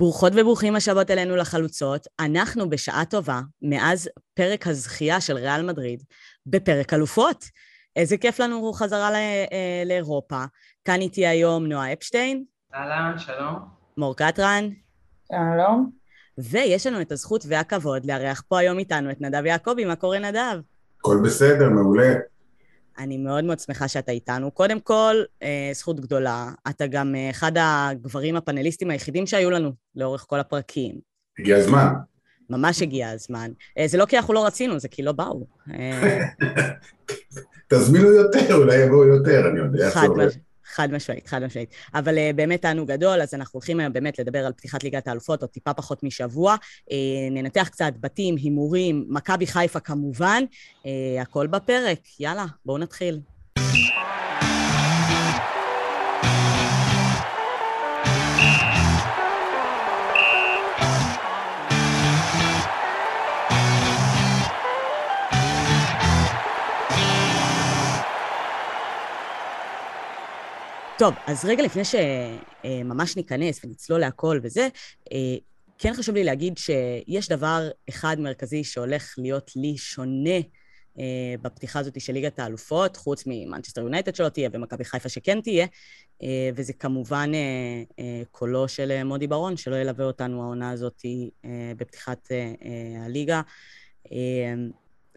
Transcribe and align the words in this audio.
ברוכות 0.00 0.32
וברוכים 0.36 0.76
השבות 0.76 1.10
אלינו 1.10 1.36
לחלוצות. 1.36 2.06
אנחנו 2.20 2.70
בשעה 2.70 3.04
טובה, 3.04 3.40
מאז 3.62 4.08
פרק 4.34 4.66
הזכייה 4.66 5.20
של 5.20 5.36
ריאל 5.36 5.62
מדריד, 5.62 6.02
בפרק 6.46 6.94
אלופות. 6.94 7.44
איזה 7.96 8.16
כיף 8.16 8.40
לנו 8.40 8.72
חזרה 8.72 9.14
אה, 9.14 9.82
לאירופה. 9.86 10.44
כאן 10.84 11.00
איתי 11.00 11.26
היום 11.26 11.66
נועה 11.66 11.92
אפשטיין. 11.92 12.44
אהלן, 12.74 13.18
שלום. 13.18 13.54
מור 13.96 14.16
קטרן. 14.16 14.68
שלום. 15.28 15.90
ויש 16.38 16.86
לנו 16.86 17.00
את 17.00 17.12
הזכות 17.12 17.44
והכבוד 17.48 18.06
לארח 18.06 18.42
פה 18.48 18.58
היום 18.58 18.78
איתנו 18.78 19.10
את 19.10 19.20
נדב 19.20 19.46
יעקבי. 19.46 19.84
מה 19.84 19.96
קורה, 19.96 20.18
נדב? 20.18 20.60
הכל 20.98 21.16
בסדר, 21.24 21.68
מעולה. 21.68 22.14
אני 23.00 23.18
מאוד 23.18 23.44
מאוד 23.44 23.60
שמחה 23.60 23.88
שאתה 23.88 24.12
איתנו. 24.12 24.50
קודם 24.50 24.80
כל, 24.80 25.16
אה, 25.42 25.70
זכות 25.74 26.00
גדולה, 26.00 26.50
אתה 26.68 26.86
גם 26.86 27.14
אה, 27.14 27.30
אחד 27.30 27.52
הגברים 27.56 28.36
הפאנליסטים 28.36 28.90
היחידים 28.90 29.26
שהיו 29.26 29.50
לנו 29.50 29.72
לאורך 29.96 30.24
כל 30.28 30.40
הפרקים. 30.40 30.94
הגיע 31.38 31.56
הזמן. 31.56 31.92
ממש 32.50 32.82
הגיע 32.82 33.10
הזמן. 33.10 33.50
אה, 33.78 33.88
זה 33.88 33.98
לא 33.98 34.06
כי 34.06 34.16
אנחנו 34.16 34.34
לא 34.34 34.46
רצינו, 34.46 34.78
זה 34.78 34.88
כי 34.88 35.02
לא 35.02 35.12
באו. 35.12 35.46
תזמינו 37.70 38.12
יותר, 38.12 38.54
אולי 38.54 38.76
יבואו 38.76 39.04
יותר, 39.04 39.48
אני 39.50 39.58
יודע. 39.58 39.90
חד, 39.90 40.08
מש... 40.16 40.34
חד 40.70 40.92
משמעית, 40.92 41.26
חד 41.26 41.42
משמעית. 41.44 41.70
אבל 41.94 42.14
uh, 42.14 42.36
באמת 42.36 42.62
תענוג 42.62 42.92
גדול, 42.92 43.22
אז 43.22 43.34
אנחנו 43.34 43.56
הולכים 43.56 43.80
היום 43.80 43.92
באמת 43.92 44.18
לדבר 44.18 44.46
על 44.46 44.52
פתיחת 44.52 44.84
ליגת 44.84 45.08
האלופות, 45.08 45.42
עוד 45.42 45.50
טיפה 45.50 45.74
פחות 45.74 46.02
משבוע. 46.02 46.56
Uh, 46.90 46.92
ננתח 47.30 47.68
קצת 47.72 47.92
בתים, 48.00 48.36
הימורים, 48.36 49.04
מכבי 49.08 49.46
חיפה 49.46 49.80
כמובן, 49.80 50.44
uh, 50.82 50.86
הכל 51.20 51.46
בפרק. 51.46 52.00
יאללה, 52.20 52.46
בואו 52.64 52.78
נתחיל. 52.78 53.20
טוב, 71.00 71.14
אז 71.26 71.44
רגע 71.44 71.62
לפני 71.62 71.82
שממש 71.84 73.16
ניכנס 73.16 73.64
ונצלול 73.64 74.00
להכל 74.00 74.40
וזה, 74.42 74.68
אה, 75.12 75.36
כן 75.78 75.94
חשוב 75.94 76.14
לי 76.14 76.24
להגיד 76.24 76.58
שיש 76.58 77.28
דבר 77.28 77.68
אחד 77.88 78.16
מרכזי 78.20 78.64
שהולך 78.64 79.14
להיות 79.18 79.50
לי 79.56 79.76
שונה 79.76 80.38
אה, 80.98 81.34
בפתיחה 81.42 81.78
הזאת 81.78 82.00
של 82.00 82.12
ליגת 82.12 82.38
האלופות, 82.38 82.96
חוץ 82.96 83.24
ממנצ'סטר 83.26 83.80
יונייטד 83.80 84.14
שלא 84.14 84.28
תהיה 84.28 84.48
ומכבי 84.52 84.84
חיפה 84.84 85.08
שכן 85.08 85.40
תהיה, 85.40 85.66
אה, 86.22 86.50
וזה 86.54 86.72
כמובן 86.72 87.30
קולו 88.30 88.68
של 88.68 89.04
מודי 89.04 89.26
ברון, 89.26 89.56
שלא 89.56 89.76
ילווה 89.76 90.04
אותנו 90.04 90.42
העונה 90.42 90.70
הזאת 90.70 91.02
בפתיחת 91.76 92.28
הליגה. 93.04 93.40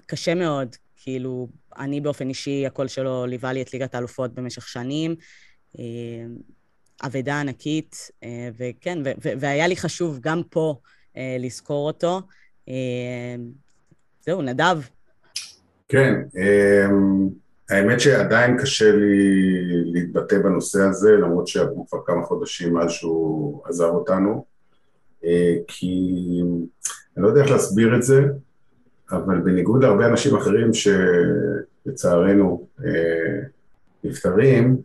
קשה 0.06 0.36
מאוד, 0.36 0.76
כאילו, 0.96 1.48
אני 1.78 2.02
באופן 2.02 2.30
אישי, 2.30 2.66
הקול 2.66 2.88
שלו 2.88 3.26
ליווה 3.26 3.54
לי 3.54 3.62
את 3.62 3.74
ליגת 3.74 3.96
האלופות 3.96 4.34
במשך 4.34 4.68
שנים. 4.68 5.16
אה, 5.80 6.26
אבדה 7.04 7.40
ענקית, 7.40 8.12
אה, 8.24 8.50
וכן, 8.58 9.00
והיה 9.40 9.68
לי 9.68 9.76
חשוב 9.76 10.20
גם 10.22 10.42
פה 10.50 10.76
אה, 11.18 11.38
לזכור 11.40 11.88
אותו. 11.88 12.22
זהו, 14.26 14.42
נדב. 14.42 14.78
כן, 15.88 16.14
האמת 17.70 18.00
שעדיין 18.00 18.58
קשה 18.58 18.92
לי 18.92 19.46
להתבטא 19.86 20.40
בנושא 20.40 20.82
הזה, 20.82 21.12
למרות 21.12 21.48
שעברו 21.48 21.88
כבר 21.88 22.00
כמה 22.06 22.24
חודשים 22.24 22.74
מאז 22.74 22.92
שהוא 22.92 23.62
עזב 23.66 23.90
אותנו, 23.90 24.46
כי 25.68 26.42
אני 27.18 27.24
לא 27.24 27.28
יודע 27.28 27.42
איך 27.42 27.52
להסביר 27.52 27.96
את 27.96 28.04
זה, 28.04 28.22
אבל 29.12 29.40
בניגוד 29.40 29.84
להרבה 29.84 30.08
אנשים 30.08 30.36
אחרים 30.36 30.72
שלצערנו 30.74 32.68
נפטרים, 34.04 34.82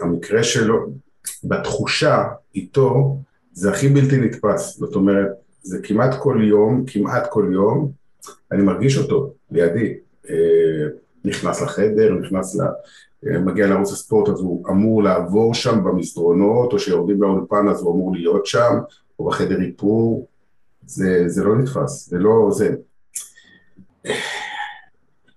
המקרה 0.00 0.42
שלו, 0.42 0.86
בתחושה 1.44 2.24
איתו, 2.54 3.18
זה 3.52 3.70
הכי 3.70 3.88
בלתי 3.88 4.16
נתפס. 4.16 4.76
זאת 4.78 4.94
אומרת, 4.94 5.28
זה 5.62 5.78
כמעט 5.82 6.14
כל 6.22 6.38
יום, 6.42 6.84
כמעט 6.86 7.26
כל 7.30 7.50
יום, 7.52 7.92
אני 8.52 8.62
מרגיש 8.62 8.98
אותו 8.98 9.32
לידי. 9.50 9.94
Uh, 10.24 10.28
נכנס 11.24 11.62
לחדר, 11.62 12.14
נכנס 12.14 12.56
ל... 12.56 12.60
Uh, 12.60 13.38
מגיע 13.38 13.66
לערוץ 13.66 13.92
הספורט, 13.92 14.28
אז 14.28 14.40
הוא 14.40 14.68
אמור 14.68 15.02
לעבור 15.02 15.54
שם 15.54 15.84
במסדרונות, 15.84 16.72
או 16.72 16.78
שיורדים 16.78 17.18
באולפן 17.18 17.68
אז 17.68 17.82
הוא 17.82 17.94
אמור 17.94 18.12
להיות 18.12 18.46
שם, 18.46 18.74
או 19.18 19.24
בחדר 19.24 19.60
איפור. 19.60 20.28
זה, 20.86 21.24
זה 21.26 21.44
לא 21.44 21.58
נתפס, 21.58 22.08
זה 22.08 22.18
לא... 22.18 22.50
זה... 22.52 22.74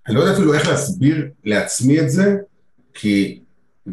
אני 0.07 0.15
לא 0.15 0.19
יודע 0.19 0.33
אפילו 0.33 0.53
איך 0.53 0.67
להסביר 0.67 1.27
לעצמי 1.43 1.99
את 1.99 2.09
זה, 2.09 2.37
כי 2.93 3.41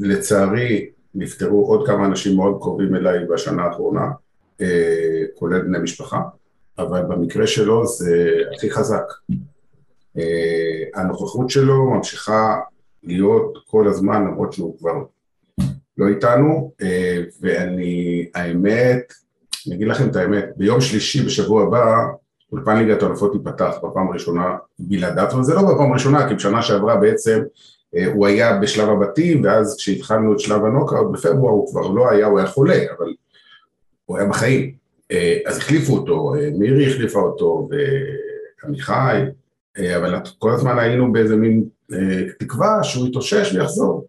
לצערי 0.00 0.90
נפטרו 1.14 1.66
עוד 1.66 1.86
כמה 1.86 2.06
אנשים 2.06 2.36
מאוד 2.36 2.58
קרובים 2.60 2.94
אליי 2.94 3.18
בשנה 3.24 3.62
האחרונה, 3.62 4.10
אה, 4.60 5.22
כולל 5.34 5.62
בני 5.62 5.78
משפחה, 5.78 6.20
אבל 6.78 7.02
במקרה 7.02 7.46
שלו 7.46 7.86
זה 7.86 8.32
הכי 8.56 8.70
חזק. 8.70 9.04
אה, 10.18 10.82
הנוכחות 10.94 11.50
שלו 11.50 11.90
ממשיכה 11.90 12.56
להיות 13.02 13.58
כל 13.66 13.88
הזמן, 13.88 14.24
למרות 14.24 14.52
שהוא 14.52 14.78
כבר 14.78 14.94
לא 15.98 16.08
איתנו, 16.08 16.72
אה, 16.82 17.22
ואני, 17.40 18.26
האמת, 18.34 19.12
אני 19.66 19.74
אגיד 19.74 19.88
לכם 19.88 20.08
את 20.08 20.16
האמת, 20.16 20.44
ביום 20.56 20.80
שלישי 20.80 21.22
בשבוע 21.22 21.62
הבא, 21.62 21.96
אולפן 22.52 22.76
ליגת 22.76 23.02
האלופות 23.02 23.34
ייפתח 23.34 23.74
בפעם 23.82 24.08
הראשונה 24.08 24.56
בלעדיו, 24.78 25.38
וזה 25.38 25.54
לא 25.54 25.62
בפעם 25.62 25.90
הראשונה, 25.90 26.28
כי 26.28 26.34
בשנה 26.34 26.62
שעברה 26.62 26.96
בעצם 26.96 27.42
הוא 28.04 28.26
היה 28.26 28.58
בשלב 28.58 28.88
הבתים, 28.88 29.44
ואז 29.44 29.76
כשהתחלנו 29.78 30.32
את 30.32 30.40
שלב 30.40 30.64
הנוקאוט 30.64 31.12
בפברואר 31.12 31.52
הוא 31.52 31.70
כבר 31.70 31.88
לא 31.88 32.10
היה, 32.10 32.26
הוא 32.26 32.38
היה 32.38 32.48
חולה, 32.48 32.78
אבל 32.98 33.14
הוא 34.04 34.18
היה 34.18 34.28
בחיים. 34.28 34.74
אה, 35.10 35.38
אז 35.46 35.58
החליפו 35.58 35.92
אותו, 35.96 36.34
אה, 36.34 36.50
מירי 36.58 36.92
החליפה 36.92 37.18
אותו, 37.20 37.68
ועמיחי, 38.62 39.20
אבל 39.96 40.14
כל 40.38 40.50
הזמן 40.50 40.78
היינו 40.78 41.12
באיזה 41.12 41.36
מין 41.36 41.64
תקווה 42.38 42.84
שהוא 42.84 43.08
יתאושש 43.08 43.52
ויחזור. 43.54 44.06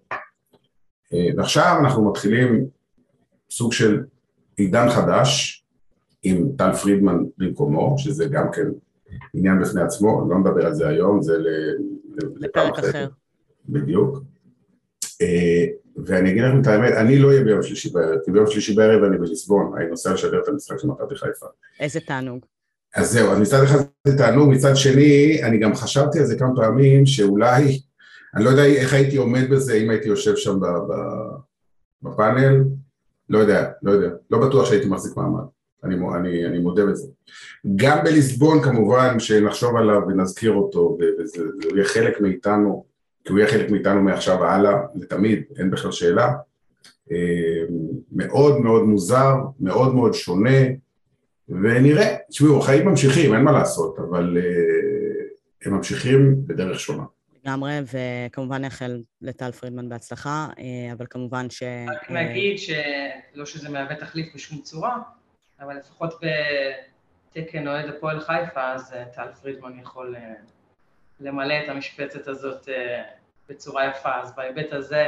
ועכשיו 1.37 1.77
אנחנו 1.79 2.09
מתחילים 2.09 2.65
סוג 3.49 3.73
של 3.73 4.03
עידן 4.57 4.89
חדש, 4.89 5.63
עם 6.23 6.47
טל 6.57 6.73
פרידמן 6.73 7.23
במקומו, 7.37 7.95
שזה 7.97 8.25
גם 8.25 8.51
כן 8.51 8.67
עניין 9.33 9.61
בפני 9.61 9.81
עצמו, 9.81 10.21
אני 10.21 10.29
לא 10.29 10.37
מדבר 10.37 10.65
על 10.65 10.73
זה 10.73 10.87
היום, 10.87 11.21
זה 11.21 11.33
לפעם 12.35 12.71
אחרת. 12.71 13.09
בדיוק. 13.69 14.23
אה, 15.22 15.66
ואני 16.05 16.31
אגיד 16.31 16.44
לכם 16.44 16.61
את 16.61 16.67
האמת, 16.67 16.94
אני 16.94 17.19
לא 17.19 17.28
אהיה 17.28 17.44
ביום 17.44 17.63
שלישי 17.63 17.89
בערב, 17.89 18.19
כי 18.25 18.31
ביום 18.31 18.47
שלישי 18.47 18.73
בערב 18.73 19.03
אני 19.03 19.17
בליסבון, 19.17 19.72
אני 19.78 19.89
נוסע 19.89 20.13
לשדר 20.13 20.39
את 20.44 20.47
המשחק 20.47 20.79
של 20.79 20.88
מכבי 20.88 21.16
חיפה. 21.16 21.45
איזה 21.79 22.00
תענוג. 22.00 22.45
אז 22.95 23.11
זהו, 23.11 23.31
אז 23.31 23.39
מצד 23.39 23.63
אחד 23.63 23.78
זה 24.07 24.17
תענוג, 24.17 24.50
מצד 24.51 24.75
שני, 24.75 25.44
אני 25.44 25.59
גם 25.59 25.75
חשבתי 25.75 26.19
על 26.19 26.25
זה 26.25 26.39
כמה 26.39 26.55
פעמים, 26.55 27.05
שאולי, 27.05 27.81
אני 28.35 28.44
לא 28.45 28.50
יודע 28.50 28.66
איך 28.66 28.94
הייתי 28.94 29.17
עומד 29.17 29.50
בזה 29.50 29.73
אם 29.73 29.89
הייתי 29.89 30.07
יושב 30.07 30.35
שם 30.35 30.59
בפאנל, 32.01 32.63
לא 33.29 33.38
יודע, 33.38 33.69
לא 33.84 33.91
יודע, 33.91 34.09
לא 34.31 34.47
בטוח 34.47 34.66
שהייתי 34.69 34.88
מחזיק 34.88 35.17
מעמד, 35.17 35.44
אני, 35.84 35.95
אני, 36.16 36.45
אני 36.45 36.59
מודה 36.59 36.85
בזה. 36.85 37.07
גם 37.75 38.03
בליסבון 38.03 38.61
כמובן, 38.63 39.19
שנחשוב 39.19 39.75
עליו 39.75 40.01
ונזכיר 40.07 40.53
אותו, 40.53 40.97
וזה 41.19 41.44
יהיה 41.73 41.85
חלק 41.85 42.22
מאיתנו, 42.22 42.85
כי 43.27 43.33
הוא 43.33 43.39
יהיה 43.39 43.51
חלק 43.51 43.69
מאיתנו 43.69 44.01
מעכשיו 44.01 44.39
והלאה, 44.39 44.77
לתמיד, 44.95 45.43
אין 45.59 45.71
בכלל 45.71 45.91
שאלה. 45.91 46.33
אה, 47.11 47.63
מאוד 48.11 48.61
מאוד 48.61 48.83
מוזר, 48.83 49.35
מאוד 49.59 49.95
מאוד 49.95 50.13
שונה, 50.13 50.59
ונראה, 51.49 52.16
תשמעו, 52.29 52.59
החיים 52.59 52.87
ממשיכים, 52.87 53.34
אין 53.34 53.41
מה 53.41 53.52
לעשות, 53.52 53.99
אבל 53.99 54.37
אה, 54.37 54.43
הם 55.66 55.73
ממשיכים 55.73 56.35
בדרך 56.47 56.79
שונה. 56.79 57.03
לגמרי, 57.43 57.73
וכמובן 57.93 58.61
נאחל 58.61 59.02
לטל 59.22 59.52
פרידמן 59.52 59.90
בהצלחה, 59.90 60.47
אה, 60.59 60.93
אבל 60.93 61.05
כמובן 61.09 61.49
ש... 61.49 61.63
רק 61.87 62.11
נגיד 62.11 62.57
שלא 62.59 63.46
שזה 63.46 63.69
מהווה 63.69 63.96
תחליף 63.96 64.35
בשום 64.35 64.61
צורה, 64.61 64.97
אבל 65.59 65.78
לפחות 65.78 66.13
בתקן 67.35 67.67
אוהד 67.67 67.90
הפועל 67.90 68.19
חיפה, 68.19 68.73
אז 68.73 68.93
טל 69.16 69.28
פרידמן 69.41 69.79
יכול 69.79 70.16
למלא 71.19 71.53
את 71.64 71.69
המשבצת 71.69 72.28
הזאת 72.28 72.69
בצורה 73.49 73.87
יפה, 73.87 74.09
אז 74.22 74.31
בהיבט 74.37 74.73
הזה, 74.73 75.08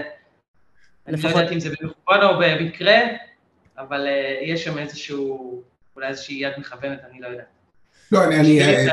אני 1.07 1.21
לא 1.21 1.29
יודעת 1.29 1.51
אם 1.51 1.59
זה 1.59 1.69
במכוון 1.69 2.21
או 2.21 2.39
במקרה, 2.39 2.97
אבל 3.77 4.07
uh, 4.07 4.44
יש 4.44 4.63
שם 4.63 4.77
איזשהו, 4.77 5.61
אולי 5.95 6.07
איזושהי 6.07 6.35
יד 6.35 6.51
מכוונת, 6.57 7.00
אני 7.11 7.21
לא 7.21 7.27
יודעת. 7.27 7.45
לא, 8.11 8.23
אני... 8.23 8.39
אני 8.39 8.61
אה, 8.61 8.88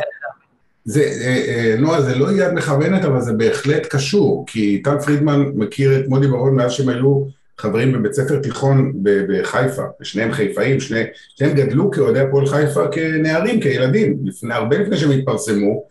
זה, 0.84 1.02
אה, 1.02 1.74
נועה, 1.78 2.02
זה 2.02 2.14
לא 2.14 2.32
יד 2.32 2.52
מכוונת, 2.52 3.04
אבל 3.04 3.20
זה 3.20 3.32
בהחלט 3.32 3.86
קשור, 3.86 4.44
כי 4.46 4.82
טל 4.84 4.98
פרידמן 4.98 5.40
מכיר 5.54 6.00
את 6.00 6.08
מודי 6.08 6.26
ברון 6.26 6.56
מאז 6.56 6.72
שהם 6.72 6.88
היו 6.88 7.24
חברים 7.58 7.92
בבית 7.92 8.12
ספר 8.12 8.40
תיכון 8.42 8.92
בחיפה, 9.02 9.82
ושניהם 10.00 10.32
חיפאים, 10.32 10.80
שני, 10.80 11.02
שניהם 11.36 11.56
גדלו 11.56 11.90
כאוהדי 11.90 12.20
הפועל 12.20 12.46
חיפה 12.46 12.88
כנערים, 12.88 13.60
כילדים, 13.60 14.18
לפני, 14.24 14.54
הרבה 14.54 14.78
לפני 14.78 14.96
שהם 14.96 15.10
התפרסמו. 15.10 15.84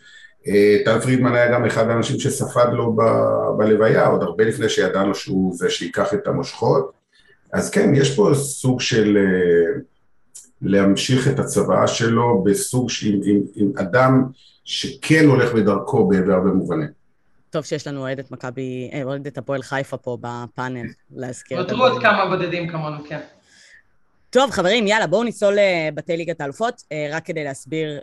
אה, 0.48 0.78
טל 0.86 1.00
פרידמן 1.00 1.36
היה 1.36 1.52
גם 1.52 1.66
אחד 1.66 1.90
האנשים 1.90 2.20
שספד 2.20 2.74
לו 2.74 2.96
ב, 2.96 3.02
בלוויה, 3.58 4.08
עוד 4.08 4.24
הרבה 4.24 4.44
לפני 4.44 4.70
שידענו 4.70 5.16
שהוא 5.16 5.54
זה 5.56 5.70
שייקח 5.70 6.14
את 6.14 6.28
המושכות. 6.28 6.92
אז 7.54 7.70
כן, 7.70 7.96
יש 7.96 8.16
פה 8.16 8.32
סוג 8.34 8.82
של 8.82 9.18
אה, 9.18 9.82
להמשיך 10.62 11.28
את 11.28 11.40
הצוואה 11.40 11.88
שלו 11.88 12.44
בסוג 12.44 12.90
של, 12.90 13.08
עם, 13.08 13.22
עם, 13.24 13.42
עם 13.56 13.72
אדם 13.78 14.24
שכן 14.64 15.26
הולך 15.26 15.54
בדרכו 15.54 16.08
בהרבה 16.08 16.50
מובנים. 16.50 16.90
טוב 17.50 17.66
שיש 17.66 17.88
לנו 17.88 18.00
אוהדת 18.00 18.32
מכבי, 18.32 18.90
אה, 18.94 19.04
אוהדת 19.04 19.38
הפועל 19.38 19.62
חיפה 19.62 19.98
פה 19.98 20.18
בפאנל, 20.22 20.88
להזכיר 21.16 21.62
נותרו 21.62 21.84
עוד 21.84 22.02
כמה 22.02 22.26
בודדים 22.26 22.70
כמונו, 22.70 22.98
כן. 23.10 23.20
טוב, 24.36 24.52
חברים, 24.52 24.88
יאללה, 24.88 25.08
בואו 25.08 25.24
נצלול 25.24 25.58
לבתי 25.88 26.12
אה, 26.12 26.18
ליגת 26.18 26.42
האלופות, 26.42 26.82
אה, 26.92 27.08
רק 27.12 27.26
כדי 27.26 27.44
להסביר 27.44 28.00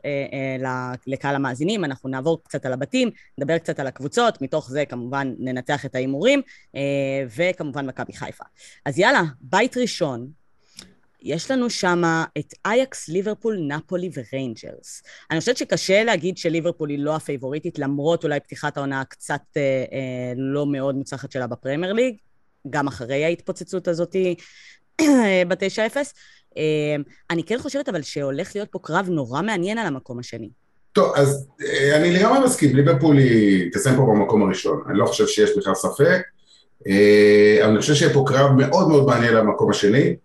לקהל 1.07 1.35
המאזינים. 1.35 1.85
אנחנו 1.85 2.09
נעבור 2.09 2.43
קצת 2.45 2.67
על 2.67 2.73
הבתים, 2.73 3.11
נדבר 3.39 3.59
קצת 3.59 3.81
על 3.81 3.87
הקבוצות, 3.87 4.43
מתוך 4.43 4.71
זה 4.71 4.85
כמובן 4.85 5.35
ננתח 5.39 5.87
את 5.87 5.95
ההימורים, 5.95 6.43
וכמובן 7.37 7.87
מכבי 7.87 8.13
חיפה. 8.13 8.45
אז 8.85 8.99
יאללה, 8.99 9.23
בית 9.41 9.77
ראשון, 9.77 10.29
יש 11.23 11.51
לנו 11.51 11.71
שם 11.71 12.03
את 12.39 12.55
אייקס, 12.65 13.09
ליברפול, 13.09 13.59
נפולי 13.69 14.11
וריינג'רס. 14.15 15.03
אני 15.31 15.41
חושבת 15.41 15.57
שקשה 15.57 16.05
להגיד 16.05 16.39
שליברפול 16.39 16.91
היא 16.91 16.99
לא 16.99 17.17
הפייבוריטית, 17.17 17.79
למרות 17.79 18.25
אולי 18.25 18.41
פתיחת 18.41 18.77
העונה 18.77 19.01
הקצת 19.01 19.43
אה, 19.57 19.63
אה, 19.93 20.33
לא 20.37 20.67
מאוד 20.67 20.95
מוצלחת 20.95 21.33
שלה 21.33 21.47
בפרמייר 21.47 21.93
ליג, 21.93 22.17
גם 22.71 22.87
אחרי 22.87 23.25
ההתפוצצות 23.25 23.89
הזאתי 23.89 24.35
אה, 25.01 25.43
בתשע 25.49 25.87
אפס. 25.87 26.15
אה, 26.57 26.97
אני 27.31 27.45
כן 27.45 27.59
חושבת 27.59 27.89
אבל 27.89 28.03
שהולך 28.03 28.51
להיות 28.55 28.69
פה 28.71 28.79
קרב 28.83 29.09
נורא 29.09 29.43
מעניין 29.43 29.79
על 29.79 29.87
המקום 29.87 30.19
השני. 30.19 30.49
טוב, 30.93 31.13
אז 31.17 31.49
אה, 31.63 31.97
אני 31.97 32.13
לגמרי 32.13 32.39
מסכים, 32.45 32.77
ליברפול 32.77 33.19
היא 33.19 33.73
תסיים 33.73 33.97
פה 33.97 34.03
במקום 34.03 34.43
הראשון, 34.43 34.83
אני 34.89 34.99
לא 34.99 35.07
חושב 35.07 35.27
שיש 35.27 35.51
בכלל 35.57 35.75
ספק, 35.75 36.23
אבל 37.63 37.71
אני 37.71 37.79
חושב 37.81 37.95
שיהיה 37.95 38.15
פה 38.15 38.25
קרב 38.27 38.51
מאוד 38.51 38.89
מאוד 38.89 39.07
מעניין 39.07 39.35
על 39.35 39.41
המקום 39.41 39.71
השני. 39.71 40.17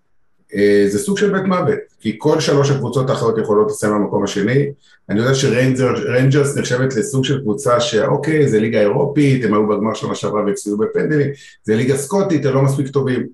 זה 0.87 0.99
סוג 0.99 1.17
של 1.17 1.33
בית 1.33 1.43
מוות, 1.43 1.79
כי 1.99 2.15
כל 2.17 2.39
שלוש 2.39 2.71
הקבוצות 2.71 3.09
האחרות 3.09 3.37
יכולות 3.37 3.71
לסיים 3.71 3.93
במקום 3.93 4.23
השני. 4.23 4.65
אני 5.09 5.19
יודע 5.19 5.33
שריינג'רס 5.33 6.57
נחשבת 6.57 6.95
לסוג 6.95 7.23
של 7.23 7.41
קבוצה 7.41 7.79
שאוקיי, 7.79 8.47
זה 8.47 8.59
ליגה 8.59 8.79
אירופית, 8.79 9.45
הם 9.45 9.53
היו 9.53 9.67
בגמר 9.67 9.93
שנה 9.93 10.15
שעברה 10.15 10.45
והפסידו 10.45 10.77
בפנדלים, 10.77 11.27
זה 11.63 11.75
ליגה 11.75 11.97
סקוטית, 11.97 12.45
הם 12.45 12.53
לא 12.53 12.61
מספיק 12.61 12.87
טובים. 12.87 13.27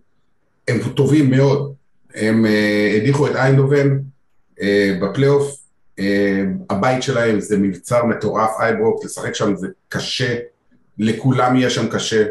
הם 0.68 0.80
טובים 0.96 1.32
מאוד. 1.32 1.74
הם 2.16 2.46
אה, 2.46 3.02
הדיחו 3.02 3.28
את 3.28 3.36
איינדהובן 3.36 4.00
אה, 4.60 4.64
בפלייאוף, 5.02 5.58
אה, 6.00 6.04
הבית 6.70 7.04
שלהם 7.04 7.40
זה 7.40 7.58
מבצר 7.58 8.06
מטורף, 8.06 8.52
אייברוק, 8.60 9.06
לשחק 9.06 9.36
שם 9.36 9.56
זה 9.56 9.68
קשה, 9.90 10.36
לכולם 10.98 11.56
יהיה 11.56 11.70
שם 11.70 11.88
קשה. 11.88 12.26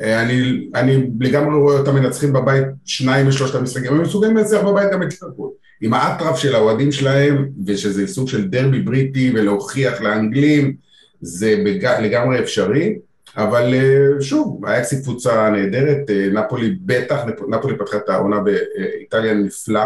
אה, 0.00 0.22
אני, 0.22 0.68
אני 0.74 1.10
לגמרי 1.20 1.56
רואה 1.56 1.78
אותם 1.78 1.94
מנצחים 1.94 2.32
בבית 2.32 2.64
שניים 2.84 3.28
משלושת 3.28 3.54
המשחקים, 3.54 3.92
הם 3.92 4.02
מסוגלים 4.02 4.36
לנצח 4.36 4.62
בבית 4.62 4.92
גם 4.92 5.02
את 5.02 5.08
ליברפול. 5.12 5.50
עם 5.80 5.94
האטרף 5.94 6.38
של 6.38 6.54
האוהדים 6.54 6.92
שלהם, 6.92 7.48
ושזה 7.66 8.06
סוג 8.06 8.28
של 8.28 8.48
דרבי 8.48 8.80
בריטי 8.80 9.32
ולהוכיח 9.34 10.00
לאנגלים, 10.00 10.76
זה 11.20 11.62
בג... 11.66 11.84
לגמרי 12.02 12.40
אפשרי, 12.40 12.98
אבל 13.36 13.74
אה, 13.74 14.22
שוב, 14.22 14.64
אייקס 14.66 14.92
היא 14.92 15.02
קבוצה 15.02 15.50
נהדרת, 15.50 16.10
אה, 16.10 16.28
נפולי 16.32 16.76
בטח, 16.80 17.20
נפולי 17.48 17.78
פתחה 17.78 17.96
את 17.96 18.08
העונה 18.08 18.36
באיטליה 18.40 19.34
נפלא. 19.34 19.84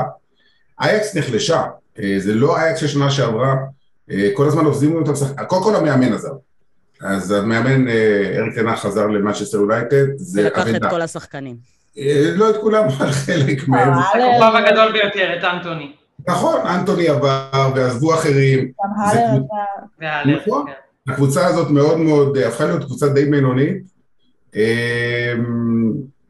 אייקס 0.80 1.16
נחלשה, 1.16 1.62
זה 2.18 2.34
לא 2.34 2.56
אייקס 2.56 2.80
של 2.80 2.86
שנה 2.86 3.10
שעברה, 3.10 3.54
כל 4.34 4.46
הזמן 4.46 4.64
עוזבים 4.64 4.96
אותם, 4.96 5.12
קודם 5.46 5.62
כל 5.62 5.76
המאמן 5.76 6.12
עזב. 6.12 6.32
אז 7.02 7.30
המאמן 7.30 7.88
אה, 7.88 8.32
אריק 8.38 8.54
טן 8.54 8.80
האח 8.80 8.93
עבר 8.93 9.06
למנצ'סטר 9.06 9.58
יונייטד, 9.58 10.06
זה 10.16 10.48
אבדה. 10.48 10.60
ולקח 10.60 10.76
את 10.76 10.90
כל 10.90 11.02
השחקנים. 11.02 11.56
אה, 11.98 12.30
לא 12.34 12.50
את 12.50 12.56
כולם, 12.56 12.84
אבל 12.84 13.10
חלק 13.12 13.68
מהם. 13.68 13.92
הכוכב 13.92 14.52
הגדול 14.54 14.92
ביותר, 14.92 15.38
את 15.38 15.44
אנטוני. 15.44 15.92
נכון, 16.28 16.60
אנטוני 16.66 17.08
עבר, 17.08 17.72
ועזבו 17.74 18.14
אחרים. 18.14 18.72
גם 18.84 18.90
האלר 19.00 19.40
עבר. 20.00 20.36
נכון. 20.36 20.66
הקבוצה 21.08 21.46
הזאת 21.46 21.70
מאוד 21.70 21.98
מאוד, 21.98 22.36
אה, 22.36 22.48
הפכה 22.48 22.64
להיות 22.64 22.84
קבוצה 22.84 23.08
די 23.08 23.24
בינונית. 23.24 23.92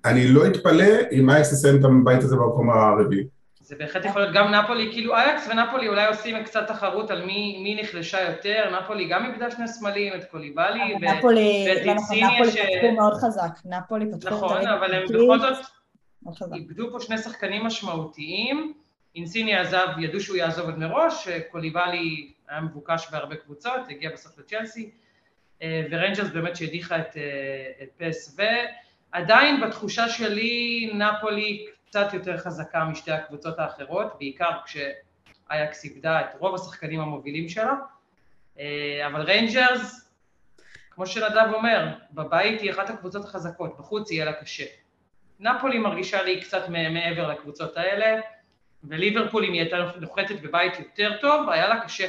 אני 0.04 0.28
לא 0.28 0.46
אתפלא 0.46 0.84
אם 1.12 1.30
אייקס 1.30 1.52
יסיים 1.52 1.80
את 1.80 1.84
הבית 1.84 2.22
הזה 2.22 2.36
במקום 2.36 2.70
הרביעי. 2.70 3.24
זה 3.60 3.76
בהחלט 3.78 4.04
יכול 4.04 4.22
להיות. 4.22 4.34
גם 4.34 4.54
נפולי, 4.54 4.88
כאילו 4.92 5.14
אייקס 5.16 5.48
ונפולי 5.50 5.88
אולי 5.88 6.06
עושים 6.06 6.44
קצת 6.44 6.66
תחרות 6.68 7.10
על 7.10 7.24
מי, 7.24 7.60
מי 7.62 7.82
נחלשה 7.82 8.30
יותר, 8.30 8.78
נפולי 8.80 9.08
גם 9.08 9.24
איבדה 9.26 9.50
שני 9.50 9.68
סמלים, 9.68 10.12
את 10.14 10.24
קוליבאלי 10.24 10.94
ואת 11.02 11.24
אינסיניה 11.86 12.50
ש... 12.50 12.56
נפולי 12.56 12.80
פתחו 12.80 12.92
מאוד 12.92 13.14
חזק, 13.14 13.50
נפולי 13.64 14.06
פתחו... 14.12 14.34
נכון, 14.34 14.66
אבל 14.66 14.94
הם 14.94 15.02
בכל 15.04 15.38
זאת 15.38 15.66
איבדו 16.54 16.90
פה 16.92 17.00
שני 17.00 17.18
שחקנים 17.18 17.64
משמעותיים, 17.64 18.72
אינסיניה 19.16 19.60
עזב, 19.60 19.86
ידעו 19.98 20.20
שהוא 20.20 20.36
יעזוב 20.36 20.64
עוד 20.64 20.78
מראש, 20.78 21.28
קוליבאלי 21.50 22.32
היה 22.52 22.60
מבוקש 22.60 23.08
בהרבה 23.10 23.36
קבוצות, 23.36 23.80
הגיע 23.88 24.10
בסוף 24.12 24.38
לצ'לסי, 24.38 24.90
אה, 25.62 25.82
וריינג'רס 25.90 26.28
באמת 26.30 26.56
שהדיחה 26.56 26.98
את, 26.98 27.16
אה, 27.16 27.82
את 27.82 27.88
פ.ס.וו, 27.96 28.38
ועדיין 29.12 29.60
בתחושה 29.60 30.08
שלי 30.08 30.90
נפולי 30.94 31.66
קצת 31.86 32.14
יותר 32.14 32.38
חזקה 32.38 32.84
משתי 32.84 33.12
הקבוצות 33.12 33.58
האחרות, 33.58 34.18
בעיקר 34.18 34.50
כשאייקס 34.64 35.84
איבדה 35.84 36.20
את 36.20 36.34
רוב 36.38 36.54
השחקנים 36.54 37.00
המובילים 37.00 37.48
שלה, 37.48 37.74
אה, 38.58 39.06
אבל 39.06 39.20
ריינג'רס, 39.20 40.10
כמו 40.90 41.06
שנדב 41.06 41.50
אומר, 41.52 41.88
בבית 42.12 42.60
היא 42.60 42.70
אחת 42.70 42.90
הקבוצות 42.90 43.24
החזקות, 43.24 43.78
בחוץ 43.78 44.10
יהיה 44.10 44.24
לה 44.24 44.32
קשה. 44.32 44.64
נפולי 45.40 45.78
מרגישה 45.78 46.22
לי 46.22 46.40
קצת 46.40 46.68
מעבר 46.68 47.28
לקבוצות 47.28 47.76
האלה, 47.76 48.20
וליברפול, 48.84 49.44
אם 49.44 49.52
היא 49.52 49.60
הייתה 49.60 49.76
נוחתת 50.00 50.40
בבית 50.40 50.78
יותר 50.78 51.16
טוב, 51.20 51.48
היה 51.48 51.68
לה 51.68 51.80
קשה. 51.80 52.06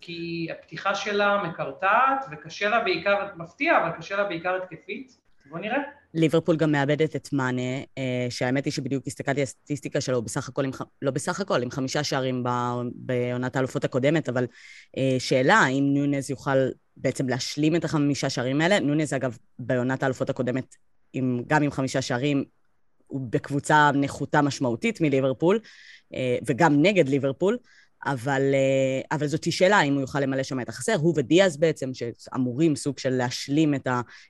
כי 0.00 0.48
הפתיחה 0.50 0.94
שלה 0.94 1.42
מקרטעת, 1.42 2.24
וקשה 2.32 2.68
לה 2.68 2.84
בעיקר, 2.84 3.26
מפתיע, 3.36 3.78
אבל 3.78 3.90
קשה 3.98 4.16
לה 4.16 4.24
בעיקר 4.24 4.58
התקפית. 4.62 5.20
בוא 5.46 5.58
נראה. 5.58 5.78
ליברפול 6.14 6.56
גם 6.56 6.72
מאבדת 6.72 7.16
את 7.16 7.32
מאנה, 7.32 7.78
אה, 7.98 8.26
שהאמת 8.30 8.64
היא 8.64 8.72
שבדיוק 8.72 9.06
הסתכלתי 9.06 9.40
על 9.40 9.42
הסטטיסטיקה 9.42 10.00
שלו 10.00 10.22
בסך 10.22 10.48
הכל, 10.48 10.64
עם, 10.64 10.70
לא 11.02 11.10
בסך 11.10 11.40
הכל, 11.40 11.62
עם 11.62 11.70
חמישה 11.70 12.04
שערים 12.04 12.44
בעונת 12.94 13.56
האלופות 13.56 13.84
הקודמת, 13.84 14.28
אבל 14.28 14.46
אה, 14.96 15.16
שאלה 15.18 15.54
האם 15.54 15.84
נונז 15.94 16.30
יוכל 16.30 16.58
בעצם 16.96 17.28
להשלים 17.28 17.76
את 17.76 17.84
החמישה 17.84 18.30
שערים 18.30 18.60
האלה. 18.60 18.80
נונז 18.80 19.14
אגב 19.14 19.38
בעונת 19.58 20.02
האלופות 20.02 20.30
הקודמת, 20.30 20.76
עם, 21.12 21.42
גם 21.46 21.62
עם 21.62 21.70
חמישה 21.70 22.02
שערים, 22.02 22.44
הוא 23.06 23.20
בקבוצה 23.30 23.90
נחותה 23.94 24.42
משמעותית 24.42 25.00
מליברפול, 25.00 25.58
אה, 26.14 26.38
וגם 26.46 26.82
נגד 26.82 27.08
ליברפול. 27.08 27.58
אבל, 28.06 28.42
אה, 28.54 29.16
אבל 29.16 29.26
זאת 29.26 29.52
שאלה 29.52 29.82
אם 29.82 29.92
הוא 29.94 30.00
יוכל 30.00 30.20
למלא 30.20 30.42
שם 30.42 30.60
את 30.60 30.68
החסר, 30.68 30.94
הוא 30.94 31.14
ודיאז 31.16 31.56
בעצם, 31.56 31.90
שאמורים 31.94 32.76
סוג 32.76 32.98
של 32.98 33.10
להשלים 33.10 33.74
את 33.74 33.86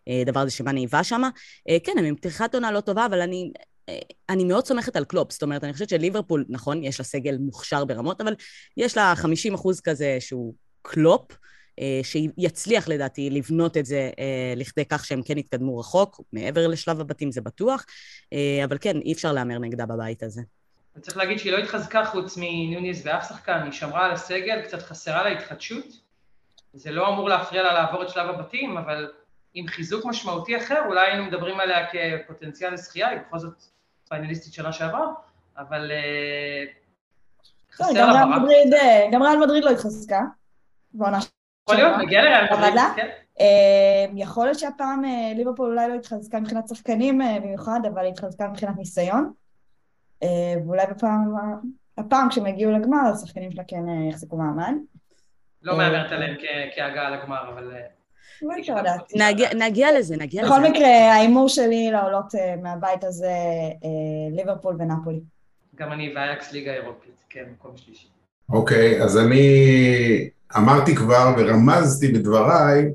הדבר 0.06 0.40
הזה 0.40 0.50
שמאני 0.50 0.80
היווה 0.80 1.04
שם. 1.04 1.22
אה, 1.68 1.76
כן, 1.84 1.92
הם 1.98 2.04
עם 2.04 2.16
פתיחת 2.16 2.54
עונה 2.54 2.72
לא 2.72 2.80
טובה, 2.80 3.06
אבל 3.06 3.20
אני, 3.20 3.52
אה, 3.88 3.98
אני 4.28 4.44
מאוד 4.44 4.66
סומכת 4.66 4.96
על 4.96 5.04
קלופ, 5.04 5.32
זאת 5.32 5.42
אומרת, 5.42 5.64
אני 5.64 5.72
חושבת 5.72 5.88
שליברפול, 5.88 6.44
נכון, 6.48 6.84
יש 6.84 7.00
לה 7.00 7.04
סגל 7.04 7.38
מוכשר 7.38 7.84
ברמות, 7.84 8.20
אבל 8.20 8.34
יש 8.76 8.96
לה 8.96 9.14
50 9.16 9.54
אחוז 9.54 9.80
כזה 9.80 10.16
שהוא 10.20 10.54
קלופ, 10.82 11.22
שיצליח 12.02 12.88
לדעתי 12.88 13.30
לבנות 13.30 13.76
את 13.76 13.86
זה 13.86 14.10
לכדי 14.56 14.84
כך 14.84 15.04
שהם 15.04 15.22
כן 15.22 15.38
יתקדמו 15.38 15.78
רחוק, 15.78 16.20
מעבר 16.32 16.66
לשלב 16.66 17.00
הבתים 17.00 17.32
זה 17.32 17.40
בטוח, 17.40 17.84
אבל 18.64 18.78
כן, 18.80 18.96
אי 18.96 19.12
אפשר 19.12 19.32
להמר 19.32 19.58
נגדה 19.58 19.86
בבית 19.86 20.22
הזה. 20.22 20.42
אני 20.94 21.02
צריך 21.02 21.16
להגיד 21.16 21.38
שהיא 21.38 21.52
לא 21.52 21.58
התחזקה 21.58 22.04
חוץ 22.04 22.36
מנונייס 22.36 23.02
באף 23.04 23.28
שחקן, 23.28 23.60
היא 23.64 23.72
שמרה 23.72 24.06
על 24.06 24.12
הסגל, 24.12 24.62
קצת 24.62 24.82
חסרה 24.82 25.22
לה 25.22 25.28
התחדשות. 25.30 25.84
זה 26.72 26.90
לא 26.90 27.08
אמור 27.08 27.28
להפריע 27.28 27.62
לה 27.62 27.74
לעבור 27.74 28.02
את 28.02 28.08
שלב 28.08 28.28
הבתים, 28.28 28.78
אבל 28.78 29.12
עם 29.54 29.66
חיזוק 29.66 30.04
משמעותי 30.04 30.56
אחר, 30.56 30.82
אולי 30.86 31.10
היינו 31.10 31.24
מדברים 31.24 31.60
עליה 31.60 31.86
כפוטנציאל 31.86 32.72
לזכייה, 32.72 33.08
היא 33.08 33.18
בכל 33.20 33.38
זאת 33.38 33.64
פיינליסטית 34.08 34.52
שנה 34.52 34.72
שעברה, 34.72 35.06
אבל 35.58 35.90
אה, 35.92 36.64
חסר 37.72 37.92
לה. 37.92 38.22
אה, 38.82 39.08
גם 39.12 39.22
ריאל 39.22 39.38
מדריד 39.38 39.64
לא 39.64 39.70
התחזקה, 39.70 40.20
בעונה 40.92 41.18
יכול 41.68 41.76
להיות, 41.76 41.98
נגיע 41.98 42.22
לריאל 42.22 42.44
מדריד, 42.44 42.74
כן. 42.96 43.08
אה, 43.40 44.06
יכול 44.14 44.46
להיות 44.46 44.58
שהפעם 44.58 45.02
ליברפול 45.36 45.70
אולי 45.70 45.88
לא 45.88 45.94
התחזקה 45.94 46.40
מבחינת 46.40 46.68
שחקנים 46.68 47.18
במיוחד, 47.18 47.80
אבל 47.94 48.06
התחזקה 48.06 48.48
מבחינת 48.48 48.76
ניסיון. 48.76 49.32
אה, 50.22 50.28
ואולי 50.66 50.86
בפעם, 50.90 51.34
הפעם 51.98 52.28
כשהם 52.28 52.46
יגיעו 52.46 52.72
לגמר, 52.72 52.98
השחקנים 53.14 53.50
שלה 53.52 53.62
כן 53.68 53.88
אה, 53.88 54.08
יחזיקו 54.10 54.36
מעמד. 54.36 54.74
לא 55.62 55.76
מהמרת 55.76 56.12
עליהם 56.12 56.36
כהגעה 56.76 57.10
לגמר, 57.10 57.50
אבל... 57.54 57.70
אה. 57.74 57.80
נגיע- 59.14 59.98
לזה, 59.98 60.16
נגיע 60.16 60.42
לזה. 60.42 60.50
בכל 60.52 60.62
מקרה, 60.70 60.88
ההימור 61.12 61.48
שלי 61.48 61.90
לעולות 61.92 62.34
אה, 62.34 62.54
מהבית 62.62 63.04
הזה, 63.04 63.26
אה, 63.84 64.36
ליברפול 64.36 64.76
ונפולי. 64.78 65.20
גם 65.76 65.92
אני, 65.92 66.12
ואייאקס 66.14 66.52
ליגה 66.52 66.72
אירופית, 66.72 67.24
כן, 67.30 67.44
מקום 67.52 67.76
שלישי. 67.76 68.06
אוקיי, 68.48 69.02
אז 69.02 69.18
אני 69.18 69.40
אמרתי 70.56 70.96
כבר 70.96 71.34
ורמזתי 71.38 72.12
בדבריי, 72.12 72.82
אה, 72.84 72.88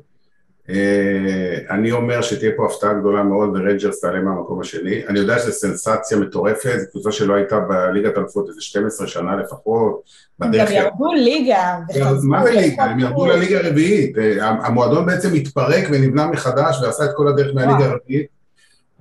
אני 1.69 1.91
אומר 1.91 2.22
שתהיה 2.22 2.51
פה 2.57 2.65
הפתעה 2.65 2.93
גדולה 2.93 3.24
מאוד 3.24 3.50
ורנג'רס 3.50 4.01
תעלה 4.01 4.19
מהמקום 4.19 4.62
השני. 4.62 5.07
אני 5.07 5.19
יודע 5.19 5.39
שזו 5.39 5.51
סנסציה 5.51 6.17
מטורפת, 6.17 6.79
זו 6.79 6.91
קבוצה 6.91 7.12
שלא 7.12 7.34
הייתה 7.34 7.60
בליגת 7.60 8.17
אלופות 8.17 8.50
איזה 8.50 8.62
12 8.62 9.07
שנה 9.07 9.36
לפחות. 9.36 10.01
הם 10.41 10.51
גם 10.51 10.65
ירדו 10.69 11.13
ליגה. 11.13 11.77
מה 12.24 12.43
זה 12.43 12.51
ליגה? 12.51 12.84
הם. 12.84 13.00
ירדו 13.00 13.25
לליגה 13.25 13.60
הרביעית. 13.60 14.17
אה, 14.17 14.50
המועדון 14.50 15.05
בעצם 15.05 15.34
התפרק 15.34 15.88
ונבנה 15.91 16.27
מחדש 16.27 16.81
ועשה 16.81 17.05
את 17.05 17.10
כל 17.15 17.27
הדרך 17.27 17.55
מהליגה. 17.55 17.86
הרביעית. 17.86 18.27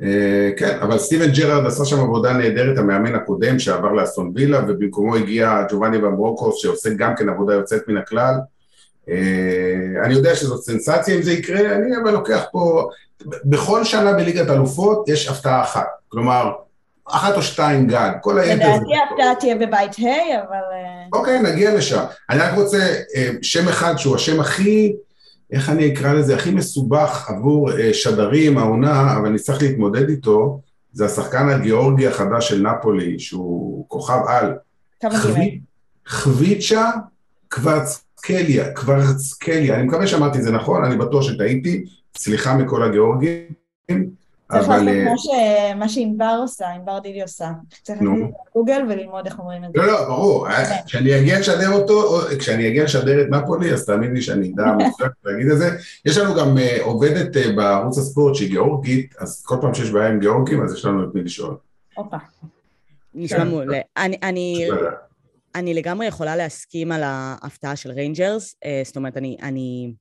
אה, 0.02 0.50
כן, 0.56 0.78
אבל 0.82 0.98
סטיבן 0.98 1.30
ג'רארד 1.30 1.66
עשה 1.66 1.84
שם 1.84 2.00
עבודה 2.00 2.32
נהדרת, 2.32 2.78
המאמן 2.78 3.14
הקודם 3.14 3.58
שעבר 3.58 3.92
לאסטון 3.92 4.32
וילה, 4.34 4.60
ובמקומו 4.68 5.16
הגיע 5.16 5.62
ג'ובאני 5.70 5.98
במברוקוס, 5.98 6.56
שעושה 6.56 6.90
גם 6.96 7.14
כן 7.16 7.28
עבודה 7.28 7.54
יוצאת 7.54 7.88
מן 7.88 7.96
הכלל. 7.96 8.34
אה, 9.08 9.14
אני 10.04 10.14
יודע 10.14 10.34
שזאת 10.34 10.62
סנסציה 10.64 11.16
אם 11.16 11.22
זה 11.22 11.32
יקרה, 11.32 11.60
אני 11.76 11.96
אבל 12.02 12.10
לוקח 12.10 12.42
פה, 12.52 12.88
בכל 13.44 13.84
שנה 13.84 14.12
בליגת 14.12 14.50
אלופות 14.50 15.08
יש 15.08 15.28
הפתעה 15.28 15.62
אחת. 15.62 15.86
כלומר, 16.08 16.52
אחת 17.08 17.34
או 17.36 17.42
שתיים 17.42 17.86
גג, 17.86 18.10
כל 18.20 18.38
היתר 18.38 18.56
זה... 18.64 18.70
לדעתי 18.70 18.94
ההפתעה 18.96 19.34
תהיה 19.40 19.54
בבית 19.54 19.92
ה', 19.98 20.40
אבל... 20.48 20.56
אה, 20.72 21.06
אוקיי, 21.12 21.42
נגיע 21.42 21.74
לשם. 21.74 22.04
אני 22.30 22.38
רק 22.38 22.54
רוצה 22.54 22.78
אה, 23.16 23.30
שם 23.42 23.68
אחד 23.68 23.96
שהוא 23.96 24.14
השם 24.16 24.40
הכי, 24.40 24.92
איך 25.52 25.70
אני 25.70 25.92
אקרא 25.92 26.12
לזה, 26.12 26.34
הכי 26.34 26.50
מסובך 26.50 27.30
עבור 27.30 27.70
שדרים, 27.92 28.58
העונה, 28.58 29.16
אבל 29.16 29.28
נצטרך 29.28 29.62
להתמודד 29.62 30.08
איתו, 30.08 30.60
זה 30.92 31.04
השחקן 31.06 31.48
הגיאורגי 31.48 32.06
החדש 32.06 32.48
של 32.48 32.62
נפולי, 32.62 33.18
שהוא 33.18 33.84
כוכב 33.88 34.20
על. 34.28 34.54
כמה. 35.00 35.18
חבי- 35.18 35.60
חביצ'ה 36.06 36.90
קוורצקליה, 38.26 38.72
קוורצקליה, 38.74 39.74
אני 39.74 39.82
מקווה 39.82 40.06
שאמרתי 40.06 40.38
את 40.38 40.42
זה 40.42 40.50
נכון, 40.52 40.84
אני 40.84 40.96
בטוח 40.96 41.22
שטעיתי, 41.22 41.84
סליחה 42.16 42.56
מכל 42.56 42.82
הגיאורגים, 42.82 43.46
צריך 44.52 44.64
אבל... 44.68 44.82
לעשות 44.82 45.34
אה, 45.34 45.74
מה 45.74 45.88
שענבר 45.88 46.36
עושה, 46.42 46.68
ענבר 46.70 46.98
דידי 46.98 47.22
עושה. 47.22 47.48
צריך 47.82 48.00
נו. 48.00 48.10
להכניס 48.10 48.34
לגוגל 48.50 48.82
וללמוד 48.88 49.26
איך 49.26 49.38
אומרים 49.38 49.64
את 49.64 49.68
זה. 49.74 49.78
לא, 49.78 49.86
לא, 49.86 50.04
ברור, 50.08 50.48
אה, 50.48 50.82
כשאני 50.86 51.20
אגיע 51.20 51.40
לשדר 51.40 51.72
אותו, 51.72 52.02
או- 52.02 52.38
כשאני 52.38 52.68
אגיע 52.68 52.84
לשדר 52.84 53.20
את 53.22 53.26
נפולי, 53.30 53.72
אז 53.72 53.86
תאמין 53.86 54.14
לי 54.14 54.22
שאני 54.22 54.52
אדע 54.54 54.64
מצוין 54.88 55.10
להגיד 55.24 55.50
את 55.50 55.58
זה. 55.58 55.70
יש 56.04 56.16
לנו 56.18 56.34
גם 56.34 56.58
אה, 56.58 56.78
עובדת 56.82 57.36
בערוץ 57.56 57.98
הספורט 57.98 58.34
שהיא 58.34 58.48
גיאורגית, 58.48 59.14
אז 59.18 59.42
כל 59.46 59.56
פעם 59.60 59.74
שיש 59.74 59.90
בעיה 59.90 60.08
עם 60.08 60.18
גיאורגים, 60.20 60.62
אז 60.64 60.74
יש 60.74 60.84
לנו 60.84 61.04
את 61.04 61.14
מי 61.14 61.22
לשאול. 61.22 61.56
הופה. 61.94 62.16
נשמע 63.14 63.38
כן. 63.38 63.48
מעולה. 63.48 63.78
אני- 63.96 64.66
אני 65.54 65.74
לגמרי 65.74 66.06
יכולה 66.06 66.36
להסכים 66.36 66.92
על 66.92 67.02
ההפתעה 67.04 67.76
של 67.76 67.90
ריינג'רס, 67.90 68.56
אה, 68.64 68.82
זאת 68.84 68.96
אומרת, 68.96 69.16
אני, 69.16 69.36
אני... 69.42 69.92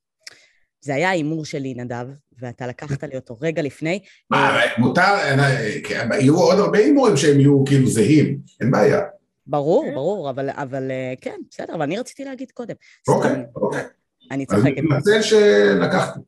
זה 0.81 0.95
היה 0.95 1.09
ההימור 1.09 1.45
שלי, 1.45 1.73
נדב, 1.73 2.05
ואתה 2.39 2.67
לקחת 2.67 3.03
לי 3.03 3.15
אותו 3.15 3.37
רגע 3.41 3.61
לפני. 3.61 3.99
מה, 4.29 4.59
מותר, 4.77 5.01
אה, 5.01 5.81
כן, 5.83 6.09
יהיו 6.19 6.39
עוד 6.39 6.59
הרבה 6.59 6.77
הימורים 6.77 7.17
שהם 7.17 7.39
יהיו 7.39 7.63
כאילו 7.65 7.87
זהים, 7.87 8.39
אין 8.61 8.71
בעיה. 8.71 9.01
ברור, 9.47 9.85
ברור, 9.93 10.29
אבל, 10.29 10.49
אבל 10.49 10.91
אה, 10.91 11.13
כן, 11.21 11.35
בסדר, 11.51 11.75
אבל 11.75 11.81
אני 11.81 11.97
רציתי 11.97 12.23
להגיד 12.23 12.51
קודם. 12.51 12.75
אוקיי, 13.07 13.31
סתם, 13.31 13.41
אוקיי. 13.55 13.81
אני 14.31 14.45
אז 14.49 14.55
אני 14.65 14.73
צוחקת, 14.75 14.83
מתנצל 14.83 15.21
שלקחתי. 15.21 16.19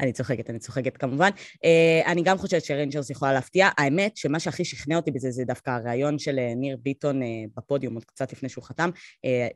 אני 0.00 0.12
צוחקת, 0.12 0.50
אני 0.50 0.58
צוחקת 0.58 0.96
כמובן. 0.96 1.30
אה, 1.64 2.12
אני 2.12 2.22
גם 2.22 2.38
חושבת 2.38 2.64
שריינג'רס 2.64 3.10
יכולה 3.10 3.32
להפתיע. 3.32 3.68
האמת 3.78 4.16
שמה 4.16 4.40
שהכי 4.40 4.64
שכנע 4.64 4.96
אותי 4.96 5.10
בזה 5.10 5.30
זה 5.30 5.44
דווקא 5.44 5.70
הריאיון 5.70 6.18
של 6.18 6.38
אה, 6.38 6.54
ניר 6.54 6.76
ביטון 6.82 7.22
אה, 7.22 7.28
בפודיום, 7.56 7.94
עוד 7.94 8.04
קצת 8.04 8.32
לפני 8.32 8.48
שהוא 8.48 8.64
חתם, 8.64 8.90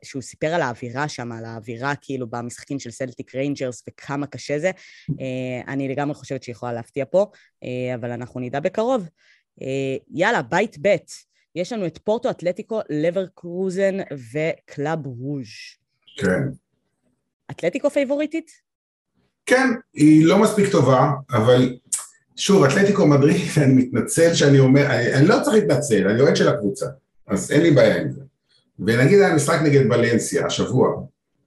שהוא 0.03 0.21
סיפר 0.21 0.47
על 0.47 0.61
האווירה 0.61 1.07
שם, 1.07 1.31
על 1.31 1.45
האווירה 1.45 1.93
כאילו 2.01 2.27
במשחקים 2.27 2.79
של 2.79 2.91
סלטיק 2.91 3.35
ריינג'רס 3.35 3.83
וכמה 3.89 4.27
קשה 4.27 4.59
זה. 4.59 4.71
אני 5.67 5.87
לגמרי 5.87 6.13
חושבת 6.13 6.43
שהיא 6.43 6.53
יכולה 6.53 6.73
להפתיע 6.73 7.05
פה, 7.11 7.25
אבל 7.95 8.11
אנחנו 8.11 8.39
נדע 8.39 8.59
בקרוב. 8.59 9.09
יאללה, 10.13 10.41
בית 10.41 10.77
ב', 10.81 10.95
יש 11.55 11.73
לנו 11.73 11.85
את 11.85 11.97
פורטו 11.97 12.29
אתלטיקו, 12.29 12.81
לברקוזן 12.89 13.97
וקלאב 14.33 15.05
ברוז'. 15.05 15.47
כן. 16.17 16.43
אתלטיקו 17.51 17.89
פייבוריטית? 17.89 18.70
כן, 19.45 19.69
היא 19.93 20.25
לא 20.25 20.37
מספיק 20.37 20.71
טובה, 20.71 21.11
אבל 21.31 21.75
שוב, 22.35 22.63
אתלטיקו 22.63 23.07
מדריד, 23.07 23.41
אני 23.63 23.73
מתנצל 23.73 24.33
שאני 24.33 24.59
אומר, 24.59 24.85
אני, 24.85 25.13
אני 25.13 25.27
לא 25.27 25.35
צריך 25.43 25.55
להתנצל, 25.55 26.07
אני 26.07 26.21
אוהד 26.21 26.35
של 26.35 26.47
הקבוצה, 26.47 26.85
אז 27.27 27.51
אין 27.51 27.61
לי 27.61 27.71
בעיה 27.71 28.01
עם 28.01 28.11
זה. 28.11 28.21
ונגיד 28.79 29.19
היה 29.19 29.35
משחק 29.35 29.59
נגד 29.61 29.85
ולנסיה 29.85 30.45
השבוע, 30.45 31.01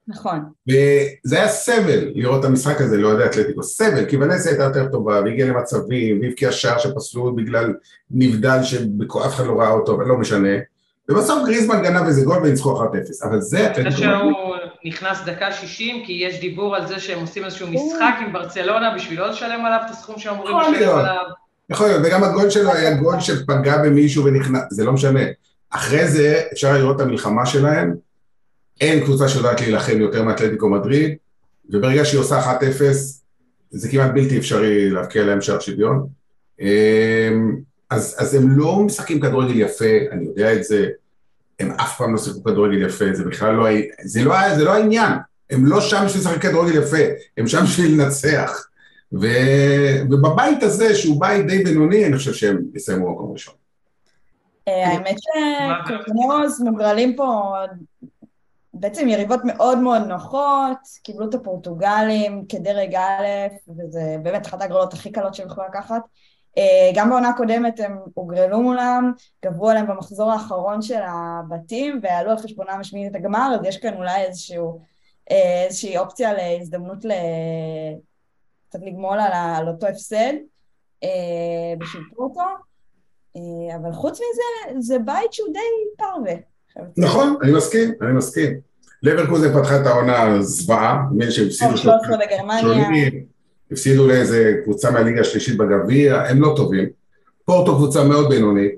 נכון. 0.08 0.40
וזה 0.68 1.36
היה 1.36 1.48
סבל 1.48 2.12
לראות 2.14 2.40
את 2.40 2.44
המשחק 2.44 2.80
הזה 2.80 2.96
לאוהדי 2.96 3.24
אתלטיקו, 3.24 3.62
סבל, 3.62 4.04
כי 4.06 4.16
ולנסיה 4.16 4.50
הייתה 4.50 4.64
יותר 4.64 4.88
טובה, 4.88 5.20
והגיעה 5.20 5.48
למצבים, 5.48 6.20
והבקיעה 6.20 6.52
שער 6.52 6.78
שפסלו 6.78 7.34
בגלל 7.36 7.74
נבדל 8.10 8.58
שאף 8.62 9.34
אחד 9.34 9.46
לא 9.46 9.60
ראה 9.60 9.70
אותו, 9.70 9.94
אבל 9.94 10.06
לא 10.06 10.16
משנה. 10.16 10.58
ובסוף 11.08 11.44
גריזמן 11.44 11.82
גנב 11.82 12.06
איזה 12.06 12.25
גול 12.25 12.38
וניצחו 12.38 12.84
1-0, 12.84 12.87
אבל 13.25 13.40
זה 13.40 13.66
אתלטיקו 13.66 13.88
מדריד. 13.88 14.11
שהוא 14.11 14.54
נכנס 14.84 15.18
דקה 15.26 15.52
60, 15.52 16.04
כי 16.06 16.12
יש 16.12 16.40
דיבור 16.40 16.76
על 16.76 16.87
זה 16.87 17.00
שהם 17.00 17.20
עושים 17.20 17.44
איזשהו 17.44 17.68
משחק 17.68 18.14
עם 18.20 18.32
ברצלונה 18.32 18.94
בשביל 18.96 19.20
לא 19.20 19.30
לשלם 19.30 19.64
עליו 19.64 19.80
את 19.87 19.90
הסכום 19.90 20.18
שהם 20.18 20.34
אמורים 20.34 20.56
לשלם. 20.75 20.99
עליו. 20.99 21.25
יכול 21.70 21.87
להיות, 21.87 22.00
וגם 22.04 22.25
הגול 22.25 22.50
שלו 22.50 22.73
היה 22.73 22.94
גול 22.94 23.20
שפגע 23.20 23.82
במישהו 23.82 24.25
ונכנס, 24.25 24.62
זה 24.70 24.84
לא 24.84 24.92
משנה. 24.92 25.20
אחרי 25.70 26.08
זה 26.08 26.42
אפשר 26.52 26.73
לראות 26.73 26.96
את 26.96 27.00
המלחמה 27.00 27.46
שלהם, 27.46 27.94
אין 28.80 29.04
קבוצה 29.04 29.28
שיודעת 29.28 29.61
להילחם 29.61 30.00
יותר 30.00 30.23
מאתלטיקו 30.23 30.68
מדריד, 30.68 31.14
וברגע 31.70 32.04
שהיא 32.04 32.20
עושה 32.20 32.40
1-0, 32.40 32.64
זה 33.70 33.88
כמעט 33.88 34.11
בלתי 34.14 34.38
אפשרי 34.38 34.90
להבקיע 34.90 35.25
להם 35.25 35.40
שער 35.40 35.61
שוויון. 35.61 36.06
אז, 37.94 38.16
אז 38.18 38.34
הם 38.34 38.58
לא 38.58 38.76
משחקים 38.76 39.20
כדורגל 39.20 39.60
יפה, 39.60 39.98
אני 40.12 40.24
יודע 40.24 40.52
את 40.52 40.64
זה, 40.64 40.88
הם 41.60 41.70
אף 41.70 41.98
פעם 41.98 42.12
לא 42.12 42.18
שיחקו 42.18 42.44
כדורגל 42.44 42.86
יפה, 42.86 43.04
זה 43.12 43.24
בכלל 43.24 43.54
לא, 43.54 43.66
זה 44.04 44.24
לא, 44.24 44.54
זה 44.56 44.64
לא 44.64 44.74
העניין, 44.74 45.12
הם 45.50 45.66
לא 45.66 45.80
שם 45.80 46.02
בשביל 46.06 46.22
לשחק 46.22 46.42
כדורגל 46.42 46.82
יפה, 46.82 46.96
הם 47.36 47.46
שם 47.46 47.62
בשביל 47.64 47.92
לנצח. 47.92 48.66
ו... 49.12 49.26
ובבית 50.10 50.62
הזה, 50.62 50.94
שהוא 50.94 51.20
בית 51.20 51.46
די 51.46 51.64
בינוני, 51.64 52.06
אני 52.06 52.16
חושב 52.16 52.32
שהם 52.32 52.62
יסיימו 52.74 53.06
במקום 53.06 53.32
ראשון. 53.32 53.54
אה, 54.68 54.88
האמת 54.88 55.16
שקורקינרוז 55.18 56.60
מוגרלים 56.60 57.16
פה 57.16 57.54
בעצם 58.74 59.08
יריבות 59.08 59.40
מאוד 59.44 59.78
מאוד 59.78 60.02
נוחות, 60.02 60.78
קיבלו 61.02 61.28
את 61.28 61.34
הפורטוגלים 61.34 62.44
כדרג 62.48 62.94
א', 62.94 63.26
וזה 63.68 64.16
באמת 64.22 64.46
אחת 64.46 64.60
ההגרלות 64.60 64.92
הכי 64.92 65.12
קלות 65.12 65.34
שהם 65.34 65.46
יכולים 65.46 65.70
לקחת. 65.70 66.02
אה, 66.58 66.90
גם 66.94 67.11
בעונה 67.11 67.28
הקודמת 67.28 67.80
הם 67.80 67.99
הוגרלו 68.14 68.62
מולם, 68.62 69.12
גברו 69.44 69.70
עליהם 69.70 69.87
במחזור 69.87 70.32
האחרון 70.32 70.82
של 70.82 71.00
הבתים, 71.06 72.00
ועלו 72.02 72.30
על 72.30 72.38
חשבונם 72.38 72.76
השמינית 72.80 73.16
הגמר, 73.16 73.56
אז 73.61 73.66
יש 73.66 73.76
כאן 73.76 73.94
אולי 73.94 74.23
איזשהו, 74.23 74.80
אה, 75.30 75.64
איזושהי 75.66 75.99
אופציה 75.99 76.32
להזדמנות 76.32 77.04
ל... 77.04 77.12
קצת 78.68 78.78
לגמול 78.82 79.20
על, 79.20 79.32
ה- 79.32 79.56
על 79.56 79.68
אותו 79.68 79.87
הפסד 79.87 80.32
אה, 81.04 81.08
בשביל 81.78 82.02
פורטו. 82.16 82.40
אבל 83.76 83.92
חוץ 83.92 84.18
מזה, 84.18 84.80
זה 84.80 84.99
בית 84.99 85.32
שהוא 85.32 85.49
די 85.52 85.58
פרווה. 85.96 86.32
נכון, 86.96 87.37
אני 87.42 87.52
מסכים, 87.52 87.92
אני 88.02 88.12
מסכים. 88.12 88.61
לברקוזן 89.02 89.61
פתחה 89.61 89.80
את 89.80 89.87
העונה 89.87 90.42
זוועה, 90.42 91.02
לי 91.18 91.30
שהם 91.30 91.46
הפסידו 91.46 91.76
13 91.76 92.16
בגרמניה. 92.16 92.61
שונים, 92.61 93.26
הפסידו 93.73 94.09
לאיזה 94.09 94.54
קבוצה 94.64 94.90
מהליגה 94.90 95.21
השלישית 95.21 95.56
בגביע, 95.56 96.23
הם 96.23 96.40
לא 96.40 96.54
טובים. 96.56 96.88
פורטו 97.44 97.76
קבוצה 97.76 98.04
מאוד 98.04 98.28
בינונית, 98.28 98.75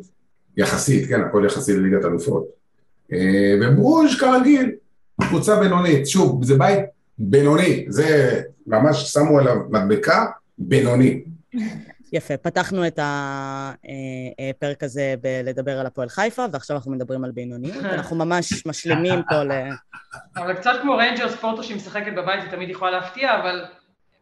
יחסית, 0.56 1.08
כן, 1.08 1.20
הכל 1.20 1.42
יחסי 1.46 1.76
לליגת 1.76 2.04
אלופות. 2.04 2.44
אה, 3.12 3.54
וברוז' 3.60 4.20
כרגיל, 4.20 4.72
קבוצה 5.20 5.60
בינונית. 5.60 6.06
שוב, 6.06 6.44
זה 6.44 6.58
בית 6.58 6.80
בינוני, 7.18 7.86
זה 7.88 8.40
ממש 8.66 9.12
שמו 9.12 9.38
עליו 9.38 9.56
מדבקה, 9.70 10.26
בינוני. 10.58 11.22
יפה, 12.12 12.36
פתחנו 12.36 12.86
את 12.86 12.98
הפרק 13.02 14.82
הזה 14.82 15.14
בלדבר 15.20 15.78
על 15.78 15.86
הפועל 15.86 16.08
חיפה, 16.08 16.44
ועכשיו 16.52 16.76
אנחנו 16.76 16.92
מדברים 16.92 17.24
על 17.24 17.30
בינוניות, 17.30 17.84
אנחנו 17.94 18.16
ממש 18.16 18.66
משלימים 18.66 19.20
פה 19.28 19.42
ל... 19.42 19.50
אבל 20.36 20.54
קצת 20.54 20.72
כמו 20.82 20.96
ריינג'רס 20.96 21.34
פורטו 21.34 21.62
שהיא 21.62 21.76
משחקת 21.76 22.12
בבית, 22.16 22.42
היא 22.42 22.50
תמיד 22.50 22.70
יכולה 22.70 22.90
להפתיע, 22.90 23.40
אבל 23.40 23.64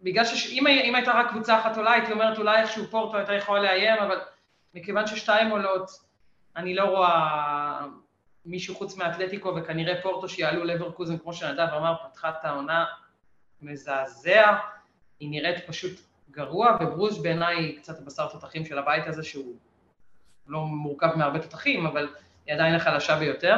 בגלל 0.04 0.24
שאם 0.24 0.66
אם 0.66 0.94
הייתה 0.94 1.12
רק 1.12 1.30
קבוצה 1.30 1.60
אחת 1.60 1.76
עולה, 1.76 1.92
הייתי 1.92 2.12
אומרת 2.12 2.38
אולי 2.38 2.62
איכשהו 2.62 2.84
פורטו 2.90 3.16
הייתה 3.16 3.32
יכולה 3.32 3.62
לאיים, 3.62 4.02
אבל 4.02 4.16
מכיוון 4.74 5.06
ששתיים 5.06 5.50
עולות, 5.50 5.90
אני 6.56 6.74
לא 6.74 6.84
רואה 6.84 7.80
מישהו 8.46 8.74
חוץ 8.74 8.96
מאתלטיקו, 8.96 9.56
וכנראה 9.56 10.02
פורטו 10.02 10.28
שיעלו 10.28 10.64
לברקוזן, 10.64 11.18
כמו 11.18 11.32
שנדב 11.32 11.68
אמר, 11.76 11.94
פתחה 12.10 12.28
את 12.28 12.44
העונה 12.44 12.84
מזעזע. 13.62 14.52
היא 15.20 15.30
נראית 15.30 15.66
פשוט 15.66 16.00
גרוע, 16.30 16.76
וברוז' 16.80 17.22
בעיניי 17.22 17.76
קצת 17.76 17.98
הבשר 17.98 18.26
תותחים 18.26 18.64
של 18.64 18.78
הבית 18.78 19.06
הזה, 19.06 19.22
שהוא 19.22 19.54
לא 20.46 20.60
מורכב 20.60 21.10
מהרבה 21.16 21.38
תותחים, 21.38 21.86
אבל 21.86 22.08
היא 22.46 22.54
עדיין 22.54 22.74
החלשה 22.74 23.18
ביותר. 23.18 23.56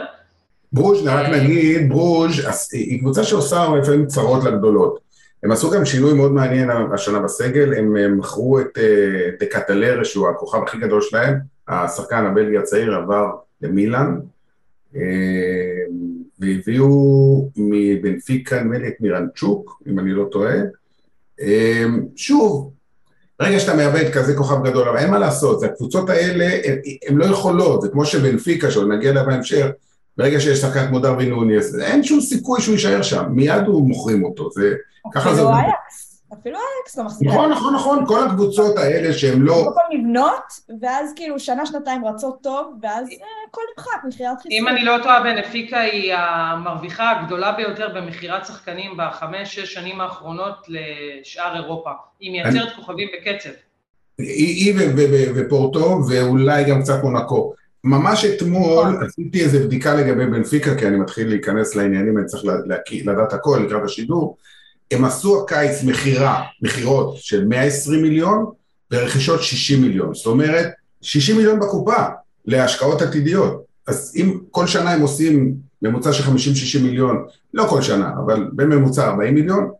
ברוז', 0.72 1.06
רק 1.06 1.26
נגיד, 1.28 1.88
ברוז' 1.88 2.32
היא 2.72 3.00
קבוצה 3.00 3.24
שעושה 3.24 3.56
לפעמים 3.82 4.06
צרות 4.06 4.44
לגדולות. 4.44 5.05
הם 5.42 5.52
עשו 5.52 5.70
גם 5.70 5.84
שינוי 5.84 6.14
מאוד 6.14 6.32
מעניין 6.32 6.70
השנה 6.70 7.20
בסגל, 7.20 7.74
הם 7.74 8.18
מכרו 8.18 8.60
את 8.60 8.78
דקטלר, 9.40 10.04
שהוא 10.04 10.28
הכוכב 10.28 10.62
הכי 10.62 10.78
גדול 10.78 11.00
שלהם, 11.00 11.38
השחקן 11.68 12.24
הבלגי 12.26 12.58
הצעיר 12.58 12.94
עבר 12.94 13.30
למילאן, 13.62 14.18
אה, 14.96 15.00
והביאו 16.40 17.50
מבנפיקה, 17.56 18.60
נדמה 18.60 18.78
לי 18.78 18.88
את 18.88 19.00
מירנצ'וק, 19.00 19.82
אם 19.86 19.98
אני 19.98 20.10
לא 20.10 20.28
טועה. 20.32 20.56
אה, 21.40 21.84
שוב, 22.16 22.72
ברגע 23.40 23.60
שאתה 23.60 23.76
מאבד 23.76 24.10
כזה 24.12 24.36
כוכב 24.36 24.64
גדול, 24.64 24.88
אבל 24.88 24.98
אין 24.98 25.10
מה 25.10 25.18
לעשות, 25.18 25.60
זה 25.60 25.66
הקבוצות 25.66 26.10
האלה, 26.10 26.48
הן 27.08 27.16
לא 27.16 27.24
יכולות, 27.24 27.82
זה 27.82 27.88
כמו 27.88 28.04
שבנפיקה, 28.04 28.70
שעוד 28.70 28.88
נגיע 28.88 29.10
אליה 29.10 29.24
בהמשך, 29.24 29.66
ברגע 30.16 30.40
שיש 30.40 30.58
שחקן 30.58 30.88
כמו 30.88 30.98
דרווין 30.98 31.30
נוניס, 31.30 31.74
אין 31.80 32.02
שום 32.02 32.20
סיכוי 32.20 32.60
שהוא 32.60 32.74
יישאר 32.74 33.02
שם, 33.02 33.24
מיד 33.30 33.66
הוא 33.66 33.88
מוכרים 33.88 34.24
אותו, 34.24 34.50
זה... 34.50 34.74
ככה 35.14 35.34
זה... 35.34 35.42
אפילו 35.42 35.56
אייקס, 35.56 36.22
אפילו 36.32 36.56
אייקס 36.58 36.98
לא 36.98 37.04
מחזיקה. 37.04 37.30
נכון, 37.30 37.52
נכון, 37.52 37.74
נכון, 37.74 38.06
כל 38.06 38.26
הקבוצות 38.26 38.76
האלה 38.76 39.12
שהן 39.12 39.40
לא... 39.42 39.54
כל 39.54 39.70
פעם 39.74 39.98
לבנות, 39.98 40.42
ואז 40.80 41.12
כאילו 41.16 41.38
שנה, 41.38 41.66
שנתיים 41.66 42.04
רצות 42.04 42.38
טוב, 42.42 42.74
ואז 42.82 43.08
הכל 43.48 43.60
נמחק, 43.76 44.04
מכירת 44.08 44.36
חיסון. 44.36 44.52
אם 44.52 44.68
אני 44.68 44.84
לא 44.84 44.96
טועה, 45.02 45.22
בנפיקה 45.22 45.80
היא 45.80 46.14
המרוויחה 46.14 47.10
הגדולה 47.10 47.52
ביותר 47.52 47.88
במכירת 47.94 48.46
שחקנים 48.46 48.90
בחמש, 48.98 49.54
שש 49.54 49.74
שנים 49.74 50.00
האחרונות 50.00 50.66
לשאר 50.68 51.56
אירופה. 51.56 51.90
היא 52.20 52.30
מייצרת 52.30 52.76
כוכבים 52.76 53.08
בקצב. 53.14 53.50
היא 54.18 54.74
ופורטו, 55.34 55.98
ואולי 56.08 56.64
גם 56.64 56.82
קצת 56.82 57.02
מונקו. 57.02 57.54
ממש 57.86 58.24
אתמול 58.24 58.88
נכון. 58.88 59.06
עשיתי 59.06 59.44
איזו 59.44 59.58
בדיקה 59.58 59.94
לגבי 59.94 60.26
בנפיקה, 60.26 60.74
כי 60.74 60.86
אני 60.86 60.96
מתחיל 60.96 61.28
להיכנס 61.28 61.74
לעניינים, 61.74 62.18
אני 62.18 62.26
צריך 62.26 62.44
לדעת 63.04 63.32
הכל 63.32 63.62
לקראת 63.66 63.82
השידור. 63.84 64.36
הם 64.90 65.04
עשו 65.04 65.42
הקיץ 65.42 65.82
מכירה, 65.84 66.42
מכירות 66.62 67.16
של 67.16 67.44
120 67.44 68.02
מיליון 68.02 68.46
ורכישות 68.90 69.42
60 69.42 69.82
מיליון. 69.82 70.14
זאת 70.14 70.26
אומרת, 70.26 70.68
60 71.02 71.36
מיליון 71.36 71.60
בקופה 71.60 72.04
להשקעות 72.46 73.02
עתידיות. 73.02 73.64
אז 73.86 74.12
אם 74.16 74.38
כל 74.50 74.66
שנה 74.66 74.90
הם 74.90 75.00
עושים 75.00 75.54
ממוצע 75.82 76.12
של 76.12 76.24
50-60 76.24 76.82
מיליון, 76.82 77.24
לא 77.54 77.66
כל 77.68 77.82
שנה, 77.82 78.10
אבל 78.24 78.48
בממוצע 78.52 79.06
40 79.06 79.34
מיליון, 79.34 79.70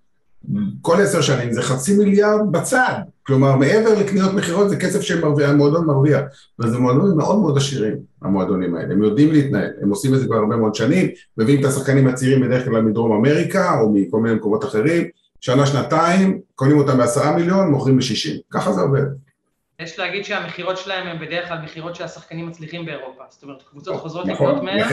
כל 0.83 1.01
עשר 1.01 1.21
שנים 1.21 1.53
זה 1.53 1.63
חצי 1.63 1.97
מיליארד 1.97 2.53
בצד. 2.53 2.95
כלומר, 3.27 3.57
מעבר 3.57 3.99
לקניות 4.01 4.35
מכירות 4.35 4.71
זה 4.71 4.77
כסף 4.77 5.01
שהמועדון 5.01 5.87
מרוויח. 5.87 6.21
וזה 6.59 6.79
מועדונים 6.79 7.17
מאוד 7.17 7.39
מאוד 7.39 7.57
עשירים, 7.57 7.97
המועדונים 8.23 8.75
האלה. 8.75 8.93
הם 8.93 9.03
יודעים 9.03 9.33
להתנהל, 9.33 9.71
הם 9.83 9.91
עושים 9.91 10.15
את 10.15 10.21
זה 10.21 10.27
כבר 10.27 10.37
הרבה 10.37 10.57
מאוד 10.57 10.75
שנים, 10.75 11.09
מביאים 11.39 11.61
את 11.61 11.65
השחקנים 11.65 12.07
הצעירים 12.07 12.41
בדרך 12.41 12.65
כלל 12.65 12.81
מדרום 12.81 13.13
אמריקה 13.13 13.81
או 13.81 13.93
מכל 13.93 14.21
מיני 14.21 14.35
מקומות 14.35 14.65
אחרים, 14.65 15.09
שנה, 15.41 15.67
שנתיים, 15.67 16.41
קונים 16.55 16.79
אותם 16.79 16.99
בעשרה 16.99 17.37
מיליון, 17.37 17.71
מוכרים 17.71 17.97
בשישים. 17.97 18.37
ככה 18.51 18.73
זה 18.73 18.81
עובד. 18.81 19.03
יש 19.81 19.99
להגיד 19.99 20.25
שהמכירות 20.25 20.79
שלהם 20.79 21.07
הם 21.07 21.27
בדרך 21.27 21.49
כלל 21.49 21.59
מכירות 21.65 21.95
שהשחקנים 21.95 22.49
מצליחים 22.49 22.87
באירופה. 22.87 23.23
זאת 23.29 23.43
אומרת, 23.43 23.63
קבוצות 23.71 23.97
חוזרות 23.97 24.27
נכון, 24.27 24.49
לקנות 24.49 24.65
מהם, 24.65 24.89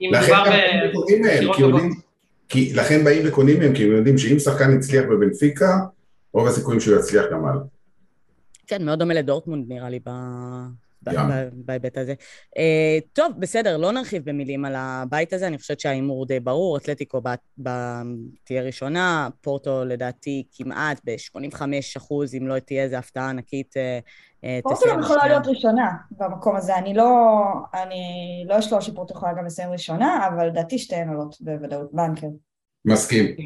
אם 0.00 0.10
מדובר 0.12 0.44
במכירות 1.08 1.56
טובות. 1.58 1.82
כי 2.48 2.72
לכן 2.74 3.04
באים 3.04 3.22
וקונים 3.28 3.58
מהם, 3.58 3.74
כי 3.74 3.84
הם 3.84 3.92
יודעים 3.92 4.18
שאם 4.18 4.38
שחקן 4.38 4.76
הצליח 4.76 5.04
בבנפיקה, 5.04 5.78
רוב 6.32 6.46
הסיכויים 6.46 6.80
שהוא 6.80 6.96
יצליח 6.96 7.24
גם 7.32 7.44
הלאה. 7.44 7.62
כן, 8.68 8.84
מאוד 8.84 8.98
דומה 8.98 9.14
לדורטמונד 9.14 9.72
נראה 9.72 9.88
לי 9.88 10.00
בהיבט 11.52 11.98
הזה. 11.98 12.14
Uh, 12.56 13.08
טוב, 13.12 13.32
בסדר, 13.38 13.76
לא 13.76 13.92
נרחיב 13.92 14.30
במילים 14.30 14.64
על 14.64 14.74
הבית 14.76 15.32
הזה, 15.32 15.46
אני 15.46 15.58
חושבת 15.58 15.80
שההימור 15.80 16.26
די 16.26 16.40
ברור, 16.40 16.76
אתלטיקו 16.76 17.20
תהיה 18.44 18.62
ראשונה, 18.62 19.28
פורטו 19.40 19.84
לדעתי 19.84 20.46
כמעט 20.52 21.00
ב-85 21.04 21.62
אחוז, 21.96 22.34
אם 22.34 22.46
לא 22.46 22.58
תהיה 22.58 22.82
איזו 22.82 22.96
הפתעה 22.96 23.30
ענקית, 23.30 23.74
uh, 23.76 24.46
פורטו 24.62 24.86
גם 24.90 25.00
יכולה 25.00 25.26
להיות 25.26 25.46
ראשונה 25.46 25.92
במקום 26.10 26.56
הזה, 26.56 26.76
אני 26.76 26.94
לא, 26.94 27.10
אני 27.74 28.44
לא 28.48 28.58
אשלול 28.58 28.80
שפורטו 28.80 29.14
יכולה 29.14 29.32
גם 29.32 29.46
לסיים 29.46 29.70
ראשונה, 29.70 30.28
אבל 30.28 30.46
לדעתי 30.46 30.78
שתיהן 30.78 31.08
עולות 31.08 31.36
בוודאות, 31.40 31.92
בנקר. 31.92 32.26
מסכים. 32.84 33.36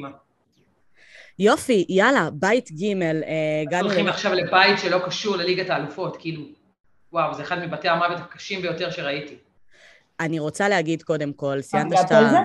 יופי, 1.39 1.87
יאללה, 1.89 2.29
בית 2.33 2.71
ג' 2.71 2.85
הגענו... 3.63 3.87
הולכים 3.87 4.09
עכשיו 4.09 4.35
לבית 4.35 4.79
שלא 4.79 4.99
קשור 5.07 5.37
לליגת 5.37 5.71
האלופות, 5.71 6.17
כאילו, 6.17 6.43
וואו, 7.13 7.35
זה 7.35 7.43
אחד 7.43 7.59
מבתי 7.67 7.89
המוות 7.89 8.19
הקשים 8.19 8.63
ביותר 8.63 8.91
שראיתי. 8.91 9.35
אני 10.21 10.39
רוצה 10.39 10.69
להגיד 10.69 11.03
קודם 11.03 11.33
כל, 11.33 11.61
ציינת 11.61 11.93
שאתה... 12.03 12.43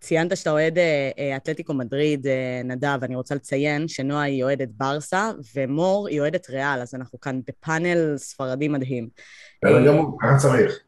ציינת 0.00 0.36
שאתה 0.36 0.50
אוהד 0.50 0.78
אה, 0.78 1.36
אתלטיקו 1.36 1.74
מדריד, 1.74 2.26
אה, 2.26 2.60
נדב, 2.64 2.98
אני 3.02 3.16
רוצה 3.16 3.34
לציין 3.34 3.88
שנועה 3.88 4.22
היא 4.22 4.44
אוהדת 4.44 4.68
ברסה, 4.68 5.30
ומור 5.54 6.08
היא 6.08 6.20
אוהדת 6.20 6.50
ריאל, 6.50 6.80
אז 6.80 6.94
אנחנו 6.94 7.20
כאן 7.20 7.40
בפאנל 7.48 8.14
ספרדי 8.16 8.68
מדהים. 8.68 9.08
בסדר 9.64 9.86
גמור, 9.86 10.18
ככה 10.22 10.36
צריך. 10.36 10.80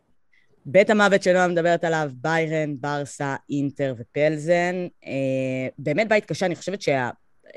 בית 0.67 0.91
המוות 0.91 1.23
שנועה 1.23 1.49
מדברת 1.49 1.85
עליו, 1.85 2.11
ביירן, 2.15 2.75
ברסה, 2.81 3.37
אינטר 3.51 3.95
ופלזן. 3.99 4.87
אה, 5.07 5.69
באמת 5.79 6.09
בית 6.09 6.25
קשה, 6.25 6.47
אני 6.47 6.57
חושבת 6.57 6.83
שה... 6.83 7.11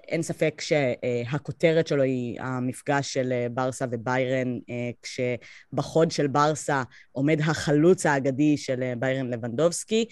אין 0.08 0.21
ספק 0.21 0.62
שהכותרת 0.62 1.88
שלו 1.88 2.03
היא 2.03 2.41
המפגש 2.41 3.13
של 3.13 3.31
אה, 3.31 3.47
ברסה 3.51 3.86
וביירן, 3.91 4.58
אה, 4.69 4.89
כשבחוד 5.01 6.12
של 6.12 6.27
ברסה 6.27 6.84
עומד 7.12 7.39
החלוץ 7.41 8.05
האגדי 8.05 8.58
של 8.58 8.84
אה, 8.84 8.93
ביירן 8.99 9.29
לבנדובסקי. 9.29 10.05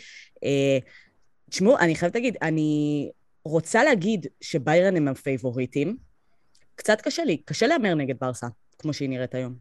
תשמעו, 1.50 1.78
אני 1.78 1.96
חייבת 1.96 2.15
להגיד, 2.15 2.38
אני 2.41 3.10
רוצה 3.46 3.84
להגיד 3.84 4.28
שביירן 4.41 4.98
הם 4.98 5.08
הפייבוריטים. 5.08 5.98
קצת 6.76 7.02
קשה 7.02 7.24
לי, 7.24 7.38
קשה 7.46 7.67
להמר 7.67 7.93
נגד 7.93 8.15
ברסה, 8.22 8.48
כמו 8.80 8.93
שהיא 8.93 9.10
נראית 9.10 9.36
היום. 9.36 9.54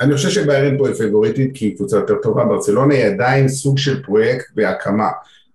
אני 0.00 0.14
חושב 0.16 0.30
שביירן 0.30 0.78
פה 0.78 0.88
היא 0.88 0.94
פייבוריטית 0.96 1.50
כי 1.54 1.64
היא 1.64 1.76
קבוצה 1.76 1.96
יותר 1.96 2.14
טובה, 2.22 2.44
ברצלונה 2.44 2.94
היא 2.94 3.04
עדיין 3.04 3.48
סוג 3.48 3.78
של 3.78 4.02
פרויקט 4.02 4.46
בהקמה. 4.54 5.08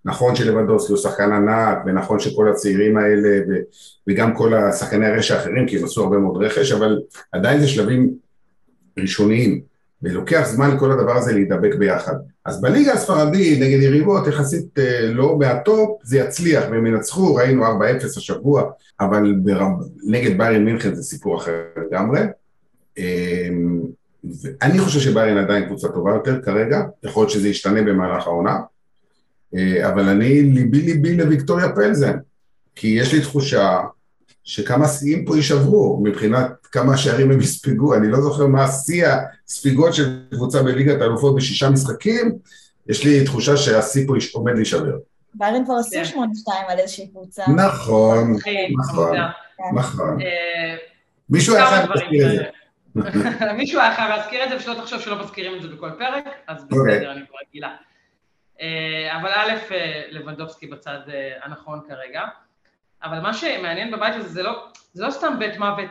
נכון 0.04 0.36
שלבנדובסקי 0.36 0.92
הוא 0.92 1.00
שחקן 1.00 1.32
ענק, 1.32 1.78
ונכון 1.86 2.20
שכל 2.20 2.48
הצעירים 2.48 2.96
האלה, 2.96 3.40
ו, 3.48 3.52
וגם 4.08 4.34
כל 4.36 4.54
השחקני 4.54 5.06
הרשע 5.06 5.36
האחרים, 5.36 5.66
כי 5.66 5.78
הם 5.78 5.84
עשו 5.84 6.02
הרבה 6.02 6.18
מאוד 6.18 6.42
רכש, 6.42 6.72
אבל 6.72 7.00
עדיין 7.32 7.60
זה 7.60 7.68
שלבים 7.68 8.10
ראשוניים, 8.98 9.60
ולוקח 10.02 10.42
זמן 10.46 10.76
לכל 10.76 10.92
הדבר 10.92 11.16
הזה 11.16 11.32
להידבק 11.32 11.74
ביחד. 11.74 12.14
אז 12.44 12.60
בליגה 12.60 12.92
הספרדית, 12.92 13.60
נגד 13.60 13.82
יריבות 13.82 14.26
יחסית 14.26 14.78
אה, 14.78 15.00
לא 15.12 15.38
מהטופ, 15.38 16.00
זה 16.02 16.18
יצליח, 16.18 16.64
והם 16.70 16.86
ינצחו, 16.86 17.34
ראינו 17.34 17.66
4-0 17.66 17.70
השבוע, 18.16 18.70
אבל 19.00 19.34
ברב, 19.42 19.68
נגד 20.06 20.38
ביירן 20.38 20.64
מינכן 20.64 20.94
זה 20.94 21.02
סיפור 21.02 21.36
אחר 21.36 21.52
לגמרי. 21.76 22.20
אמ, 22.98 23.80
אני 24.62 24.78
חושב 24.78 25.00
שביירן 25.00 25.44
עדיין 25.44 25.66
קבוצה 25.66 25.88
טובה 25.88 26.10
יותר 26.10 26.42
כרגע, 26.42 26.82
יכול 27.02 27.22
להיות 27.22 27.30
שזה 27.30 27.48
ישתנה 27.48 27.82
במהלך 27.82 28.26
העונה. 28.26 28.60
אה, 29.56 29.88
אבל 29.88 30.08
אני, 30.08 30.42
ליבי 30.42 30.82
ליבי 30.82 31.16
לוויקטוריה 31.16 31.74
פלזן, 31.74 32.16
כי 32.74 32.86
יש 32.86 33.12
לי 33.12 33.20
תחושה 33.20 33.80
שכמה 34.44 34.88
שיאים 34.88 35.24
פה 35.24 35.36
יישברו 35.36 36.00
מבחינת 36.04 36.66
כמה 36.72 36.96
שערים 36.96 37.30
הם 37.30 37.40
יספגו, 37.40 37.94
אני 37.94 38.08
לא 38.10 38.20
זוכר 38.20 38.46
מה 38.46 38.64
השיא 38.64 39.06
הספיגות 39.46 39.94
של 39.94 40.18
קבוצה 40.30 40.62
בליגת 40.62 41.00
האלופות 41.00 41.36
בשישה 41.36 41.70
משחקים, 41.70 42.32
יש 42.88 43.04
לי 43.04 43.24
תחושה 43.24 43.56
שהשיא 43.56 44.06
פה 44.06 44.14
עומד 44.32 44.54
להישבר. 44.54 44.96
ביירן 45.34 45.64
כבר 45.64 45.74
עשו 45.74 45.96
8-2 45.96 46.16
כן. 46.16 46.52
על 46.68 46.78
איזושהי 46.78 47.06
קבוצה. 47.06 47.42
נכון, 47.56 48.36
נכון, 48.78 49.16
נכון. 49.74 50.20
אה, 50.20 50.76
מישהו 51.30 51.54
היה 51.56 51.66
חייב 51.66 51.90
להזכיר 51.90 52.26
את 52.26 52.36
זה. 52.36 52.44
מישהו 53.56 53.80
היה 53.80 53.96
חייב 53.96 54.10
להזכיר 54.10 54.44
את 54.44 54.48
זה, 54.48 54.56
ושלא 54.56 54.74
תחשוב 54.74 55.00
שלא 55.00 55.24
מזכירים 55.24 55.56
את 55.56 55.62
זה 55.62 55.68
בכל 55.68 55.90
פרק, 55.98 56.24
אז 56.48 56.62
אוקיי. 56.62 56.98
בסדר, 56.98 57.12
אני 57.12 57.20
כבר 57.28 57.38
רגילה. 57.48 57.68
אה, 58.60 59.16
אבל 59.16 59.30
א', 59.34 59.52
אה, 59.70 60.02
לבנדובסקי 60.10 60.66
בצד 60.66 60.98
אה, 61.08 61.32
הנכון 61.42 61.80
כרגע. 61.88 62.22
אבל 63.02 63.20
מה 63.20 63.34
שמעניין 63.34 63.90
בבית 63.90 64.14
הזה 64.14 64.28
זה 64.28 64.42
לא, 64.42 64.68
זה 64.92 65.06
לא 65.06 65.10
סתם 65.10 65.38
בית 65.38 65.58
מוות 65.58 65.90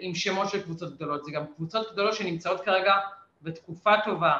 עם 0.00 0.14
שמות 0.14 0.48
של 0.48 0.62
קבוצות 0.62 0.94
גדולות, 0.94 1.24
זה 1.24 1.32
גם 1.32 1.44
קבוצות 1.56 1.92
גדולות 1.92 2.14
שנמצאות 2.14 2.60
כרגע 2.60 2.94
בתקופה 3.42 3.92
טובה. 4.04 4.38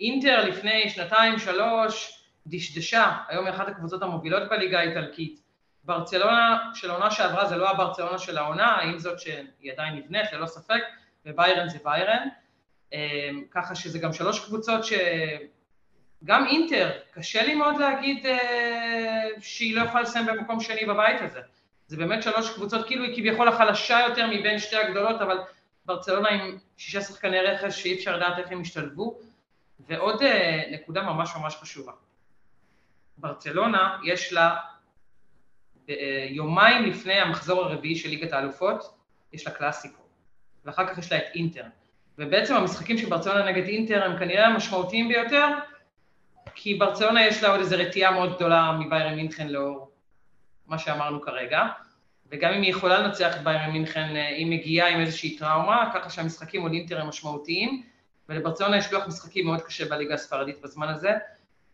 אינטר 0.00 0.44
לפני 0.44 0.90
שנתיים, 0.90 1.38
שלוש, 1.38 2.22
דשדשה, 2.46 3.16
היום 3.28 3.46
היא 3.46 3.54
אחת 3.54 3.68
הקבוצות 3.68 4.02
המובילות 4.02 4.48
בליגה 4.48 4.80
האיטלקית. 4.80 5.40
ברצלונה 5.84 6.70
של 6.74 6.90
העונה 6.90 7.10
שעברה 7.10 7.46
זה 7.46 7.56
לא 7.56 7.70
הברצלונה 7.70 8.18
של 8.18 8.38
העונה, 8.38 8.76
עם 8.76 8.98
זאת 8.98 9.20
שהיא 9.20 9.72
עדיין 9.72 9.96
נבנית, 9.96 10.32
ללא 10.32 10.46
ספק, 10.46 10.82
וביירן 11.26 11.68
זה 11.68 11.78
ביירן. 11.84 12.28
ככה 13.50 13.74
שזה 13.74 13.98
גם 13.98 14.12
שלוש 14.12 14.46
קבוצות 14.46 14.84
ש... 14.84 14.92
גם 16.24 16.46
אינטר, 16.46 16.90
קשה 17.10 17.42
לי 17.42 17.54
מאוד 17.54 17.76
להגיד 17.76 18.26
אה, 18.26 19.28
שהיא 19.40 19.76
לא 19.76 19.82
יכולה 19.82 20.02
לסיים 20.02 20.26
במקום 20.26 20.60
שני 20.60 20.86
בבית 20.86 21.20
הזה. 21.20 21.40
זה 21.86 21.96
באמת 21.96 22.22
שלוש 22.22 22.54
קבוצות, 22.54 22.86
כאילו 22.86 23.04
היא 23.04 23.16
כביכול 23.16 23.48
החלשה 23.48 24.00
יותר 24.08 24.26
מבין 24.26 24.58
שתי 24.58 24.76
הגדולות, 24.76 25.20
אבל 25.20 25.38
ברצלונה 25.84 26.28
עם 26.28 26.58
שישה 26.76 27.00
שחקני 27.00 27.40
רכש 27.40 27.82
שאי 27.82 27.94
אפשר 27.94 28.16
לדעת 28.16 28.38
איך 28.38 28.52
הם 28.52 28.60
ישתלבו. 28.60 29.18
ועוד 29.88 30.22
אה, 30.22 30.62
נקודה 30.70 31.02
ממש 31.02 31.36
ממש 31.36 31.56
חשובה. 31.56 31.92
ברצלונה 33.18 33.98
יש 34.04 34.32
לה 34.32 34.56
אה, 35.90 36.26
יומיים 36.30 36.84
לפני 36.84 37.14
המחזור 37.14 37.64
הרביעי 37.64 37.96
של 37.96 38.08
ליגת 38.08 38.32
האלופות, 38.32 38.98
יש 39.32 39.46
לה 39.46 39.52
קלאסיקו, 39.52 40.02
ואחר 40.64 40.86
כך 40.86 40.98
יש 40.98 41.12
לה 41.12 41.18
את 41.18 41.24
אינטר. 41.34 41.64
ובעצם 42.18 42.54
המשחקים 42.54 42.98
של 42.98 43.08
ברצלונה 43.08 43.52
נגד 43.52 43.64
אינטר 43.64 44.04
הם 44.04 44.18
כנראה 44.18 44.46
המשמעותיים 44.46 45.08
ביותר, 45.08 45.46
כי 46.60 46.74
ברצלונה 46.74 47.26
יש 47.26 47.42
לה 47.42 47.48
עוד 47.48 47.60
איזו 47.60 47.76
רתיעה 47.78 48.10
מאוד 48.12 48.36
גדולה 48.36 48.72
מביירן 48.80 49.14
מינכן 49.14 49.48
לאור 49.48 49.90
מה 50.66 50.78
שאמרנו 50.78 51.20
כרגע, 51.22 51.62
וגם 52.30 52.52
אם 52.52 52.62
היא 52.62 52.70
יכולה 52.70 52.98
לנצח 52.98 53.36
את 53.36 53.44
ביירן 53.44 53.70
מינכן, 53.70 54.16
אה, 54.16 54.28
היא 54.28 54.46
מגיעה 54.46 54.88
עם 54.88 55.00
איזושהי 55.00 55.36
טראומה, 55.36 55.90
ככה 55.94 56.10
שהמשחקים 56.10 56.60
מול 56.60 56.72
אינטר 56.72 57.00
הם 57.00 57.08
משמעותיים, 57.08 57.82
ולברצלונה 58.28 58.76
יש 58.76 58.92
לוח 58.92 59.06
משחקים 59.06 59.46
מאוד 59.46 59.60
קשה 59.62 59.84
בליגה 59.84 60.14
הספרדית 60.14 60.60
בזמן 60.62 60.88
הזה, 60.88 61.10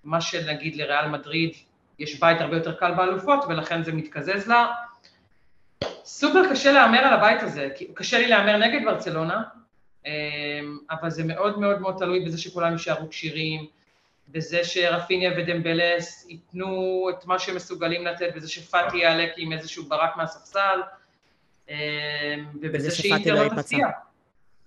מה 0.04 0.20
שנגיד 0.20 0.76
לריאל 0.76 1.08
מדריד 1.08 1.52
יש 1.98 2.20
בית 2.20 2.40
הרבה 2.40 2.56
יותר 2.56 2.74
קל 2.74 2.94
באלופות, 2.94 3.44
ולכן 3.48 3.82
זה 3.82 3.92
מתקזז 3.92 4.48
לה. 4.48 4.66
סופר 6.04 6.50
קשה 6.50 6.72
להמר 6.72 6.98
על 6.98 7.12
הבית 7.12 7.42
הזה, 7.42 7.68
קשה 7.94 8.18
לי 8.18 8.26
להמר 8.26 8.56
נגד 8.56 8.84
ברצלונה, 8.84 9.42
אמ, 10.06 10.10
אבל 10.90 11.10
זה 11.10 11.24
מאוד 11.24 11.58
מאוד 11.58 11.80
מאוד 11.80 11.94
תלוי 11.98 12.24
בזה 12.24 12.38
שכולם 12.38 12.72
יישארו 12.72 13.08
כשירים, 13.10 13.66
בזה 14.28 14.64
שרפיניה 14.64 15.32
ודמבלס 15.36 16.26
ייתנו 16.28 17.06
את 17.10 17.26
מה 17.26 17.38
שהם 17.38 17.56
מסוגלים 17.56 18.06
לתת, 18.06 18.34
בזה 18.36 18.48
שפאטי 18.48 18.96
יעלה 18.96 19.26
כי 19.34 19.42
עם 19.42 19.52
איזשהו 19.52 19.84
ברק 19.84 20.16
מהספסל, 20.16 20.80
אמ, 21.68 21.74
ובזה 22.62 22.90
שאינטר 22.90 23.34
לא, 23.34 23.44
לא 23.44 23.48
תפתיע. 23.48 23.88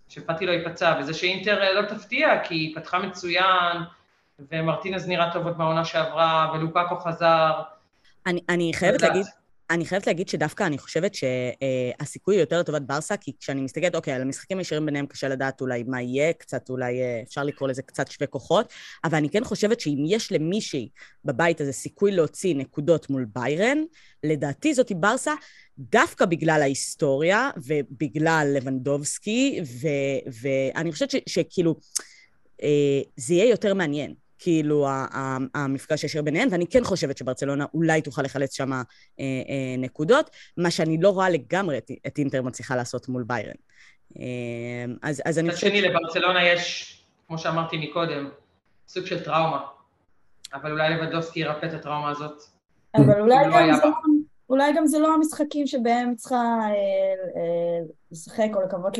שפאטי 0.10 0.46
לא 0.46 0.52
ייפצע, 0.52 0.98
וזה 1.00 1.14
שאינטר 1.14 1.82
לא 1.82 1.82
תפתיע, 1.82 2.44
כי 2.44 2.56
היא 2.56 2.76
פתחה 2.76 3.00
מצוין, 3.00 3.78
ומרטינז 4.40 5.08
נראה 5.08 5.34
טוב 5.34 5.46
עוד 5.46 5.58
מהעונה 5.58 5.86
שעברה, 5.86 6.52
ולוקאקו 6.54 6.96
חזר. 6.98 7.52
אני, 8.26 8.42
אני 8.50 8.72
חייבת 8.76 9.02
להגיד, 9.02 9.26
אני 9.70 9.86
חייבת 9.86 10.08
להגיד 10.08 10.30
שדווקא 10.30 10.64
אני 10.64 10.78
חושבת 10.78 11.12
שהסיכוי 11.14 12.36
הוא 12.36 12.40
יותר 12.40 12.60
לטובת 12.60 12.82
ברסה, 12.82 13.18
כי 13.18 13.32
כשאני 13.40 13.62
מסתכלת, 13.62 13.96
אוקיי, 13.96 14.14
על 14.14 14.22
המשחקים 14.22 14.58
הישירים 14.58 14.86
ביניהם 14.86 15.06
קשה 15.06 15.28
לדעת 15.28 15.62
אולי 15.62 15.84
מה 15.84 16.02
יהיה, 16.02 16.34
קצת 16.34 16.70
אולי 16.70 17.02
אה, 17.02 17.22
אפשר 17.24 17.44
לקרוא 17.44 17.70
לזה 17.70 17.82
קצת 17.82 18.12
שווה 18.12 18.28
כוחות, 18.28 18.74
אבל 19.04 19.18
אני 19.18 19.30
כן 19.30 19.44
חושבת 19.44 19.80
שאם 19.80 20.04
יש 20.08 20.32
למישהי 20.32 20.90
בבית 21.26 21.62
הזה 21.62 21.72
סיכוי 21.72 22.12
להוציא 22.12 22.56
נקודות 22.56 23.10
מול 23.10 23.26
ביירן, 23.36 23.78
לדעתי 24.24 24.74
זאתי 24.74 24.96
ברסה, 24.96 25.34
דווקא 25.80 26.26
בגלל 26.26 26.62
ההיסטוריה 26.62 27.50
ובגלל 27.58 28.48
לבנדובסקי, 28.56 29.62
ואני 30.42 30.92
חושבת 30.92 31.10
שכאילו, 31.30 31.76
אה, 32.64 33.02
זה 33.16 33.34
יהיה 33.34 33.50
יותר 33.50 33.74
מעניין. 33.74 34.27
כאילו 34.40 34.88
המפגש 35.56 36.04
הישיר 36.04 36.22
ביניהן, 36.22 36.48
ואני 36.52 36.68
כן 36.68 36.84
חושבת 36.84 37.18
שברצלונה 37.18 37.66
אולי 37.74 38.02
תוכל 38.02 38.22
לחלץ 38.22 38.54
שם 38.54 38.74
אה, 38.74 38.82
אה, 39.20 39.24
נקודות, 39.78 40.30
מה 40.58 40.72
שאני 40.72 40.98
לא 41.02 41.10
רואה 41.10 41.30
לגמרי 41.30 41.78
את, 41.78 41.92
את 42.08 42.18
אינטר 42.18 42.42
מצליחה 42.42 42.76
לעשות 42.76 43.10
מול 43.10 43.24
ביירן. 43.24 43.54
אה, 44.20 44.26
אז, 45.02 45.22
אז 45.26 45.40
אני 45.40 45.52
חושבת... 45.52 45.72
מצד 45.72 45.78
שני, 45.78 45.90
לברצלונה 45.90 46.48
יש, 46.48 46.94
כמו 47.28 47.38
שאמרתי 47.38 47.78
מקודם, 47.78 48.30
סוג 48.88 49.06
של 49.06 49.24
טראומה, 49.24 49.66
אבל 50.54 50.72
אולי 50.72 50.90
לבדובסקי 50.90 51.40
ירפא 51.40 51.66
את 51.66 51.74
הטראומה 51.74 52.10
הזאת. 52.10 52.44
אבל 52.96 53.22
אולי 53.22 53.48
לא 53.48 53.52
גם, 53.52 53.74
זה, 53.76 53.84
לא, 53.84 53.92
אולי 54.50 54.74
גם 54.74 54.88
זה 54.88 55.00
לא 55.00 55.14
המשחקים 55.14 55.68
שבהם 55.68 56.16
צריכה 56.16 56.36
אה, 56.36 56.70
אה, 57.36 57.86
לשחק 58.12 58.50
או 58.56 58.62
לקוות 58.62 58.98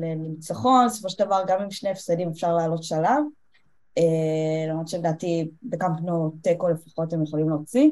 לניצחון, 0.00 0.86
בסופו 0.86 1.08
של 1.08 1.24
דבר 1.24 1.42
גם 1.46 1.62
עם 1.62 1.70
שני 1.70 1.90
הפסדים 1.90 2.28
אפשר 2.28 2.54
לעלות 2.56 2.84
שלב. 2.84 3.22
אה, 3.98 4.66
למרות 4.68 4.88
שלדעתי 4.88 5.50
בקמפנו 5.62 6.32
תיקו 6.42 6.68
לפחות 6.68 7.12
הם 7.12 7.22
יכולים 7.22 7.48
להוציא. 7.48 7.90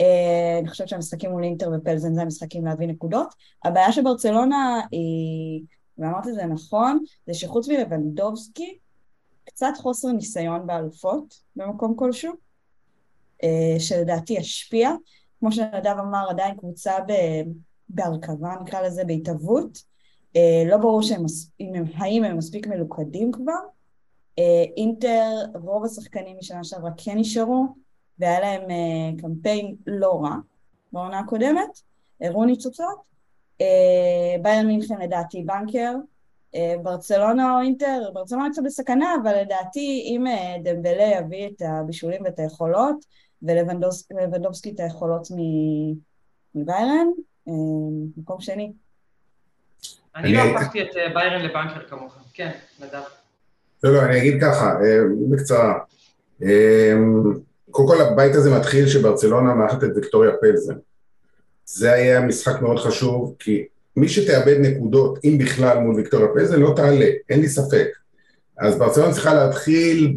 אה, 0.00 0.58
אני 0.60 0.68
חושבת 0.68 0.88
שהמשחקים 0.88 1.30
מול 1.30 1.44
אינטר 1.44 1.70
ופלזן 1.74 2.14
זה 2.14 2.22
המשחקים 2.22 2.64
להביא 2.64 2.88
נקודות. 2.88 3.34
הבעיה 3.64 3.92
של 3.92 4.02
ברצלונה 4.02 4.80
היא, 4.90 5.62
ואמרת 5.98 6.28
את 6.28 6.34
זה 6.34 6.46
נכון, 6.46 7.04
זה 7.26 7.34
שחוץ 7.34 7.68
מלבנדובסקי, 7.68 8.78
קצת 9.44 9.72
חוסר 9.76 10.12
ניסיון 10.12 10.66
באלופות 10.66 11.34
במקום 11.56 11.96
כלשהו, 11.96 12.32
אה, 13.44 13.76
שלדעתי 13.78 14.32
ישפיע. 14.32 14.90
כמו 15.40 15.52
שנדב 15.52 15.94
אמר, 16.00 16.30
עדיין 16.30 16.56
קבוצה 16.56 16.92
בהרכבה, 17.88 18.54
נקרא 18.62 18.80
לזה, 18.82 19.04
בהתהוות. 19.04 19.92
לא 20.66 20.76
ברור 20.76 21.02
שהם, 21.02 21.24
האם 21.94 22.24
הם 22.24 22.36
מספיק 22.36 22.66
מלוכדים 22.66 23.32
כבר, 23.32 23.52
אה, 23.52 23.81
אינטר, 24.76 25.30
רוב 25.54 25.84
השחקנים 25.84 26.36
משנה 26.38 26.64
שעברה 26.64 26.90
כן 26.96 27.18
נשארו, 27.18 27.66
והיה 28.18 28.40
להם 28.40 28.70
אה, 28.70 29.20
קמפיין 29.20 29.76
לא 29.86 30.20
רע 30.22 30.36
בעונה 30.92 31.18
הקודמת, 31.18 31.80
הראו 32.20 32.44
ניצוצות. 32.44 33.12
אה, 33.60 34.36
ביירן 34.42 34.66
מינכן 34.66 35.00
לדעתי 35.00 35.42
בנקר, 35.42 35.92
ברצלונה 36.82 37.54
או 37.54 37.60
אינטר, 37.60 38.10
ברצלונה 38.14 38.48
קצת 38.52 38.62
בסכנה, 38.64 39.14
אבל 39.22 39.40
לדעתי 39.40 40.02
אם 40.06 40.24
דמבלה 40.62 41.18
יביא 41.18 41.46
את 41.46 41.62
הבישולים 41.62 42.22
ואת 42.24 42.38
היכולות, 42.38 43.04
ולבנדובסקי 43.42 44.70
את 44.70 44.80
היכולות 44.80 45.28
מביירן, 46.54 47.06
מקום 48.16 48.40
שני. 48.40 48.72
אני 50.16 50.34
לא 50.34 50.40
הפכתי 50.40 50.82
את 50.82 50.88
ביירן 51.14 51.42
לבנקר 51.42 51.88
כמוכם, 51.88 52.20
כן, 52.34 52.50
נדב. 52.80 53.21
לא, 53.82 53.92
לא, 53.92 54.02
אני 54.02 54.18
אגיד 54.18 54.40
ככה, 54.40 54.78
אה, 54.84 54.98
בקצרה. 55.30 55.78
אה, 56.42 56.94
קודם 57.70 57.88
כל 57.88 58.00
הבית 58.00 58.34
הזה 58.34 58.50
מתחיל 58.50 58.88
שברצלונה 58.88 59.54
מארחת 59.54 59.84
את 59.84 59.90
ויקטוריה 59.94 60.30
פלזן. 60.40 60.74
זה 61.66 61.92
היה 61.92 62.20
משחק 62.20 62.62
מאוד 62.62 62.78
חשוב, 62.78 63.34
כי 63.38 63.64
מי 63.96 64.08
שתאבד 64.08 64.56
נקודות, 64.60 65.18
אם 65.24 65.38
בכלל 65.38 65.78
מול 65.78 65.94
ויקטוריה 65.94 66.28
פלזן, 66.34 66.60
לא 66.60 66.72
תעלה, 66.76 67.06
אין 67.30 67.40
לי 67.40 67.48
ספק. 67.48 67.88
אז 68.62 68.78
ברצלונה 68.78 69.12
צריכה 69.12 69.34
להתחיל 69.34 70.16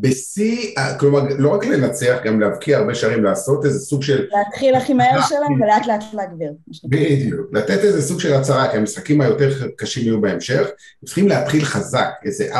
בשיא, 0.00 0.74
כלומר, 0.98 1.22
לא 1.38 1.48
רק 1.48 1.66
לנצח, 1.66 2.18
גם 2.24 2.40
להבקיע 2.40 2.78
הרבה 2.78 2.94
שערים, 2.94 3.24
לעשות 3.24 3.64
איזה 3.64 3.78
סוג 3.78 4.02
של... 4.02 4.26
להתחיל 4.32 4.74
הכי 4.74 4.94
מהר 4.94 5.22
שלהם 5.22 5.60
ולאט 5.60 5.86
לאט 5.86 6.04
להגביר. 6.14 6.52
בדיוק, 6.84 7.40
לתת 7.52 7.78
איזה 7.78 8.02
סוג 8.02 8.20
של 8.20 8.34
הצהרה, 8.34 8.70
כי 8.70 8.76
המשחקים 8.76 9.20
היותר 9.20 9.50
קשים 9.76 10.02
יהיו 10.02 10.20
בהמשך, 10.20 10.68
צריכים 11.04 11.28
להתחיל 11.28 11.64
חזק, 11.64 12.10
איזה 12.24 12.54
4-5-0 12.54 12.56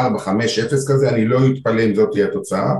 כזה, 0.88 1.08
אני 1.08 1.24
לא 1.24 1.38
אתפלא 1.52 1.82
אם 1.84 1.94
זאת 1.94 2.08
תהיה 2.12 2.26
התוצאה. 2.26 2.74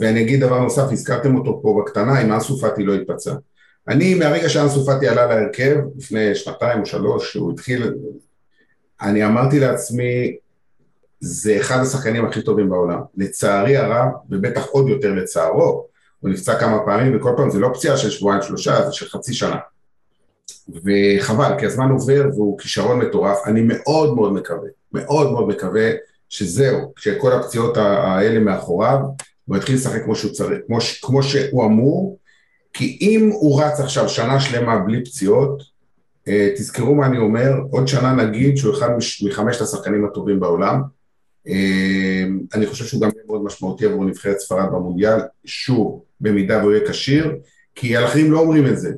ואני 0.00 0.20
אגיד 0.22 0.40
דבר 0.40 0.60
נוסף, 0.60 0.92
הזכרתם 0.92 1.36
אותו 1.36 1.60
פה 1.62 1.82
בקטנה, 1.82 2.22
אם 2.22 2.32
אנסו 2.32 2.58
פאטי 2.58 2.84
לא 2.84 2.94
התפצע. 2.94 3.34
אני, 3.88 4.14
מהרגע 4.14 4.48
שאנסו 4.48 4.86
פאטי 4.86 5.08
עלה 5.08 5.26
להרכב, 5.26 5.76
לפני 5.98 6.34
שנתיים 6.34 6.80
או 6.80 6.86
שלוש, 6.86 7.32
שהוא 7.32 7.52
התחיל, 7.52 7.94
אני 9.02 9.26
אמרתי 9.26 9.60
לעצמי, 9.60 10.36
זה 11.20 11.56
אחד 11.60 11.78
השחקנים 11.80 12.24
הכי 12.24 12.42
טובים 12.42 12.70
בעולם. 12.70 13.00
לצערי 13.16 13.76
הרב, 13.76 14.08
ובטח 14.30 14.66
עוד 14.66 14.88
יותר 14.88 15.14
לצערו, 15.14 15.86
הוא 16.20 16.30
נפצע 16.30 16.60
כמה 16.60 16.78
פעמים, 16.84 17.16
וכל 17.16 17.30
פעם 17.36 17.50
זה 17.50 17.58
לא 17.58 17.70
פציעה 17.74 17.96
של 17.96 18.10
שבועיים 18.10 18.42
שלושה, 18.42 18.86
זה 18.86 18.92
של 18.92 19.08
חצי 19.08 19.34
שנה. 19.34 19.56
וחבל, 20.68 21.58
כי 21.58 21.66
הזמן 21.66 21.90
עובר 21.90 22.24
והוא 22.34 22.58
כישרון 22.58 22.98
מטורף. 22.98 23.38
אני 23.46 23.62
מאוד 23.62 24.14
מאוד 24.14 24.32
מקווה, 24.32 24.68
מאוד 24.92 25.32
מאוד 25.32 25.48
מקווה 25.48 25.90
שזהו, 26.28 26.92
שכל 26.96 27.32
הפציעות 27.32 27.76
האלה 27.76 28.38
מאחוריו, 28.38 28.98
הוא 29.44 29.56
יתחיל 29.56 29.74
לשחק 29.74 30.04
כמו 30.04 30.16
שהוא 30.16 30.32
צריך, 30.32 30.58
כמו, 30.66 30.78
כמו 31.02 31.22
שהוא 31.22 31.64
אמור, 31.64 32.18
כי 32.72 32.98
אם 33.00 33.30
הוא 33.32 33.62
רץ 33.62 33.80
עכשיו 33.80 34.08
שנה 34.08 34.40
שלמה 34.40 34.78
בלי 34.78 35.04
פציעות, 35.04 35.62
אה, 36.28 36.48
תזכרו 36.56 36.94
מה 36.94 37.06
אני 37.06 37.18
אומר, 37.18 37.52
עוד 37.70 37.88
שנה 37.88 38.12
נגיד 38.12 38.56
שהוא 38.56 38.74
אחד 38.74 38.88
מחמשת 39.24 39.60
השחקנים 39.60 40.04
הטובים 40.04 40.40
בעולם, 40.40 40.82
אני 42.54 42.66
חושב 42.66 42.84
שהוא 42.84 43.00
גם 43.02 43.10
מאוד 43.26 43.44
משמעותי 43.44 43.86
עבור 43.86 44.04
נבחרת 44.04 44.38
ספרד 44.38 44.66
במונדיאל, 44.72 45.20
שוב, 45.44 46.02
במידה 46.20 46.58
והוא 46.58 46.72
יהיה 46.72 46.88
כשיר, 46.90 47.36
כי 47.74 47.96
האחרים 47.96 48.32
לא 48.32 48.38
אומרים 48.38 48.66
את 48.66 48.78
זה, 48.78 48.92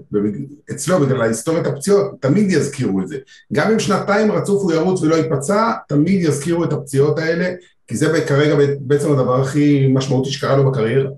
אצלו 0.71 1.01
בגלל 1.01 1.23
ההיסטוריית 1.23 1.67
הפציעות, 1.67 2.11
תמיד 2.21 2.51
יזכירו 2.51 3.01
את 3.01 3.09
זה. 3.09 3.19
גם 3.53 3.71
אם 3.71 3.79
שנתיים 3.79 4.33
רצוף 4.33 4.63
הוא 4.63 4.73
ירוץ 4.73 5.03
ולא 5.03 5.15
ייפצע, 5.15 5.73
תמיד 5.89 6.23
יזכירו 6.23 6.65
את 6.65 6.73
הפציעות 6.73 7.19
האלה, 7.19 7.51
כי 7.87 7.97
זה 7.97 8.25
כרגע 8.29 8.55
בעצם 8.81 9.13
הדבר 9.13 9.41
הכי 9.41 9.87
משמעותי 9.95 10.31
שקרה 10.31 10.57
לו 10.57 10.71
בקריירה. 10.71 11.11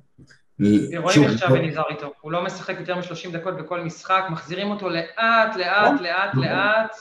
רואים 0.97 1.25
עכשיו 1.25 1.49
ונזהר 1.53 1.85
איתו, 1.91 2.13
הוא 2.21 2.33
לא 2.33 2.45
משחק 2.45 2.75
יותר 2.81 2.97
מ-30 2.97 3.33
דקות 3.33 3.57
בכל 3.57 3.81
משחק, 3.81 4.25
מחזירים 4.31 4.71
אותו 4.71 4.89
לאט, 4.89 5.57
לאט, 5.57 6.01
לאט, 6.01 6.35
לאט. 6.35 6.97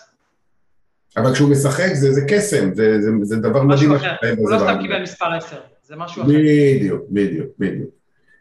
אבל 1.18 1.34
כשהוא 1.34 1.50
משחק 1.50 1.94
זה, 1.94 2.14
זה 2.14 2.22
קסם, 2.28 2.74
זה, 2.74 3.02
זה, 3.02 3.10
זה 3.22 3.36
דבר 3.36 3.64
מדהים. 3.64 3.92
משהו 3.92 3.96
אחר, 3.96 4.34
הוא 4.38 4.50
לא 4.50 4.60
סתם 4.60 4.82
קיבל 4.82 5.02
מספר 5.02 5.34
10, 5.34 5.58
זה 5.84 5.96
משהו 5.96 6.22
אחר. 6.22 6.32
בדיוק, 6.32 7.02
בדיוק, 7.10 7.48
בדיוק. 7.60 7.90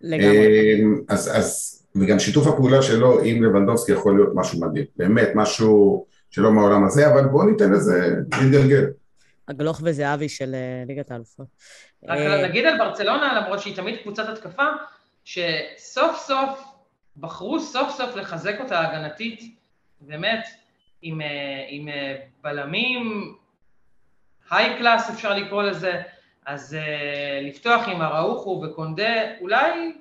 לגמרי. 0.00 0.80
אמ, 0.82 1.00
אז, 1.08 1.30
אז 1.36 1.78
וגם 1.96 2.18
שיתוף 2.18 2.46
הפעולה 2.46 2.82
שלו 2.82 3.24
עם 3.24 3.44
לבנדובסקי 3.44 3.92
יכול 3.92 4.16
להיות 4.16 4.30
משהו 4.34 4.60
מדהים, 4.60 4.84
באמת 4.96 5.28
משהו 5.34 6.06
שלא 6.30 6.52
מהעולם 6.52 6.84
הזה, 6.84 7.12
אבל 7.12 7.24
בואו 7.24 7.50
ניתן 7.50 7.72
לזה 7.72 8.14
להתגלגל. 8.32 8.86
הגלוך 9.48 9.80
וזהבי 9.84 10.28
של 10.28 10.54
אה, 10.54 10.84
ליגת 10.86 11.10
האלופות. 11.10 11.46
רק 12.08 12.18
אה, 12.18 12.48
נגיד 12.48 12.64
על 12.64 12.78
ברצלונה, 12.78 13.40
למרות 13.40 13.60
שהיא 13.60 13.76
תמיד 13.76 13.96
קבוצת 14.02 14.28
התקפה, 14.28 14.66
שסוף 15.24 16.16
סוף 16.26 16.64
בחרו 17.16 17.60
סוף 17.60 17.90
סוף 17.96 18.16
לחזק 18.16 18.54
אותה 18.60 18.80
הגנתית, 18.80 19.40
באמת, 20.00 20.44
עם, 21.02 21.20
אה, 21.20 21.64
עם 21.68 21.88
בלמים, 22.42 23.34
היי 24.50 24.78
קלאס 24.78 25.10
אפשר 25.10 25.34
לקרוא 25.34 25.62
לזה, 25.62 26.02
אז 26.46 26.76
לפתוח 27.42 27.88
עם 27.88 28.02
אראוחו 28.02 28.62
וקונדה, 28.64 29.38
אולי, 29.40 29.92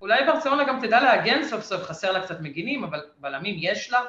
אולי 0.00 0.24
ברצלונה 0.26 0.64
גם 0.64 0.80
תדע 0.80 1.00
להגן 1.00 1.44
סוף 1.44 1.62
סוף, 1.62 1.82
חסר 1.82 2.12
לה 2.12 2.20
קצת 2.20 2.40
מגינים, 2.40 2.84
אבל 2.84 3.00
בלמים 3.18 3.56
יש 3.58 3.92
לה. 3.92 4.00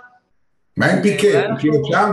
מה 0.78 0.86
עם 0.86 1.02
פיקה? 1.02 1.28
פיקה 1.62 1.78
שם? 1.92 2.12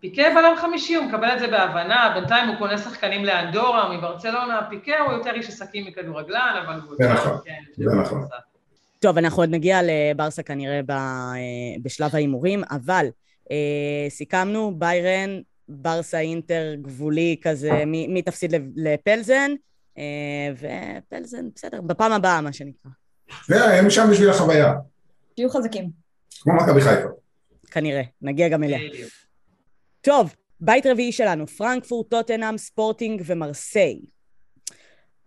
פיקה 0.00 0.22
בלם 0.34 0.56
חמישי, 0.56 0.94
הוא 0.94 1.04
מקבל 1.04 1.28
את 1.34 1.38
זה 1.38 1.46
בהבנה, 1.46 2.12
בינתיים 2.14 2.48
הוא 2.48 2.58
קונה 2.58 2.78
שחקנים 2.78 3.24
לאנדורה 3.24 3.96
מברצלונה, 3.96 4.66
פיקה 4.70 5.00
הוא 5.00 5.12
יותר 5.12 5.34
איש 5.34 5.48
עסקים 5.48 5.86
מכדורגלן, 5.86 6.62
אבל 6.66 6.80
הוא... 6.80 6.96
זה 6.98 7.12
נכון, 7.12 7.38
כן, 7.44 7.60
זה 7.76 7.94
נכון. 8.00 8.28
טוב, 9.02 9.18
אנחנו 9.18 9.42
עוד 9.42 9.50
נגיע 9.50 9.80
לברסה 9.82 10.42
כנראה 10.42 10.80
אה, 10.90 11.34
בשלב 11.82 12.14
ההימורים, 12.14 12.62
אבל 12.70 13.06
אה, 13.50 14.06
סיכמנו, 14.08 14.78
ביירן, 14.78 15.40
ברסה 15.68 16.18
אינטר 16.18 16.74
גבולי 16.82 17.36
כזה, 17.42 17.84
מי 17.86 18.22
תפסיד 18.22 18.54
לפלזן, 18.76 19.50
אה, 19.98 20.04
ופלזן, 20.54 21.48
בסדר, 21.54 21.80
בפעם 21.80 22.12
הבאה, 22.12 22.40
מה 22.40 22.52
שנקרא. 22.52 22.90
הם 23.48 23.90
שם 23.90 24.06
בשביל 24.10 24.30
החוויה. 24.30 24.74
תהיו 25.34 25.50
חזקים. 25.50 25.90
כמו 26.40 26.54
מכבי 26.54 26.80
חיפה. 26.80 27.08
כנראה, 27.70 28.02
נגיע 28.22 28.48
גם 28.48 28.64
אליה. 28.64 28.78
טוב, 30.00 30.34
בית 30.60 30.86
רביעי 30.86 31.12
שלנו, 31.12 31.46
פרנקפורט, 31.46 32.10
טוטנאם, 32.10 32.58
ספורטינג 32.58 33.22
ומרסיי. 33.26 34.00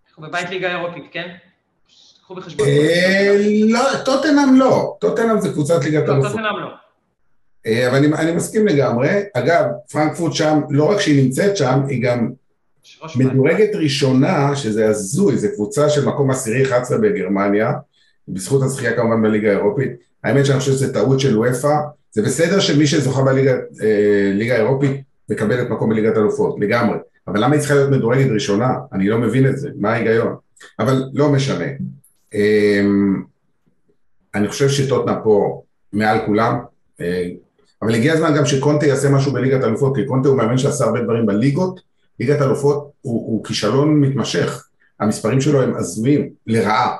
אנחנו 0.08 0.24
בבית 0.24 0.50
ליגה 0.50 0.70
אירופית, 0.70 1.04
כן? 1.12 1.36
קחו 2.26 2.36
בחשבון. 2.36 2.68
אה, 2.68 3.36
לא, 3.70 3.82
טוטנאם 4.06 4.56
לא. 4.60 4.98
טוטנאם 5.00 5.42
זה 5.42 5.50
קבוצת 5.50 5.84
ליגת 5.84 6.08
לא, 6.08 6.14
אלופות. 6.14 6.32
טוטנאם 6.32 6.60
לא. 6.62 6.68
אה, 7.66 7.90
אבל 7.90 8.14
אני 8.16 8.32
מסכים 8.32 8.68
לגמרי. 8.68 9.10
אגב, 9.34 9.66
פרנקפורט 9.92 10.34
שם, 10.34 10.62
לא 10.70 10.92
רק 10.92 11.00
שהיא 11.00 11.24
נמצאת 11.24 11.58
שם, 11.58 11.82
היא 11.88 12.04
גם 12.04 12.32
מדורגת 13.16 13.76
ראשונה, 13.76 14.56
שזה 14.56 14.90
הזוי, 14.90 15.38
זו 15.38 15.48
קבוצה 15.56 15.90
של 15.90 16.06
מקום 16.06 16.32
עשירי 16.32 16.64
11 16.64 16.98
בגרמניה, 16.98 17.72
בזכות 18.28 18.64
הזכייה 18.64 18.96
כמובן 18.96 19.22
בליגה 19.22 19.50
האירופית. 19.50 19.92
האמת 20.24 20.46
שאני 20.46 20.60
חושב 20.60 20.72
שזו 20.72 20.94
טעות 20.94 21.20
של 21.20 21.38
וופא, 21.38 21.76
זה 22.12 22.22
בסדר 22.22 22.60
שמי 22.60 22.88
שזוכה 22.88 23.24
בליגה 23.24 23.54
אה, 24.52 24.56
האירופית 24.56 25.02
מקבל 25.30 25.62
את 25.62 25.70
מקום 25.70 25.90
בליגת 25.90 26.18
אלופות, 26.18 26.56
לגמרי. 26.60 26.98
אבל 27.28 27.44
למה 27.44 27.54
היא 27.54 27.60
צריכה 27.60 27.76
להיות 27.76 27.90
מדורגת 27.90 28.32
ראשונה? 28.32 28.74
אני 28.94 29.08
לא 29.08 29.18
מבין 29.18 29.48
את 29.48 29.58
זה, 29.58 29.70
מה 29.80 29.94
ההיגיון? 29.94 30.36
אבל 30.80 31.04
לא 31.14 31.30
משנה. 31.30 31.66
אה, 32.36 32.82
אני 34.36 34.48
חושב 34.48 34.69
שטוטנה 34.69 35.19
פה 35.24 35.62
מעל 35.93 36.26
כולם, 36.26 36.60
אה, 37.02 37.30
אבל 37.82 37.95
הגיע 37.95 38.13
הזמן 38.13 38.36
גם 38.38 38.45
שקונטה 38.45 38.86
יעשה 38.86 39.10
משהו 39.10 39.34
בליגת 39.34 39.63
אלופות, 39.63 39.95
כי 39.95 40.06
קונטה 40.06 40.30
הוא 40.30 40.38
מאמן 40.38 40.58
שעשה 40.58 40.86
הרבה 40.86 41.02
דברים 41.02 41.26
בליגות, 41.26 41.80
ליגת 42.19 42.41
אלופות 42.41 42.91
הוא, 43.02 43.28
הוא 43.28 43.45
כישלון 43.45 44.00
מתמשך, 44.02 44.67
המספרים 45.00 45.41
שלו 45.41 45.62
הם 45.62 45.76
הזויים, 45.76 46.30
לרעה. 46.48 46.98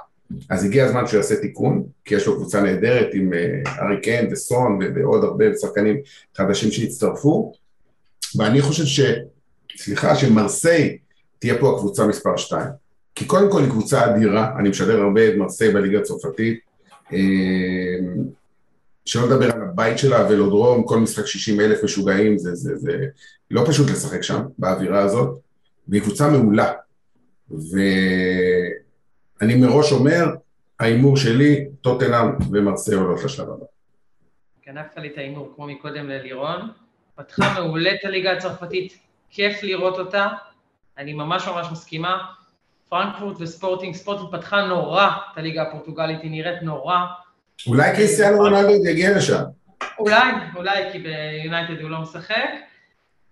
אז 0.50 0.66
הגיע 0.66 0.86
הזמן 0.86 1.08
שהוא 1.08 1.18
יעשה 1.18 1.36
תיקון, 1.36 1.84
כי 2.06 2.16
יש 2.16 2.28
לו 2.28 2.36
קבוצה 2.36 2.62
נהדרת 2.62 3.08
עם 3.14 3.34
אה, 3.34 3.62
ארי 3.82 4.02
קיין 4.02 4.28
וסון 4.32 4.80
ועוד 4.96 5.24
הרבה 5.24 5.46
שחקנים 5.62 5.98
חדשים 6.38 6.72
שהצטרפו, 6.72 7.54
ואני 8.38 8.62
חושב 8.62 8.86
ש... 8.86 9.02
סליחה, 9.78 10.16
שמרסיי 10.16 10.98
תהיה 11.40 11.58
פה 11.60 11.76
הקבוצה 11.76 12.08
מספר 12.08 12.38
2. 12.38 12.85
כי 13.16 13.26
קודם 13.26 13.52
כל 13.52 13.62
היא 13.62 13.70
קבוצה 13.70 14.06
אדירה, 14.06 14.60
אני 14.60 14.70
משדר 14.70 15.02
הרבה 15.02 15.28
את 15.28 15.34
מרסיי 15.38 15.74
בליגה 15.74 16.00
הצרפתית, 16.00 16.60
אה, 17.14 17.20
שלא 19.06 19.26
לדבר 19.26 19.52
על 19.52 19.62
הבית 19.62 19.98
שלה, 19.98 20.18
הוולודרום, 20.18 20.84
כל 20.84 21.00
משחק 21.00 21.26
60 21.26 21.60
אלף 21.60 21.84
משוגעים, 21.84 22.38
זה, 22.38 22.56
זה, 22.56 22.78
זה 22.78 23.06
לא 23.52 23.64
פשוט 23.68 23.90
לשחק 23.90 24.22
שם, 24.22 24.42
באווירה 24.58 25.00
הזאת, 25.04 25.40
והיא 25.88 26.02
קבוצה 26.02 26.30
מעולה. 26.30 26.74
ו... 27.52 27.78
אני 29.42 29.56
מראש 29.56 29.92
אומר, 29.92 30.26
ההימור 30.80 31.18
שלי, 31.18 31.66
טוטנאם 31.82 32.28
ומרסיי 32.52 32.96
עולות 32.96 33.24
לשלב 33.24 33.50
הבא. 33.50 33.66
גנבת 34.68 34.98
לי 34.98 35.08
את 35.08 35.18
ההימור 35.18 35.54
כמו 35.56 35.68
מקודם 35.68 36.10
ללירון. 36.10 36.70
פתחה 37.16 37.54
מעולה 37.54 37.94
את 37.94 38.06
הליגה 38.06 38.32
הצרפתית, 38.32 39.00
כיף 39.30 39.64
לראות 39.64 40.00
אותה, 40.00 40.28
אני 40.98 41.14
ממש 41.14 41.48
ממש 41.48 41.68
מסכימה. 41.72 42.18
פרנקפורט 42.90 43.36
וספורטינג, 43.40 43.96
ספורטינג 43.96 44.32
פתחה 44.32 44.66
נורא 44.66 45.08
את 45.34 45.38
הליגה 45.38 45.62
הפורטוגלית, 45.62 46.22
היא 46.22 46.32
נראית 46.32 46.62
נורא. 46.62 46.98
אולי 47.68 47.92
קריסטיאנו 47.96 48.38
רונלדו 48.38 48.86
יגיע 48.86 49.18
לשם. 49.18 49.44
אולי, 50.00 50.32
אולי, 50.56 50.92
כי 50.92 51.00
ביונייטד 51.00 51.82
הוא 51.82 51.90
לא 51.90 52.00
משחק. 52.00 52.50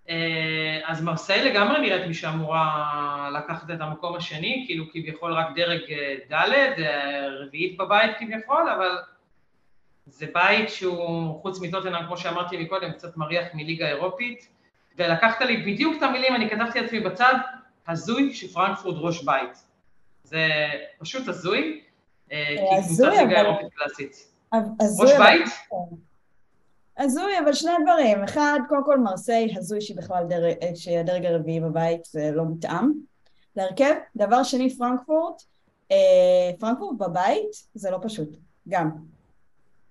אה, 0.09 0.79
אז 0.85 1.03
מרסיי 1.03 1.43
לגמרי 1.43 1.79
נראית 1.81 2.07
מי 2.07 2.13
שאמורה 2.13 3.29
לקחת 3.33 3.71
את 3.71 3.81
המקום 3.81 4.15
השני, 4.15 4.63
כאילו 4.67 4.85
כביכול 4.91 5.33
רק 5.33 5.47
דרג 5.55 5.81
אה, 5.91 6.15
ד', 6.29 6.81
אה, 6.81 7.27
רביעית 7.41 7.77
בבית 7.77 8.11
כביכול, 8.19 8.69
אבל 8.69 8.97
זה 10.05 10.25
בית 10.33 10.69
שהוא, 10.69 11.41
חוץ 11.41 11.61
מטוטנאם, 11.61 12.05
כמו 12.05 12.17
שאמרתי 12.17 12.63
מקודם, 12.63 12.91
קצת 12.91 13.17
מריח 13.17 13.45
מליגה 13.53 13.87
אירופית, 13.87 14.47
ולקחת 14.97 15.41
לי 15.41 15.57
בדיוק 15.57 15.97
את 15.97 16.03
המילים, 16.03 16.35
אני 16.35 16.49
כתבתי 16.49 16.81
לעצמי 16.81 16.99
בצד, 16.99 17.33
הזוי 17.87 18.33
שפרנקפורט 18.33 18.95
ראש 18.99 19.23
בית. 19.23 19.57
זה 20.23 20.47
פשוט 20.99 21.27
הזוי, 21.27 21.83
כי 22.29 22.35
קבוצת 22.87 23.03
ליגה 23.03 23.41
אירופית 23.41 23.73
קלאסית. 23.73 24.27
ראש 24.99 25.11
בית? 25.17 25.49
הזוי, 26.97 27.39
אבל 27.39 27.53
שני 27.53 27.71
דברים. 27.83 28.23
אחד, 28.23 28.59
קודם 28.69 28.85
כל 28.85 28.99
מרסיי, 28.99 29.53
הזוי 29.57 29.81
שהיא 29.81 29.97
בכלל 29.97 30.23
דרג, 30.29 30.55
שהיא 30.75 30.99
הדרג 30.99 31.25
הרביעי 31.25 31.59
בבית, 31.59 32.05
זה 32.05 32.31
לא 32.33 32.43
מותאם 32.43 32.91
להרכב. 33.55 33.93
דבר 34.15 34.43
שני, 34.43 34.77
פרנקפורט. 34.77 35.41
אה, 35.91 36.51
פרנקפורט 36.59 36.97
בבית, 36.97 37.51
זה 37.73 37.91
לא 37.91 37.99
פשוט, 38.01 38.29
גם. 38.69 39.12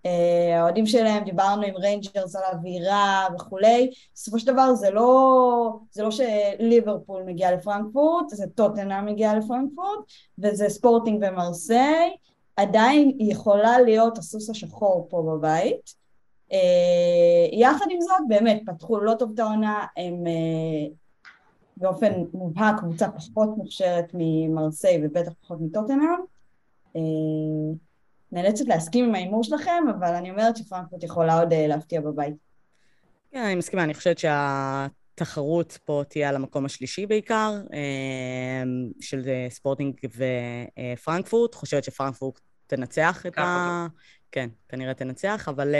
אה, 0.07 0.59
האוהדים 0.59 0.87
שלהם, 0.87 1.25
דיברנו 1.25 1.62
עם 1.62 1.77
ריינג'רס 1.77 2.37
על 2.37 2.43
אווירה 2.53 3.27
וכולי, 3.35 3.91
בסופו 4.15 4.38
של 4.38 4.53
דבר 4.53 4.75
זה 4.75 4.91
לא, 4.91 5.79
זה 5.93 6.03
לא 6.03 6.11
שליברפול 6.11 7.23
מגיע 7.23 7.53
לפרנקפורט, 7.53 8.29
זה 8.29 8.47
טוטנהאם 8.55 9.03
מגיע 9.03 9.35
לפרנקפורט, 9.35 9.99
וזה 10.38 10.69
ספורטינג 10.69 11.25
ומרסיי, 11.29 12.17
עדיין 12.57 13.17
יכולה 13.21 13.81
להיות 13.81 14.19
הסוס 14.19 14.51
השחור 14.51 15.07
פה 15.11 15.23
בבית, 15.23 15.95
אה, 16.53 16.59
יחד 17.53 17.87
עם 17.91 18.01
זאת, 18.01 18.21
באמת, 18.29 18.62
פתחו 18.67 19.01
לא 19.01 19.15
טוב 19.15 19.31
את 19.35 19.38
העונה, 19.38 19.87
הם 19.97 20.27
אה, 20.27 20.95
באופן 21.77 22.12
מובהק 22.35 22.79
קבוצה 22.79 23.07
פחות 23.11 23.49
מוכשרת 23.57 24.11
ממרסיי 24.15 25.01
ובטח 25.03 25.33
פחות 25.43 25.59
מטוטנאם. 25.61 26.21
אה, 28.37 28.42
נאלצת 28.42 28.64
להסכים 28.68 29.05
עם 29.05 29.14
ההימור 29.14 29.45
שלכם, 29.45 29.85
אבל 29.99 30.14
אני 30.14 30.31
אומרת 30.31 30.57
שפרנקפורט 30.57 31.05
יכולה 31.05 31.38
עוד 31.38 31.55
להפתיע 31.55 32.01
בבית. 32.01 32.35
כן, 33.31 33.42
אני 33.45 33.55
מסכימה, 33.55 33.85
אני 33.85 33.95
חושבת 33.95 34.18
שהתחרות 34.18 35.79
פה 35.85 36.03
תהיה 36.09 36.29
על 36.29 36.37
המקום 36.37 36.64
השלישי 36.64 37.07
בעיקר, 37.07 37.61
של 39.01 39.23
ספורטינג 39.49 39.95
ופרנקפורט. 40.97 41.55
חושבת 41.55 41.85
שפרנקפורט 41.85 42.40
תנצח 42.66 43.27
את 43.27 43.38
ה... 43.38 43.87
כן, 44.33 44.49
כנראה 44.68 44.95
תנצח, 44.95 45.49
אבל 45.49 45.75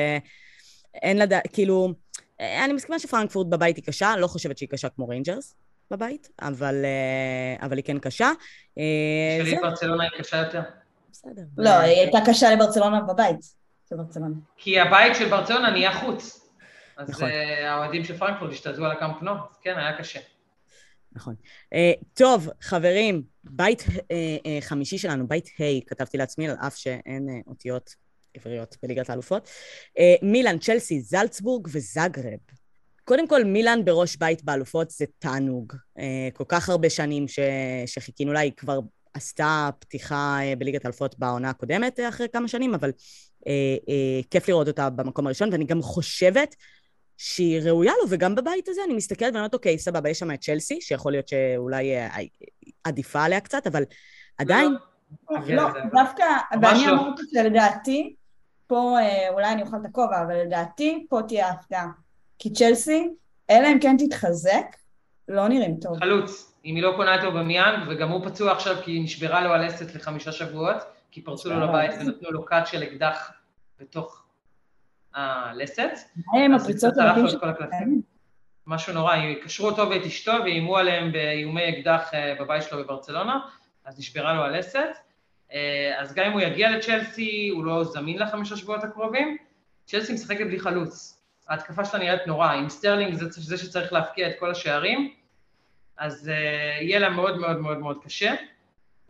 אין 0.95 1.19
לדעת, 1.19 1.43
כאילו, 1.53 1.93
אה, 2.41 2.65
אני 2.65 2.73
מסכימה 2.73 2.99
שפרנקפורט 2.99 3.47
בבית 3.47 3.77
היא 3.77 3.85
קשה, 3.85 4.17
לא 4.17 4.27
חושבת 4.27 4.59
שהיא 4.59 4.69
קשה 4.69 4.89
כמו 4.89 5.09
ריינג'רס 5.09 5.55
בבית, 5.91 6.29
אבל, 6.41 6.85
אה, 6.85 7.67
אבל 7.67 7.77
היא 7.77 7.85
כן 7.85 7.99
קשה. 7.99 8.31
אה, 8.79 9.45
שלי 9.45 9.57
ברצלונה 9.57 10.05
היא 10.05 10.11
קשה 10.19 10.37
יותר. 10.37 10.61
בסדר. 11.27 11.43
לא, 11.57 11.71
היא 11.71 12.01
הייתה 12.01 12.19
קשה 12.27 12.55
לברצלונה 12.55 13.01
בבית 13.01 13.41
של 13.89 13.97
ברצלונה. 13.97 14.37
כי 14.57 14.81
הבית 14.81 15.17
של 15.17 15.29
ברצלונה 15.29 15.71
נהיה 15.71 16.01
חוץ. 16.01 16.51
אז 16.97 17.11
נכון. 17.11 17.29
האוהדים 17.67 18.05
של 18.05 18.19
פרנקפורט 18.19 18.53
השתלטו 18.53 18.85
על 18.85 18.91
הקאמפ 18.91 19.23
נו, 19.23 19.33
אז 19.33 19.59
כן, 19.63 19.79
היה 19.79 19.99
קשה. 19.99 20.21
נכון. 21.13 21.35
אה, 21.75 22.05
טוב, 22.15 22.49
חברים, 22.61 23.23
בית 23.45 23.81
אה, 23.81 23.85
אה, 23.85 24.01
חמישי 24.61 24.99
שלנו, 24.99 25.29
בית 25.29 25.49
ה', 25.49 25.81
כתבתי 25.87 26.19
לעצמי, 26.19 26.49
על 26.49 26.57
אף 26.67 26.77
שאין 26.77 27.29
אה, 27.29 27.51
אותיות 27.51 27.95
עבריות 28.35 28.77
בליגת 28.83 29.11
האלופות. 29.11 29.49
אה, 29.99 30.15
מילאן, 30.23 30.59
צ'לסי, 30.59 31.01
זלצבורג 31.01 31.69
וזאגרב. 31.73 32.39
קודם 33.05 33.29
כל, 33.29 33.45
מילאן 33.45 33.85
בראש 33.85 34.17
בית 34.17 34.45
באלופות 34.45 34.91
זה 34.91 35.05
תענוג. 35.19 35.73
אה, 35.99 36.29
כל 36.35 36.45
כך 36.49 36.69
הרבה 36.69 36.91
שנים 36.91 37.29
ש... 37.29 37.39
שחיכינו 37.87 38.33
לה, 38.33 38.41
היא 38.41 38.53
כבר 38.57 38.81
עשתה 39.15 39.71
פתיחה 39.79 40.39
בליגת 40.59 40.87
אלפות 40.87 41.19
בעונה 41.19 41.51
הקודמת 41.51 42.01
אחרי 42.09 42.27
כמה 42.33 42.49
שנים, 42.49 42.75
אבל 42.75 42.91
כיף 44.31 44.49
לראות 44.49 44.69
אותה 44.69 44.91
במקום 44.91 45.27
הראשון, 45.27 45.49
ואני 45.53 45.65
גם 45.65 45.83
חושבת 45.83 46.57
שהיא 47.17 47.61
ראויה 47.61 47.93
לו, 48.03 48.09
וגם 48.09 48.35
בבית 48.35 48.69
הזה 48.69 48.81
אני 48.87 48.95
מסתכלת 48.95 49.29
ואני 49.29 49.37
אומרת, 49.39 49.55
אוקיי, 49.55 49.79
סבבה, 49.79 50.09
יש 50.09 50.19
שם 50.19 50.31
את 50.31 50.41
צ'לסי, 50.41 50.81
שיכול 50.81 51.13
להיות 51.13 51.29
שאולי 51.29 51.93
עדיפה 52.85 53.23
עליה 53.23 53.41
קצת, 53.41 53.67
אבל 53.67 53.83
עדיין... 54.39 54.77
לא, 55.31 55.69
דווקא, 55.93 56.25
ואני 56.63 56.87
לא. 56.87 56.93
אמרתי 56.93 57.23
שלדעתי, 57.31 58.15
פה 58.67 58.97
אולי 59.33 59.53
אני 59.53 59.63
אוכל 59.63 59.77
את 59.77 59.87
הכובע, 59.87 60.23
אבל 60.23 60.35
לדעתי 60.35 61.07
פה 61.09 61.21
תהיה 61.29 61.49
הפתעה. 61.49 61.89
כי 62.39 62.53
צ'לסי, 62.53 63.09
אלא 63.51 63.69
אם 63.69 63.79
כן 63.81 63.97
תתחזק, 63.99 64.67
לא 65.29 65.49
נראים 65.49 65.77
טוב. 65.81 65.99
חלוץ, 65.99 66.52
אם 66.65 66.75
היא 66.75 66.83
לא 66.83 66.93
קונה 66.97 67.15
את 67.15 67.25
אובמיאנג, 67.25 67.89
וגם 67.89 68.09
הוא 68.09 68.27
פצוע 68.27 68.53
עכשיו 68.53 68.77
כי 68.85 68.91
היא 68.91 69.05
נשברה 69.05 69.41
לו 69.41 69.53
הלסת 69.53 69.95
לחמישה 69.95 70.33
שבועות, 70.33 70.77
כי 71.11 71.23
פרצו 71.23 71.51
לו 71.51 71.61
לבית 71.61 71.91
ונתנו 72.01 72.31
לו 72.31 72.45
קאט 72.45 72.67
של 72.67 72.83
אקדח 72.83 73.33
בתוך 73.81 74.25
הלסת. 75.15 75.91
מה 76.17 76.41
הם 76.41 76.55
הפריצות 76.55 76.99
הרבים 76.99 77.29
שלהם? 77.29 78.01
משהו 78.67 78.93
נורא, 78.93 79.17
קשרו 79.45 79.69
אותו 79.69 79.91
ואת 79.91 80.07
אשתו 80.07 80.33
ואיימו 80.45 80.77
עליהם 80.77 81.13
באיומי 81.13 81.69
אקדח 81.69 82.11
אה, 82.15 82.35
בבית 82.41 82.63
שלו 82.63 82.79
בברצלונה, 82.79 83.41
אז 83.85 83.99
נשברה 83.99 84.35
לו 84.35 84.43
הלסת. 84.43 84.89
אה, 85.53 85.95
אז 85.99 86.15
גם 86.15 86.25
אם 86.25 86.33
הוא 86.33 86.41
יגיע 86.41 86.71
לצ'לסי, 86.71 87.49
הוא 87.49 87.65
לא 87.65 87.85
זמין 87.85 88.19
לחמישה 88.19 88.57
שבועות 88.57 88.85
הקרובים. 88.85 89.37
צ'לסי 89.87 90.13
משחקת 90.13 90.47
בלי 90.47 90.61
חלוץ. 90.61 91.23
ההתקפה 91.49 91.85
שלה 91.85 92.01
נראית 92.01 92.27
נורא, 92.27 92.51
עם 92.53 92.69
סטרלינג 92.69 93.15
זה, 93.15 93.27
זה 93.31 93.59
שצריך 93.59 93.93
להבקיע 93.93 94.29
את 94.29 94.33
כל 94.39 94.51
השערים, 94.51 95.15
אז 95.97 96.29
אה, 96.29 96.83
יהיה 96.83 96.99
לה 96.99 97.11
מאוד 97.11 97.39
מאוד 97.39 97.57
מאוד 97.57 97.79
מאוד 97.79 97.99
קשה. 98.05 98.35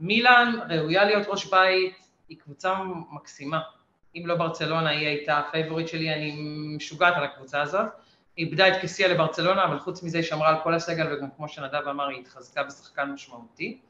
מילאן 0.00 0.52
ראויה 0.68 1.04
להיות 1.04 1.26
ראש 1.28 1.46
בית, 1.46 2.08
היא 2.28 2.38
קבוצה 2.38 2.74
מקסימה. 3.10 3.60
אם 4.16 4.22
לא 4.26 4.34
ברצלונה, 4.34 4.90
היא 4.90 5.06
הייתה 5.06 5.38
הפייבוריט 5.38 5.88
שלי, 5.88 6.14
אני 6.14 6.36
משוגעת 6.76 7.16
על 7.16 7.24
הקבוצה 7.24 7.62
הזאת. 7.62 7.86
היא 8.36 8.46
איבדה 8.46 8.68
את 8.68 8.82
כסייה 8.82 9.08
לברצלונה, 9.08 9.64
אבל 9.64 9.78
חוץ 9.78 10.02
מזה 10.02 10.18
היא 10.18 10.24
שמרה 10.24 10.48
על 10.48 10.56
כל 10.62 10.74
הסגל, 10.74 11.14
וגם 11.14 11.28
כמו 11.36 11.48
שנדב 11.48 11.88
אמר, 11.90 12.08
היא 12.08 12.20
התחזקה 12.20 12.62
בשחקן 12.62 13.10
משמעותי. 13.10 13.80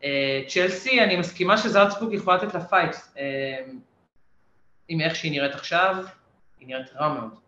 אה, 0.00 0.04
צ'לסי, 0.48 1.00
אני 1.00 1.16
מסכימה 1.16 1.58
שזלצבורג 1.58 2.14
יכולה 2.14 2.36
לתת 2.36 2.54
לה 2.54 2.64
פייט. 2.64 2.94
אה, 2.94 3.18
עם 4.88 5.00
איך 5.00 5.16
שהיא 5.16 5.32
נראית 5.32 5.54
עכשיו, 5.54 6.04
היא 6.58 6.68
נראית 6.68 6.92
רע 6.94 7.14
מאוד. 7.14 7.39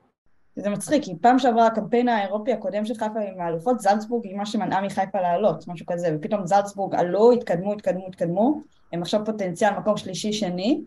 זה 0.56 0.70
מצחיק, 0.70 1.04
כי 1.04 1.12
פעם 1.20 1.38
שעברה 1.38 1.66
הקמפיין 1.66 2.08
האירופי 2.08 2.52
הקודם 2.52 2.84
של 2.84 2.94
חיפה 2.94 3.20
עם 3.34 3.40
האלופות, 3.40 3.80
זלצבורג 3.80 4.26
היא 4.26 4.36
מה 4.36 4.46
שמנעה 4.46 4.82
מחיפה 4.82 5.20
לעלות, 5.20 5.68
משהו 5.68 5.86
כזה, 5.86 6.08
ופתאום 6.16 6.46
זלצבורג 6.46 6.94
עלו, 6.94 7.32
התקדמו, 7.32 7.72
התקדמו, 7.72 8.06
התקדמו, 8.08 8.60
הם 8.92 9.02
עכשיו 9.02 9.20
פוטנציאל 9.24 9.70
מקום 9.78 9.96
שלישי-שני, 9.96 10.80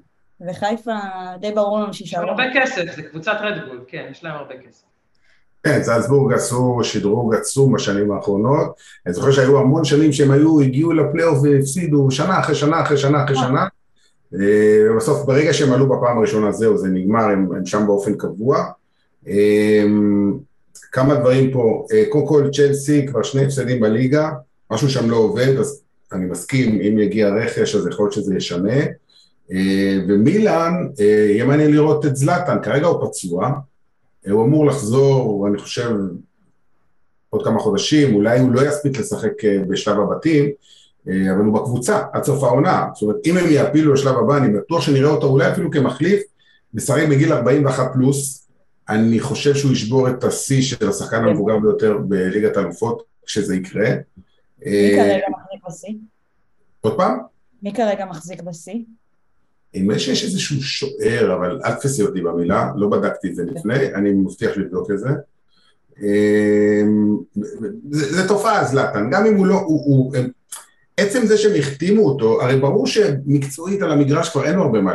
וחיפה 0.50 0.96
די 1.40 1.52
ברור 1.52 1.80
לנו 1.80 1.94
שישארו. 1.94 2.24
יש 2.24 2.30
הרבה 2.30 2.44
כסף, 2.56 2.96
זה 2.96 3.02
קבוצת 3.02 3.38
רדבול, 3.42 3.84
כן, 3.88 4.08
יש 4.12 4.24
להם 4.24 4.36
הרבה 4.36 4.54
כסף. 4.58 4.84
כן, 5.64 5.82
זלצבורג 5.82 6.34
עשו 6.34 6.80
שדרוג 6.84 7.36
עצום 7.36 7.74
בשנים 7.74 8.12
האחרונות. 8.12 8.76
אני 9.06 9.14
זוכר 9.14 9.32
שהיו 9.32 9.60
המון 9.60 9.86
שנים 9.86 10.12
שהם 10.12 10.32
היו, 10.32 10.62
הגיעו 10.62 10.94
לפלייאוף 10.94 11.38
והפסידו 11.44 12.12
שנה 12.12 12.40
אחרי 12.40 12.56
שנה 12.56 12.82
אחרי 12.82 12.98
שנה 12.98 13.24
אחרי 13.24 13.36
שנה. 13.36 13.68
אה, 14.34 14.92
ובסוף 14.92 15.26
ברגע 15.26 15.54
שהם 15.54 15.74
עלו 15.74 15.90
בפעם 15.90 16.18
הראשונה 16.18 16.52
זהו, 16.52 16.78
זה 16.78 16.88
נגמר, 16.88 17.24
הם, 17.24 17.50
הם 17.56 17.66
שם 17.66 17.88
באופן 17.88 18.18
קבוע. 18.18 18.66
אה, 19.28 19.84
כמה 20.92 21.16
דברים 21.16 21.52
פה, 21.52 21.86
אה, 21.94 22.04
קודם 22.10 22.28
כל 22.28 22.50
צ'לסי 22.54 23.08
כבר 23.08 23.24
שני 23.24 23.46
הפסדים 23.46 23.80
בליגה, 23.80 24.32
משהו 24.72 24.90
שם 24.90 25.10
לא 25.10 25.16
עובד, 25.16 25.58
אז 25.60 25.82
אני 26.14 26.26
מסכים, 26.26 26.82
אם 26.82 27.00
יגיע 27.00 27.30
רכש 27.30 27.76
אז 27.76 27.88
יכול 27.88 28.06
להיות 28.06 28.14
שזה 28.14 28.36
ישנה. 28.36 28.80
ומילאן, 30.08 30.74
יהיה 31.00 31.46
מעניין 31.46 31.72
לראות 31.72 32.06
את 32.06 32.16
זלאטן, 32.16 32.58
כרגע 32.64 32.88
הוא 32.88 33.08
פצוע, 33.08 33.52
הוא 34.32 34.46
אמור 34.46 34.66
לחזור, 34.66 35.48
אני 35.48 35.58
חושב, 35.58 35.92
עוד 37.30 37.46
כמה 37.46 37.60
חודשים, 37.60 38.16
אולי 38.16 38.40
הוא 38.40 38.52
לא 38.52 38.68
יספיק 38.68 39.00
לשחק 39.00 39.32
בשלב 39.68 40.00
הבתים, 40.00 40.50
אה, 41.10 41.32
אבל 41.32 41.46
הוא 41.46 41.54
בקבוצה 41.54 42.04
עד 42.14 42.24
סוף 42.24 42.44
העונה, 42.44 42.88
זאת 42.94 43.02
אומרת 43.02 43.18
אם 43.26 43.38
הם 43.38 43.50
יעפילו 43.50 43.94
לשלב 43.94 44.18
הבא 44.18 44.38
אני 44.38 44.54
בטוח 44.54 44.82
שנראה 44.82 45.10
אותו 45.10 45.28
אולי 45.28 45.52
אפילו 45.52 45.72
כמחליף, 45.72 46.24
משחק 46.74 47.04
בגיל 47.10 47.34
41 47.34 47.94
פלוס, 47.94 48.45
אני 48.90 49.20
חושב 49.20 49.56
שהוא 49.56 49.72
ישבור 49.72 50.10
את 50.10 50.24
השיא 50.24 50.62
של 50.62 50.90
השחקן 50.90 51.18
כן. 51.18 51.24
המבוגר 51.24 51.60
ביותר 51.60 51.98
בליגת 51.98 52.58
האלופות 52.58 53.04
כשזה 53.26 53.56
יקרה. 53.56 53.90
מי 54.66 54.66
אה, 54.66 54.96
כרגע 54.96 55.26
מחזיק 55.30 55.68
בשיא? 55.68 55.94
עוד 56.82 56.98
פעם? 56.98 57.18
מי 57.64 57.74
כרגע 57.74 58.06
מחזיק 58.06 58.42
בשיא? 58.42 58.80
נדמה 59.76 60.00
שיש 60.00 60.24
איזשהו 60.24 60.62
שוער, 60.62 61.36
אבל 61.36 61.62
אל 61.66 61.74
תפסי 61.74 62.04
אותי 62.04 62.22
במילה, 62.22 62.72
לא 62.76 62.90
בדקתי 62.90 63.28
את 63.28 63.36
זה 63.36 63.44
לפני, 63.46 63.94
אני 63.96 64.12
מבטיח 64.12 64.58
לבדוק 64.58 64.92
את 64.92 65.00
זה. 65.00 65.10
אה, 66.04 66.82
זה 67.90 68.28
תופעה 68.28 68.64
זלאטן, 68.64 69.10
גם 69.12 69.26
אם 69.26 69.36
הוא 69.36 69.46
לא, 69.46 69.56
הוא, 69.56 70.14
עצם 70.98 71.26
זה 71.26 71.38
שהם 71.38 71.56
החתימו 71.60 72.06
אותו, 72.06 72.42
הרי 72.42 72.60
ברור 72.60 72.88
שמקצועית 72.88 73.82
על 73.82 73.92
המגרש 73.92 74.30
כבר 74.30 74.46
אין 74.46 74.56
לו 74.56 74.64
הרבה 74.64 74.82
מה 74.82 74.94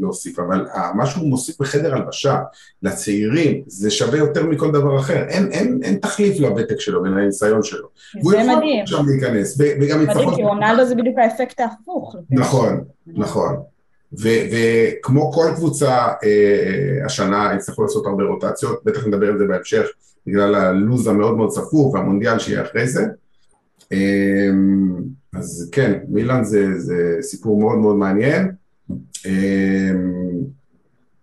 להוסיף, 0.00 0.38
אבל 0.38 0.66
מה 0.94 1.06
שהוא 1.06 1.28
מוסיף 1.28 1.60
בחדר 1.60 1.94
הלבשה 1.94 2.38
לצעירים, 2.82 3.62
זה 3.66 3.90
שווה 3.90 4.18
יותר 4.18 4.46
מכל 4.46 4.70
דבר 4.70 4.98
אחר. 4.98 5.24
אין, 5.28 5.52
אין, 5.52 5.80
אין 5.82 5.96
תחליף 5.96 6.40
לוותק 6.40 6.80
שלו 6.80 7.02
ולניסיון 7.02 7.62
שלו. 7.62 7.88
זה 8.22 8.38
מדהים. 8.38 8.86
שם 8.86 9.06
להיכנס, 9.06 9.58
וגם 9.60 10.02
מדהים, 10.02 10.34
כי 10.34 10.42
רונלדו 10.42 10.84
זה 10.84 10.94
בדיוק 10.94 11.18
האפקט 11.18 11.60
ההפוך. 11.60 12.16
נכון, 12.30 12.84
נכון. 13.06 13.56
וכמו 14.12 15.32
כל 15.32 15.46
קבוצה 15.56 16.06
אה, 16.24 17.04
השנה, 17.04 17.52
יצטרכו 17.56 17.82
לעשות 17.82 18.06
הרבה 18.06 18.24
רוטציות, 18.24 18.80
בטח 18.84 19.06
נדבר 19.06 19.28
על 19.28 19.38
זה 19.38 19.44
בהמשך, 19.44 19.86
בגלל 20.26 20.54
הלו"ז 20.54 21.06
המאוד 21.06 21.36
מאוד 21.36 21.50
צפוף 21.50 21.94
והמונדיאל 21.94 22.38
שיהיה 22.38 22.62
אחרי 22.62 22.88
זה. 22.88 23.04
אה, 23.92 24.50
אז 25.34 25.70
כן, 25.72 26.00
מילאן 26.08 26.44
זה, 26.44 26.78
זה 26.78 27.16
סיפור 27.20 27.60
מאוד 27.60 27.78
מאוד 27.78 27.96
מעניין, 27.96 28.52
אמ, 29.26 30.32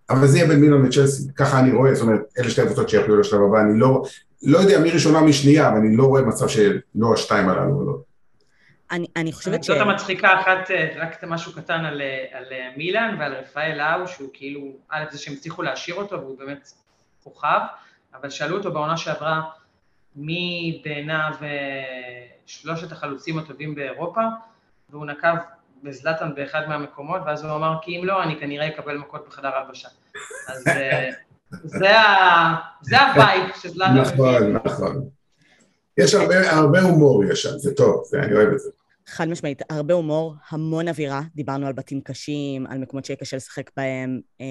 אבל 0.10 0.28
זה 0.28 0.38
יהיה 0.38 0.48
בין 0.48 0.60
מילאן 0.60 0.86
וצ'לסי, 0.86 1.34
ככה 1.36 1.60
אני 1.60 1.72
רואה, 1.72 1.94
זאת 1.94 2.08
אומרת, 2.08 2.22
אלה 2.40 2.50
שתי 2.50 2.62
הקבוצות 2.62 2.90
שיכולו 2.90 3.20
לשלב 3.20 3.42
הבא, 3.42 3.62
אני 3.62 3.80
לא, 3.80 4.04
לא 4.44 4.58
יודע 4.58 4.80
מי 4.80 4.92
ראשונה 4.92 5.22
מי 5.22 5.34
שנייה, 5.34 5.70
אבל 5.70 5.78
אני 5.78 5.96
לא 5.96 6.04
רואה 6.04 6.22
מצב 6.22 6.48
שלא 6.48 7.14
השתיים 7.14 7.50
הללו 7.50 7.86
לא. 7.86 7.98
אני, 8.92 9.08
אני 9.16 9.34
חושבת 9.34 9.64
ש... 9.64 9.68
זאת 9.68 9.82
המצחיקה 9.82 10.40
אחת, 10.40 10.72
אה, 10.72 10.94
רק 10.96 11.24
משהו 11.24 11.54
קטן 11.54 11.86
על, 11.86 12.02
אה, 12.02 12.26
על 12.32 12.46
אה, 12.52 12.70
מילאן 12.78 13.16
ועל 13.20 13.34
רפאל 13.34 13.78
לאו, 13.78 14.08
שהוא 14.08 14.30
כאילו, 14.34 14.62
א', 14.90 15.04
זה 15.12 15.18
שהם 15.18 15.34
הצליחו 15.34 15.62
להשאיר 15.62 15.96
אותו 15.96 16.22
והוא 16.22 16.38
באמת 16.38 16.70
כוכב, 17.24 17.60
אבל 18.14 18.30
שאלו 18.30 18.58
אותו 18.58 18.72
בעונה 18.72 18.98
שעברה, 18.98 19.42
מי 20.16 20.82
בעיניו 20.86 21.32
שלושת 22.50 22.92
החלוצים 22.92 23.40
הטובים 23.40 23.76
באירופה, 23.76 24.22
והוא 24.90 25.06
נקב 25.06 25.36
בזלטן 25.84 26.36
באחד 26.36 26.62
מהמקומות, 26.68 27.22
ואז 27.26 27.44
הוא 27.44 27.56
אמר, 27.56 27.76
כי 27.82 28.00
אם 28.00 28.06
לא, 28.06 28.24
אני 28.24 28.40
כנראה 28.40 28.68
אקבל 28.68 28.98
מכות 28.98 29.28
בחדר 29.28 29.48
הלבשה. 29.48 29.88
אז 30.48 30.68
אה, 30.68 31.10
זה 32.82 33.02
ה-vibe 33.02 33.52
שזלטן 33.62 34.00
מביא. 34.00 34.14
נכון, 34.14 34.54
נכון. 34.66 35.10
יש 35.98 36.14
הרבה, 36.14 36.52
הרבה 36.52 36.82
הומור 36.82 37.24
יש 37.24 37.44
שם, 37.44 37.58
זה 37.58 37.74
טוב, 37.74 38.04
זה, 38.06 38.20
אני 38.20 38.34
אוהב 38.34 38.50
את 38.50 38.60
זה. 38.60 38.70
חד 39.08 39.28
משמעית, 39.28 39.62
הרבה 39.70 39.94
הומור, 39.94 40.36
המון 40.50 40.88
אווירה, 40.88 41.22
דיברנו 41.36 41.68
על 41.68 41.74
בתים 41.74 42.02
קשים, 42.02 42.68
על 42.68 42.78
מקומות 42.78 43.06
שיהיה 43.06 43.18
קשה 43.18 43.38
לשחק 43.38 43.70
בהם. 43.78 44.20
אה, 44.42 44.46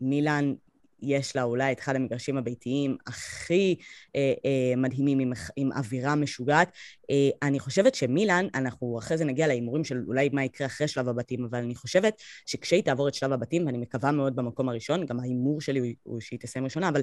מילאן 0.00 0.54
יש 1.02 1.36
לה 1.36 1.42
אולי 1.42 1.72
את 1.72 1.80
אחד 1.80 1.96
המגרשים 1.96 2.36
הביתיים 2.36 2.96
הכי 3.06 3.76
אה, 4.16 4.32
אה, 4.44 4.76
מדהימים 4.76 5.18
עם, 5.18 5.32
עם 5.56 5.72
אווירה 5.72 6.14
משוגעת. 6.14 6.72
אה, 7.10 7.48
אני 7.48 7.60
חושבת 7.60 7.94
שמילאן, 7.94 8.46
אנחנו 8.54 8.98
אחרי 8.98 9.18
זה 9.18 9.24
נגיע 9.24 9.46
להימורים 9.46 9.84
של 9.84 10.02
אולי 10.06 10.28
מה 10.32 10.44
יקרה 10.44 10.66
אחרי 10.66 10.88
שלב 10.88 11.08
הבתים, 11.08 11.44
אבל 11.44 11.58
אני 11.58 11.74
חושבת 11.74 12.22
שכשהיא 12.46 12.82
תעבור 12.82 13.08
את 13.08 13.14
שלב 13.14 13.32
הבתים, 13.32 13.66
ואני 13.66 13.78
מקווה 13.78 14.12
מאוד 14.12 14.36
במקום 14.36 14.68
הראשון, 14.68 15.06
גם 15.06 15.20
ההימור 15.20 15.60
שלי 15.60 15.78
הוא, 15.78 15.88
הוא 16.02 16.20
שהיא 16.20 16.38
תסיים 16.38 16.64
ראשונה, 16.64 16.88
אבל... 16.88 17.00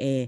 אה, 0.00 0.24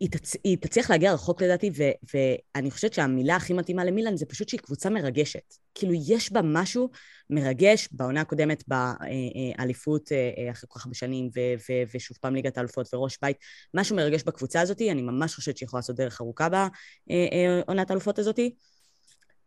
היא, 0.00 0.10
תצ... 0.10 0.36
היא 0.44 0.56
תצליח 0.60 0.90
להגיע 0.90 1.12
רחוק 1.12 1.42
לדעתי, 1.42 1.70
ו... 1.76 1.82
ואני 2.14 2.70
חושבת 2.70 2.92
שהמילה 2.92 3.36
הכי 3.36 3.52
מתאימה 3.52 3.84
למילן 3.84 4.16
זה 4.16 4.26
פשוט 4.26 4.48
שהיא 4.48 4.60
קבוצה 4.60 4.90
מרגשת. 4.90 5.54
כאילו, 5.74 5.92
יש 6.08 6.32
בה 6.32 6.40
משהו 6.44 6.90
מרגש, 7.30 7.88
בעונה 7.92 8.20
הקודמת 8.20 8.64
באליפות 8.68 10.12
אה, 10.12 10.30
אה, 10.38 10.50
אחרי 10.50 10.68
כל 10.68 10.78
כך 10.78 10.86
הרבה 10.86 10.94
שנים, 10.94 11.28
ו... 11.36 11.40
ו... 11.40 11.72
ושוב 11.94 12.18
פעם 12.20 12.34
ליגת 12.34 12.58
האלופות 12.58 12.94
וראש 12.94 13.18
בית, 13.22 13.36
משהו 13.74 13.96
מרגש 13.96 14.22
בקבוצה 14.22 14.60
הזאת, 14.60 14.80
אני 14.80 15.02
ממש 15.02 15.34
חושבת 15.34 15.56
שהיא 15.56 15.66
יכולה 15.66 15.78
לעשות 15.78 15.96
דרך 15.96 16.20
ארוכה 16.20 16.48
בעונת 16.48 17.90
האלופות 17.90 18.18
הזאת. 18.18 18.38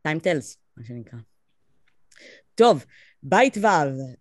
time 0.08 0.20
tells, 0.24 0.58
מה 0.78 0.84
שנקרא. 0.86 1.20
טוב, 2.56 2.86
בית 3.24 3.58
ו', 3.58 3.66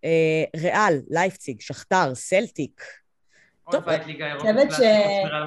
אה, 0.04 0.44
ריאל, 0.56 1.00
לייפציג, 1.08 1.60
שכתר, 1.60 2.14
סלטיק. 2.14 2.82
עוד 3.62 3.84
בית 3.84 4.06
ליגה 4.06 4.26
אירופית, 4.26 4.70
ש... 4.70 4.80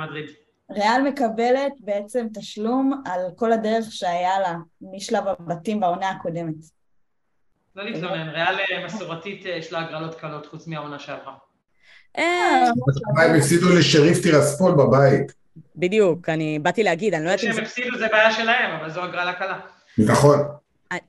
מדריד. 0.08 0.45
ריאל 0.72 1.02
מקבלת 1.02 1.74
בעצם 1.80 2.28
תשלום 2.34 3.02
על 3.06 3.22
כל 3.36 3.52
הדרך 3.52 3.86
שהיה 3.90 4.40
לה 4.40 4.56
משלב 4.82 5.24
הבתים 5.28 5.80
בעונה 5.80 6.10
הקודמת. 6.10 6.56
לא 7.76 7.84
להתלונן, 7.84 8.30
ריאל 8.30 8.56
אה, 8.60 8.86
מסורתית 8.86 9.46
יש 9.46 9.72
לה 9.72 9.80
הגרלות 9.80 10.16
קלות 10.16 10.46
חוץ 10.46 10.68
מהעונה 10.68 11.00
שעברה. 11.00 11.34
הם 12.16 13.36
הפסידו 13.38 13.76
לשריף 13.80 14.24
טירספול 14.24 14.72
בבית. 14.72 15.32
בדיוק, 15.76 16.30
אני 16.30 16.60
באתי 16.60 16.84
להגיד, 16.84 17.14
אני 17.14 17.26
לא 17.26 17.30
יודעת 17.30 17.44
אם 17.46 17.52
זה... 17.52 17.56
שהם 17.56 17.66
הפסידו 17.66 17.98
זה 17.98 18.08
בעיה 18.12 18.32
שלהם, 18.32 18.80
אבל 18.80 18.90
זו 18.92 19.04
הגרלה 19.04 19.34
קלה. 19.34 19.60
נכון. 19.98 20.40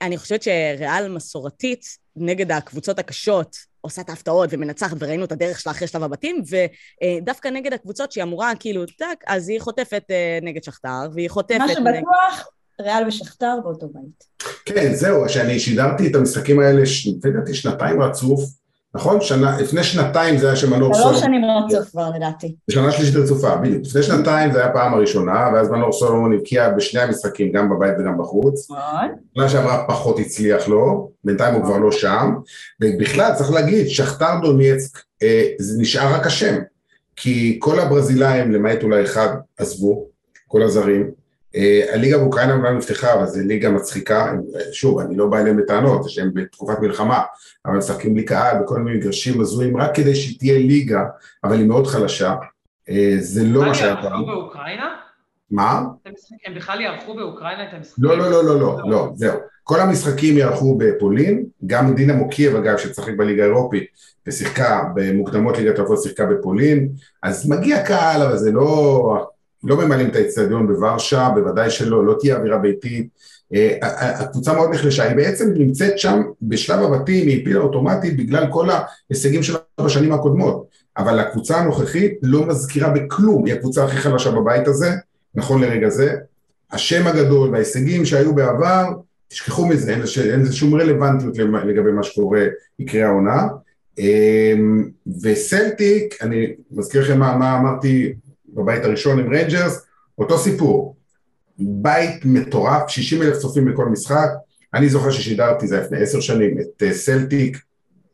אני 0.02 0.16
חושבת 0.16 0.42
שריאל 0.42 1.08
מסורתית 1.08 1.98
נגד 2.16 2.52
הקבוצות 2.52 2.98
הקשות 2.98 3.56
עושה 3.86 4.02
את 4.02 4.10
ההפתעות 4.10 4.48
ומנצחת, 4.52 4.96
וראינו 5.00 5.24
את 5.24 5.32
הדרך 5.32 5.60
שלה 5.60 5.72
אחרי 5.72 5.88
שלב 5.88 6.02
הבתים, 6.02 6.42
ודווקא 7.02 7.48
נגד 7.48 7.72
הקבוצות 7.72 8.12
שהיא 8.12 8.24
אמורה 8.24 8.52
כאילו, 8.58 8.86
טאק, 8.98 9.24
אז 9.26 9.48
היא 9.48 9.60
חוטפת 9.60 10.04
אה, 10.10 10.38
נגד 10.42 10.64
שכתר, 10.64 11.08
והיא 11.12 11.30
חוטפת... 11.30 11.58
מה 11.58 11.68
שבטוח, 11.68 12.48
ריאל 12.80 13.08
ושכתר 13.08 13.56
באותו 13.64 13.88
בית. 13.88 14.24
כן, 14.64 14.94
זהו, 14.94 15.28
שאני 15.28 15.60
שידרתי 15.60 16.10
את 16.10 16.14
המשחקים 16.14 16.60
האלה, 16.60 16.80
לפי 16.82 17.30
דעתי 17.30 17.54
שנתיים 17.54 18.02
רצוף, 18.02 18.40
נכון? 18.96 19.20
שנה, 19.20 19.60
לפני 19.60 19.84
שנתיים 19.84 20.38
זה 20.38 20.46
היה 20.46 20.56
שמנור 20.56 20.94
סולומון... 20.94 21.14
שלוש 21.14 21.24
שנים 21.24 21.42
רצוף 21.44 21.90
כבר 21.90 22.10
לדעתי. 22.16 22.54
בשנה 22.68 22.92
שלישית 22.92 23.16
רצופה, 23.16 23.56
בדיוק. 23.56 23.82
לפני 23.86 24.02
שנתיים 24.02 24.52
זה 24.52 24.58
היה 24.58 24.70
הפעם 24.70 24.94
הראשונה, 24.94 25.48
ואז 25.54 25.70
מנור 25.70 25.92
סולומון 25.92 26.32
הבקיע 26.32 26.70
בשני 26.70 27.00
המשחקים, 27.00 27.52
גם 27.52 27.70
בבית 27.70 27.94
וגם 28.00 28.18
בחוץ. 28.18 28.70
נכון. 28.70 29.08
שנה 29.34 29.48
שעברה 29.48 29.84
פחות 29.88 30.18
הצליח 30.18 30.68
לו, 30.68 31.10
בינתיים 31.24 31.54
הוא 31.54 31.64
כבר 31.64 31.78
לא 31.78 31.92
שם. 31.92 32.34
ובכלל, 32.82 33.32
צריך 33.34 33.52
להגיד, 33.52 33.88
שכתר 33.88 34.40
דונייצק, 34.42 34.98
אה, 35.22 35.44
זה 35.58 35.82
נשאר 35.82 36.14
רק 36.14 36.26
השם. 36.26 36.54
כי 37.16 37.56
כל 37.62 37.80
הברזילאים, 37.80 38.52
למעט 38.52 38.82
אולי 38.82 39.04
אחד, 39.04 39.28
עזבו, 39.58 40.06
כל 40.48 40.62
הזרים. 40.62 41.25
אה, 41.54 41.94
הליגה 41.94 42.18
באוקראינה 42.18 42.52
אומנם 42.52 42.76
נפתחה, 42.76 43.14
אבל 43.14 43.26
זו 43.26 43.40
ליגה 43.44 43.70
מצחיקה, 43.70 44.32
שוב, 44.72 44.98
אני 44.98 45.16
לא 45.16 45.26
בא 45.26 45.38
אליהם 45.38 45.56
בטענות, 45.56 46.02
זה 46.02 46.10
שהם 46.10 46.30
בתקופת 46.34 46.78
מלחמה, 46.80 47.22
אבל 47.66 47.76
משחקים 47.76 48.14
בלי 48.14 48.24
קהל 48.24 48.62
בכל 48.62 48.78
מיני 48.78 48.98
מגרשים 48.98 49.40
הזויים, 49.40 49.76
רק 49.76 49.94
כדי 49.94 50.14
שהיא 50.14 50.38
תהיה 50.38 50.58
ליגה, 50.58 51.04
אבל 51.44 51.58
היא 51.58 51.66
מאוד 51.66 51.86
חלשה, 51.86 52.34
אה, 52.88 53.16
זה 53.18 53.44
לא 53.44 53.64
מה 53.64 53.74
שהיה 53.74 53.96
פעם. 54.02 54.26
באוקראינה? 54.26 54.94
מה? 55.50 55.82
הם 56.46 56.54
בכלל 56.54 56.80
יערכו 56.80 57.14
באוקראינה 57.14 57.68
את 57.68 57.74
המשחקים? 57.74 58.04
לא, 58.04 58.18
לא, 58.18 58.30
לא, 58.30 58.44
לא, 58.44 58.60
לא, 58.60 58.78
לא, 58.86 59.08
זהו. 59.14 59.38
כל 59.64 59.80
המשחקים 59.80 60.38
יערכו 60.38 60.78
בפולין, 60.78 61.44
גם 61.66 61.94
דינה 61.94 62.12
מוקייב 62.12 62.56
אגב, 62.56 62.76
שצחק 62.76 63.12
בליגה 63.16 63.42
האירופית, 63.42 63.84
ושיחקה 64.26 64.84
במוקדמות 64.94 65.58
ליגת 65.58 65.78
האלופות, 65.78 66.02
שיחקה 66.02 66.26
בפולין, 66.26 66.88
אז 67.22 67.50
מגיע 67.50 67.84
קהל, 67.84 68.22
אבל 68.22 68.36
זה 68.36 68.52
לא... 68.52 69.26
לא 69.64 69.76
ממלאים 69.76 70.08
את 70.08 70.16
האצטדיון 70.16 70.66
בוורשה, 70.66 71.28
בוודאי 71.34 71.70
שלא, 71.70 72.06
לא 72.06 72.16
תהיה 72.20 72.36
אווירה 72.36 72.58
ביתית. 72.58 73.08
אה, 73.54 73.76
הקבוצה 74.20 74.54
מאוד 74.54 74.70
נחלשה, 74.70 75.04
היא 75.04 75.16
בעצם 75.16 75.52
נמצאת 75.56 75.98
שם 75.98 76.22
בשלב 76.42 76.82
הבתים, 76.82 77.28
היא 77.28 77.40
הפילה 77.42 77.60
אוטומטית 77.60 78.16
בגלל 78.16 78.46
כל 78.50 78.68
ההישגים 78.70 79.42
שלה 79.42 79.58
בשנים 79.80 80.12
הקודמות, 80.12 80.66
אבל 80.98 81.18
הקבוצה 81.18 81.56
הנוכחית 81.56 82.18
לא 82.22 82.46
מזכירה 82.46 82.90
בכלום, 82.90 83.46
היא 83.46 83.54
הקבוצה 83.54 83.84
הכי 83.84 83.96
חלשה 83.96 84.30
בבית 84.30 84.68
הזה, 84.68 84.90
נכון 85.34 85.60
לרגע 85.60 85.88
זה. 85.88 86.14
השם 86.72 87.06
הגדול 87.06 87.50
וההישגים 87.50 88.04
שהיו 88.04 88.34
בעבר, 88.34 88.84
תשכחו 89.28 89.66
מזה, 89.66 89.92
אין 89.92 90.40
לזה 90.40 90.52
שום 90.52 90.74
רלוונטיות 90.74 91.38
לגבי 91.38 91.92
מה 91.92 92.02
שקורה 92.02 92.44
יקרה 92.78 93.06
העונה. 93.06 93.46
אה, 93.98 94.54
וסלטיק, 95.22 96.22
אני 96.22 96.46
מזכיר 96.70 97.02
לכם 97.02 97.18
מה, 97.18 97.36
מה 97.36 97.58
אמרתי 97.58 98.12
בבית 98.56 98.84
הראשון 98.84 99.18
עם 99.18 99.28
ריינג'רס, 99.28 99.86
אותו 100.18 100.38
סיפור. 100.38 100.96
בית 101.58 102.24
מטורף, 102.24 102.88
60 102.88 103.22
אלף 103.22 103.36
צופים 103.36 103.64
בכל 103.64 103.86
משחק. 103.86 104.28
אני 104.74 104.88
זוכר 104.88 105.10
ששידרתי, 105.10 105.66
זה 105.66 105.80
לפני 105.80 106.02
עשר 106.02 106.20
שנים, 106.20 106.58
את 106.60 106.82
אה, 106.82 106.92
סלטיק 106.92 107.58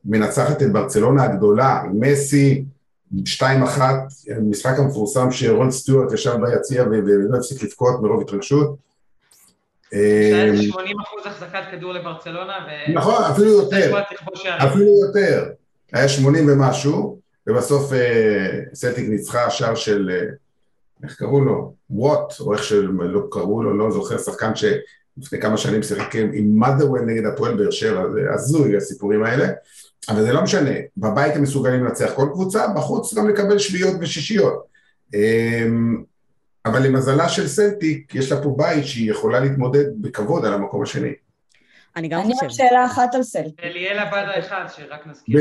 מנצחת 0.05 0.63
את 0.63 0.73
ברצלונה 0.73 1.23
הגדולה, 1.23 1.83
מסי, 1.93 2.65
2-1, 3.15 3.45
משחק 4.43 4.79
המפורסם 4.79 5.31
שרון 5.31 5.71
סטיוארט 5.71 6.13
ישב 6.13 6.35
ביציע 6.41 6.85
ולא 6.89 7.37
הפסיק 7.37 7.63
לבכות 7.63 8.03
מרוב 8.03 8.21
התרגשות. 8.21 8.77
80 9.91 10.71
אחוז 11.01 11.27
החזקת 11.27 11.63
כדור 11.71 11.93
לברצלונה. 11.93 12.53
נכון, 12.95 13.25
אפילו 13.25 13.49
יותר, 13.49 14.03
אפילו 14.59 14.91
יותר. 15.07 15.45
היה 15.93 16.09
80 16.09 16.49
ומשהו, 16.49 17.19
ובסוף 17.47 17.93
אה, 17.93 18.61
סלטיק 18.75 19.09
ניצחה 19.09 19.51
שער 19.51 19.75
של, 19.75 20.11
אה, 20.13 20.27
איך 21.03 21.17
קראו 21.17 21.41
לו? 21.41 21.75
ווט, 21.91 22.33
או 22.41 22.53
איך 22.53 22.65
שלא 22.65 23.21
קראו 23.31 23.63
לו, 23.63 23.79
לא 23.79 23.91
זוכר, 23.91 24.19
שחקן 24.19 24.53
שלפני 24.55 25.41
כמה 25.41 25.57
שנים 25.57 25.83
שיחק 25.83 26.17
עם 26.17 26.59
מאדרוול 26.59 27.01
נגד 27.01 27.27
הפועל 27.27 27.55
באר 27.57 27.71
שבע, 27.71 28.11
זה 28.13 28.21
הזוי 28.35 28.77
הסיפורים 28.77 29.25
האלה, 29.25 29.49
אבל 30.09 30.23
זה 30.23 30.33
לא 30.33 30.43
משנה, 30.43 30.71
בבית 30.97 31.37
הם 31.37 31.43
מסוגלים 31.43 31.85
לנצח 31.85 32.11
כל 32.17 32.29
קבוצה, 32.33 32.69
בחוץ 32.69 33.15
גם 33.15 33.29
לקבל 33.29 33.59
שביעיות 33.59 33.97
ושישיות. 34.01 34.67
אמ, 35.15 36.03
אבל 36.67 36.87
למזלה 36.87 37.29
של 37.29 37.49
סלטיק, 37.49 38.15
יש 38.15 38.33
לה 38.33 38.43
פה 38.43 38.55
בית 38.59 38.87
שהיא 38.87 39.11
יכולה 39.11 39.41
להתמודד 39.41 39.85
בכבוד 40.01 40.45
על 40.45 40.53
המקום 40.55 40.83
השני. 40.83 41.13
אני 41.97 42.09
גם 42.09 42.23
חושבת. 42.23 42.39
אני 42.43 42.49
רק 42.49 42.55
שאלה 42.55 42.85
אחת 42.85 43.15
על 43.15 43.23
סלטיק. 43.23 43.65
אליאל 43.65 43.99
עבדה 43.99 44.39
אחד, 44.39 44.65
שרק 44.77 45.07
נזכיר. 45.07 45.41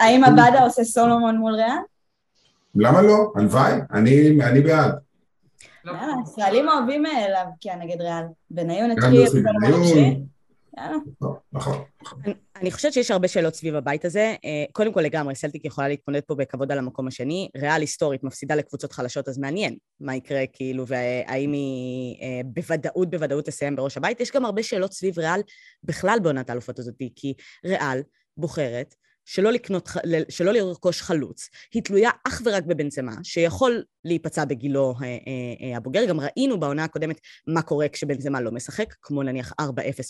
האם 0.00 0.24
עבדה 0.24 0.60
עושה 0.60 0.84
סולומון 0.84 1.36
מול 1.36 1.54
ריאל? 1.54 1.68
למה 2.74 3.02
לא? 3.02 3.32
הלוואי, 3.36 3.72
אני 3.92 4.60
בעד. 4.60 4.94
לא. 5.84 5.92
ישראלים 6.26 6.68
אוהבים 6.68 7.04
להבקיע 7.30 7.76
נגד 7.76 8.00
ריאל. 8.00 8.24
בניון 8.50 8.90
התחיל 8.90 9.26
לא, 10.76 10.98
נכון, 11.52 11.82
נכון. 12.02 12.18
אני 12.56 12.70
חושבת 12.70 12.92
שיש 12.92 13.10
הרבה 13.10 13.28
שאלות 13.28 13.54
סביב 13.54 13.74
הבית 13.74 14.04
הזה. 14.04 14.34
אה, 14.44 14.64
קודם 14.72 14.92
כל 14.92 15.00
לגמרי, 15.00 15.34
סלטיק 15.34 15.64
יכולה 15.64 15.88
להתמודד 15.88 16.20
פה 16.26 16.34
בכבוד 16.34 16.72
על 16.72 16.78
המקום 16.78 17.06
השני. 17.06 17.48
ריאל 17.56 17.80
היסטורית 17.80 18.24
מפסידה 18.24 18.54
לקבוצות 18.54 18.92
חלשות, 18.92 19.28
אז 19.28 19.38
מעניין 19.38 19.76
מה 20.00 20.16
יקרה, 20.16 20.44
כאילו, 20.52 20.86
והאם 20.86 21.52
היא 21.52 22.22
אה, 22.22 22.40
בוודאות, 22.44 23.10
בוודאות 23.10 23.44
תסיים 23.44 23.76
בראש 23.76 23.96
הבית. 23.96 24.20
יש 24.20 24.32
גם 24.32 24.44
הרבה 24.44 24.62
שאלות 24.62 24.92
סביב 24.92 25.18
ריאל 25.18 25.40
בכלל 25.84 26.18
בעונת 26.22 26.50
האלופות 26.50 26.78
הזאת, 26.78 26.94
כי 27.16 27.34
ריאל 27.64 28.02
בוחרת 28.36 28.94
שלא 29.24 29.52
לקנות, 29.52 29.88
שלא 30.28 30.52
לרכוש 30.52 31.02
חלוץ, 31.02 31.48
היא 31.74 31.82
תלויה 31.82 32.10
אך 32.28 32.42
ורק 32.44 32.64
בבנצמה, 32.64 33.12
שיכול 33.22 33.82
להיפצע 34.04 34.44
בגילו 34.44 34.94
אה, 35.02 35.06
אה, 35.06 35.16
אה, 35.62 35.76
הבוגר. 35.76 36.04
גם 36.04 36.20
ראינו 36.20 36.60
בעונה 36.60 36.84
הקודמת 36.84 37.20
מה 37.46 37.62
קורה 37.62 37.88
כשבנצמה 37.88 38.40
לא 38.40 38.50
משחק, 38.50 38.94
כמו 39.02 39.22
נניח 39.22 39.52
4-0 39.60 39.64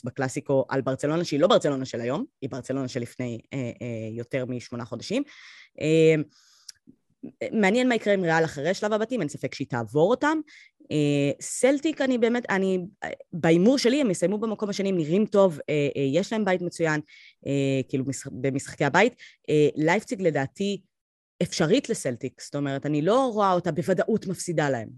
בקלאסיקו 0.05 0.65
על 0.69 0.81
ברצלונה, 0.81 1.25
שהיא 1.25 1.41
לא 1.41 1.47
ברצלונה 1.47 1.85
של 1.85 2.01
היום, 2.01 2.25
היא 2.43 2.51
ברצלונה 2.51 2.89
של 2.89 3.01
לפני 3.01 3.41
יותר 4.13 4.45
משמונה 4.45 4.85
חודשים. 4.85 5.23
מעניין 7.53 7.89
מה 7.89 7.95
יקרה 7.95 8.15
עם 8.15 8.23
ריאל 8.23 8.45
אחרי 8.45 8.75
שלב 8.75 8.93
הבתים, 8.93 9.21
אין 9.21 9.29
ספק 9.29 9.55
שהיא 9.55 9.67
תעבור 9.69 10.11
אותם. 10.11 10.39
אה, 10.93 11.31
סלטיק, 11.41 12.01
אני 12.01 12.19
באמת, 12.19 12.51
אני, 12.51 12.79
בהימור 13.33 13.79
שלי 13.79 14.01
הם 14.01 14.11
יסיימו 14.11 14.39
במקום 14.39 14.69
השני, 14.69 14.89
הם 14.89 14.97
נראים 14.97 15.27
טוב, 15.27 15.59
אה, 15.71 15.89
אה, 15.97 16.03
יש 16.13 16.33
להם 16.33 16.45
בית 16.45 16.63
מצוין, 16.63 17.01
כאילו 17.89 18.05
במשחקי 18.33 18.85
הבית. 18.85 19.15
לייפציג 19.77 20.23
לדעתי 20.23 20.81
אפשרית 21.43 21.89
לסלטיק, 21.89 22.43
זאת 22.43 22.55
אומרת, 22.55 22.87
אני 22.87 23.03
לא 23.03 23.31
רואה 23.33 23.53
אותה 23.53 23.73
בוודאות 23.73 24.27
מפסידה 24.27 24.71
להם. 24.71 24.89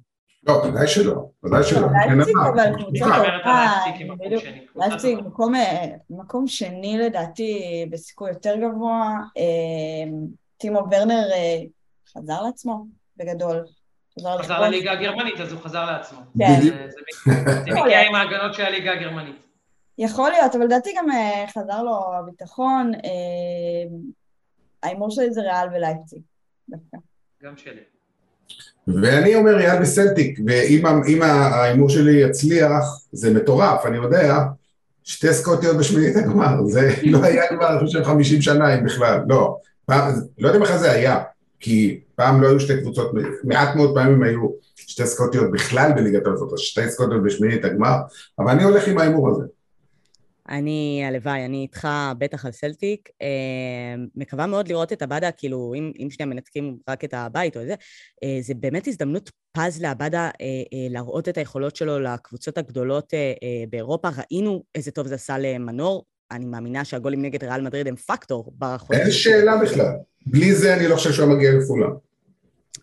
לא, 0.46 0.52
ודאי 0.52 0.86
שלא, 0.86 1.14
ודאי 1.44 1.62
שלא. 1.62 1.88
לייפציג 2.06 2.36
אבל 2.54 2.72
קבוצה 2.76 3.04
טובה, 3.04 3.70
לייפציג 4.76 5.18
מקום 6.10 6.46
שני 6.46 6.98
לדעתי 6.98 7.62
בסיכוי 7.90 8.30
יותר 8.30 8.54
גבוה. 8.56 9.14
טימו 10.56 10.78
ורנר 10.78 11.26
חזר 12.12 12.42
לעצמו 12.42 12.86
בגדול. 13.16 13.64
חזר 14.20 14.60
לליגה 14.60 14.92
הגרמנית, 14.92 15.40
אז 15.40 15.52
הוא 15.52 15.60
חזר 15.60 15.84
לעצמו. 15.84 16.20
כן. 16.38 16.60
זה 16.62 16.70
מגיע 17.66 18.00
עם 18.08 18.14
ההגנות 18.14 18.54
של 18.54 18.62
הליגה 18.62 18.92
הגרמנית. 18.92 19.36
יכול 19.98 20.30
להיות, 20.30 20.54
אבל 20.54 20.64
לדעתי 20.64 20.90
גם 20.98 21.10
אה, 21.10 21.44
חזר 21.48 21.82
לו 21.82 22.00
הביטחון. 22.18 22.92
אה, 22.94 23.96
ההימור 24.82 25.10
שלי 25.10 25.32
זה 25.32 25.40
ריאל 25.40 25.68
ולייפציג. 25.74 26.20
גם 27.42 27.56
שלי. 27.56 27.80
ואני 28.88 29.34
אומר 29.34 29.56
ריאל 29.56 29.82
וסלטיק, 29.82 30.38
ואם 30.46 31.22
ההימור 31.22 31.88
שלי 31.88 32.12
יצליח, 32.12 32.84
זה 33.12 33.34
מטורף, 33.34 33.86
אני 33.86 33.96
יודע, 33.96 34.38
שתי 35.04 35.32
סקוטיות 35.32 35.76
בשמינית 35.76 36.16
הגמר, 36.24 36.64
זה 36.64 36.94
לא 37.02 37.24
היה 37.24 37.48
כבר, 37.48 37.70
אני 37.70 37.86
חושב, 37.86 38.04
50 38.04 38.42
שנה, 38.42 38.74
אם 38.74 38.84
בכלל, 38.84 39.20
לא. 39.28 39.58
לא 40.38 40.48
יודע 40.48 40.60
איך 40.64 40.76
זה 40.76 40.92
היה. 40.92 41.22
כי 41.64 42.00
פעם 42.14 42.42
לא 42.42 42.48
היו 42.48 42.60
שתי 42.60 42.80
קבוצות, 42.80 43.10
מעט 43.44 43.76
מאוד 43.76 43.94
פעמים 43.94 44.22
היו 44.22 44.48
שתי 44.76 45.06
סקוטיות 45.06 45.50
בכלל 45.50 45.92
בליגת 45.96 46.26
האלופות, 46.26 46.58
שתי 46.58 46.88
סקוטיות 46.88 47.22
בשמינית 47.22 47.64
הגמר, 47.64 47.96
אבל 48.38 48.50
אני 48.50 48.64
הולך 48.64 48.88
עם 48.88 48.98
ההימור 48.98 49.30
הזה. 49.30 49.44
אני, 50.48 51.02
הלוואי, 51.06 51.44
אני 51.44 51.62
איתך 51.62 51.88
בטח 52.18 52.46
על 52.46 52.52
סלטיק. 52.52 53.08
אה, 53.22 53.94
מקווה 54.14 54.46
מאוד 54.46 54.68
לראות 54.68 54.92
את 54.92 55.02
עבדה, 55.02 55.30
כאילו, 55.30 55.72
אם, 55.76 55.92
אם 56.02 56.10
שנייה 56.10 56.30
מנתקים 56.30 56.76
רק 56.88 57.04
את 57.04 57.14
הבית 57.14 57.56
או 57.56 57.62
את 57.62 57.66
זה, 57.66 57.74
אה, 58.24 58.38
זה 58.40 58.54
באמת 58.54 58.88
הזדמנות 58.88 59.30
פז 59.52 59.82
לעבדה 59.82 60.30
אה, 60.40 60.46
אה, 60.72 60.86
להראות 60.90 61.28
את 61.28 61.38
היכולות 61.38 61.76
שלו 61.76 62.00
לקבוצות 62.00 62.58
הגדולות 62.58 63.14
אה, 63.14 63.32
אה, 63.42 63.64
באירופה. 63.70 64.08
ראינו 64.08 64.62
איזה 64.74 64.90
טוב 64.90 65.06
זה 65.06 65.14
עשה 65.14 65.38
למנור. 65.38 66.04
אני 66.30 66.44
מאמינה 66.44 66.84
שהגולים 66.84 67.22
נגד 67.22 67.44
ריאל 67.44 67.60
מדריד 67.60 67.88
הם 67.88 67.96
פקטור 67.96 68.52
בחודש. 68.58 69.00
אין 69.00 69.10
שאלה 69.10 69.56
בכלל. 69.56 69.92
בלי 70.26 70.54
זה 70.54 70.74
אני 70.74 70.88
לא 70.88 70.96
חושב 70.96 71.12
שהוא 71.12 71.28
מגיע 71.28 71.50
לכפולה. 71.52 71.86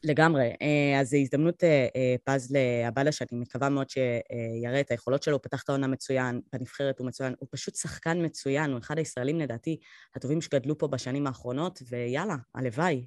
לגמרי. 0.04 0.54
אה, 0.62 1.00
אז 1.00 1.10
זו 1.10 1.18
הזדמנות 1.18 1.64
אה, 1.64 1.88
אה, 1.96 2.16
פז 2.24 2.56
לעבדה, 2.56 3.12
שאני 3.12 3.30
מקווה 3.32 3.70
מאוד 3.70 3.90
שיראה 3.90 4.80
את 4.80 4.92
היכולות 4.92 5.24
שלו. 5.24 5.34
הוא 5.34 5.42
פתח 5.44 5.64
את 5.64 5.70
העונה 5.70 5.88
מצוין, 5.88 6.42
בנבחרת 6.54 7.00
הוא 7.00 7.08
מצוין. 7.08 7.34
הוא 7.40 7.48
פשוט 7.52 7.76
שחקן 7.76 8.26
מצוין, 8.26 8.72
הוא 8.72 8.80
אחד 8.80 8.98
הישראלים, 8.98 9.40
לדעתי, 9.40 9.80
הטובים 10.16 10.42
שגדלו 10.42 10.78
פה 10.78 10.88
בשנים 10.88 11.28
האחרונות, 11.28 11.82
ויאללה, 11.90 12.36
הלוואי. 12.56 13.06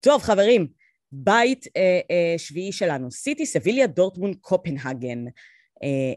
טוב, 0.00 0.22
חברים, 0.22 0.66
בית 1.12 1.66
אה, 1.76 2.00
אה, 2.10 2.34
שביעי 2.38 2.72
שלנו, 2.72 3.10
סיטי, 3.10 3.46
סביליה, 3.46 3.86
דורטמונד, 3.86 4.36
קופנהגן. 4.40 5.24
אה, 5.82 6.12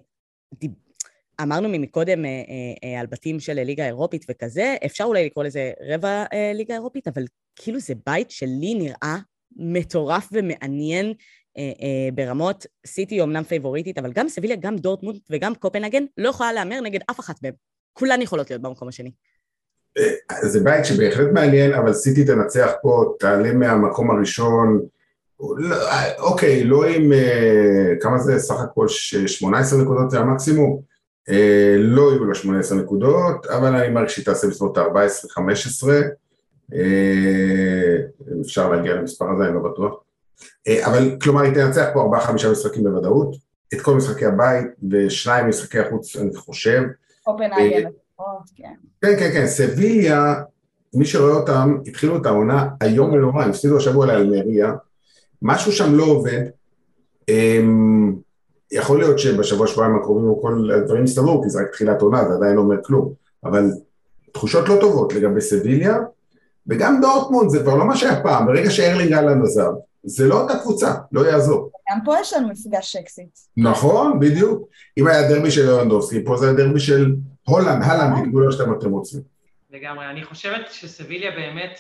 דיב... 0.54 0.72
אמרנו 1.44 1.70
ממקודם 1.70 2.26
אה, 2.26 2.32
אה, 2.84 3.00
על 3.00 3.06
בתים 3.06 3.40
של 3.40 3.54
ליגה 3.54 3.86
אירופית 3.86 4.26
וכזה, 4.30 4.76
אפשר 4.86 5.04
אולי 5.04 5.26
לקרוא 5.26 5.44
לזה 5.44 5.72
רבע 5.94 6.24
אה, 6.34 6.52
ליגה 6.54 6.74
אירופית, 6.74 7.08
אבל 7.08 7.24
כאילו 7.56 7.80
זה 7.80 7.94
בית 8.06 8.32
שלי 8.32 8.74
נראה 8.74 9.18
מטורף 9.56 10.30
ומעניין 10.32 11.14
אה, 11.58 11.72
אה, 11.82 12.10
ברמות. 12.14 12.66
סיטי 12.88 13.22
אומנם 13.22 13.44
פייבוריטית, 13.44 13.98
אבל 13.98 14.12
גם 14.14 14.30
סביליה, 14.30 14.56
גם 14.60 14.76
דורטמונד 14.76 15.20
וגם 15.30 15.56
קופנהגן 15.56 16.04
לא 16.18 16.30
יכולה 16.30 16.54
להמר 16.54 16.82
נגד 16.82 17.00
אף 17.12 17.20
אחת 17.20 17.36
מהן. 17.44 17.54
כולן 17.94 18.22
יכולות 18.22 18.50
להיות 18.50 18.62
במקום 18.62 18.88
השני. 18.88 19.12
אה, 19.98 20.50
זה 20.50 20.60
בית 20.60 20.86
שבהחלט 20.86 21.28
מעניין, 21.34 21.74
אבל 21.74 21.94
סיטי 21.94 22.26
תנצח 22.26 22.72
פה, 22.82 23.14
תעלה 23.20 23.54
מהמקום 23.54 24.12
הראשון. 24.12 24.82
לא, 25.58 25.76
אה, 25.76 26.20
אוקיי, 26.20 26.64
לא 26.64 26.86
עם, 26.86 27.14
אה, 27.14 27.94
כמה 28.02 28.18
זה 28.18 28.40
סך 28.40 28.56
הכל, 28.60 28.88
18 28.88 29.82
נקודות 29.82 30.12
זה 30.12 30.20
המקסימום? 30.20 30.93
אה, 31.30 31.76
לא 31.80 32.12
יהיו 32.12 32.26
לה 32.26 32.36
18 32.36 32.78
נקודות, 32.78 33.46
אבל 33.46 33.76
אני 33.76 33.90
מעריך 33.90 34.10
שהיא 34.10 34.26
תעשה 34.26 34.48
בסביבות 34.48 34.78
14-15. 34.78 34.82
אה, 36.74 37.98
אפשר 38.42 38.70
להגיע 38.72 38.94
למספר 38.94 39.26
הזה, 39.32 39.46
אני 39.46 39.54
לא 39.54 39.60
בטוח. 39.60 39.94
אה, 40.68 40.88
אבל 40.88 41.18
כלומר, 41.22 41.42
היא 41.42 41.54
תנצח 41.54 41.86
פה 41.94 42.02
ארבעה 42.02 42.22
חמישה 42.22 42.52
משחקים 42.52 42.84
בוודאות, 42.84 43.36
את 43.74 43.82
כל 43.82 43.96
משחקי 43.96 44.26
הבית 44.26 44.68
ושניים 44.92 45.50
משחקי 45.50 45.80
החוץ, 45.80 46.16
אני 46.16 46.36
חושב. 46.36 46.82
קופנהגן, 47.24 47.86
אה, 48.20 48.26
כן. 48.56 48.74
כן, 49.02 49.16
כן, 49.20 49.32
כן, 49.34 49.48
סביליה, 49.48 50.36
מי 50.94 51.06
שרואה 51.06 51.34
אותם, 51.34 51.78
התחילו 51.88 52.18
את 52.18 52.26
העונה 52.26 52.68
איום 52.80 53.14
ונורא, 53.14 53.44
הם 53.44 53.50
הפסידו 53.50 53.78
השבוע 53.78 54.06
לאלמריה, 54.06 54.74
משהו 55.42 55.72
שם 55.72 55.96
לא 55.96 56.04
עובד. 56.04 56.42
יכול 58.74 59.00
להיות 59.00 59.20
שבשבוע 59.20 59.68
שבועיים 59.68 59.96
הקרובים 59.96 60.42
כל 60.42 60.72
הדברים 60.76 61.04
יסתדרו, 61.04 61.44
כי 61.44 61.50
זה 61.50 61.62
רק 61.62 61.72
תחילת 61.72 62.02
עונה, 62.02 62.30
זה 62.30 62.34
עדיין 62.36 62.56
לא 62.56 62.62
אומר 62.62 62.76
כלום, 62.84 63.14
אבל 63.46 63.66
תחושות 64.32 64.70
לא 64.70 64.78
טובות 64.82 65.14
לגבי 65.14 65.42
סביליה, 65.42 65.98
וגם 66.68 67.02
דורטמונד 67.02 67.50
זה 67.50 67.60
כבר 67.60 67.76
לא 67.76 67.86
מה 67.86 67.98
שהיה 67.98 68.24
פעם, 68.24 68.46
ברגע 68.46 68.70
שארלינג 68.70 69.14
האלנד 69.14 69.42
עזב, 69.42 69.72
זה 70.04 70.28
לא 70.28 70.42
אותה 70.42 70.60
קבוצה, 70.60 70.94
לא 71.12 71.22
יעזור. 71.22 71.70
גם 71.92 72.00
פה 72.06 72.16
יש 72.22 72.34
לנו 72.34 72.48
מפגש 72.48 72.96
אקסים. 72.96 73.38
נכון, 73.58 74.20
בדיוק. 74.20 74.68
אם 74.98 75.08
היה 75.08 75.30
דרבי 75.30 75.52
של 75.52 75.66
יולנדובסקי, 75.66 76.26
פה 76.26 76.38
זה 76.38 76.50
הדרבי 76.50 76.80
של 76.80 77.16
הולנד, 77.48 77.84
הלנד, 77.84 78.28
תקראו 78.28 78.40
לו 78.40 78.52
שאתם 78.52 78.74
אתם 78.74 78.92
רוצים. 78.92 79.22
לגמרי. 79.72 80.06
אני 80.06 80.24
חושבת 80.24 80.72
שסביליה 80.72 81.32
באמת 81.32 81.80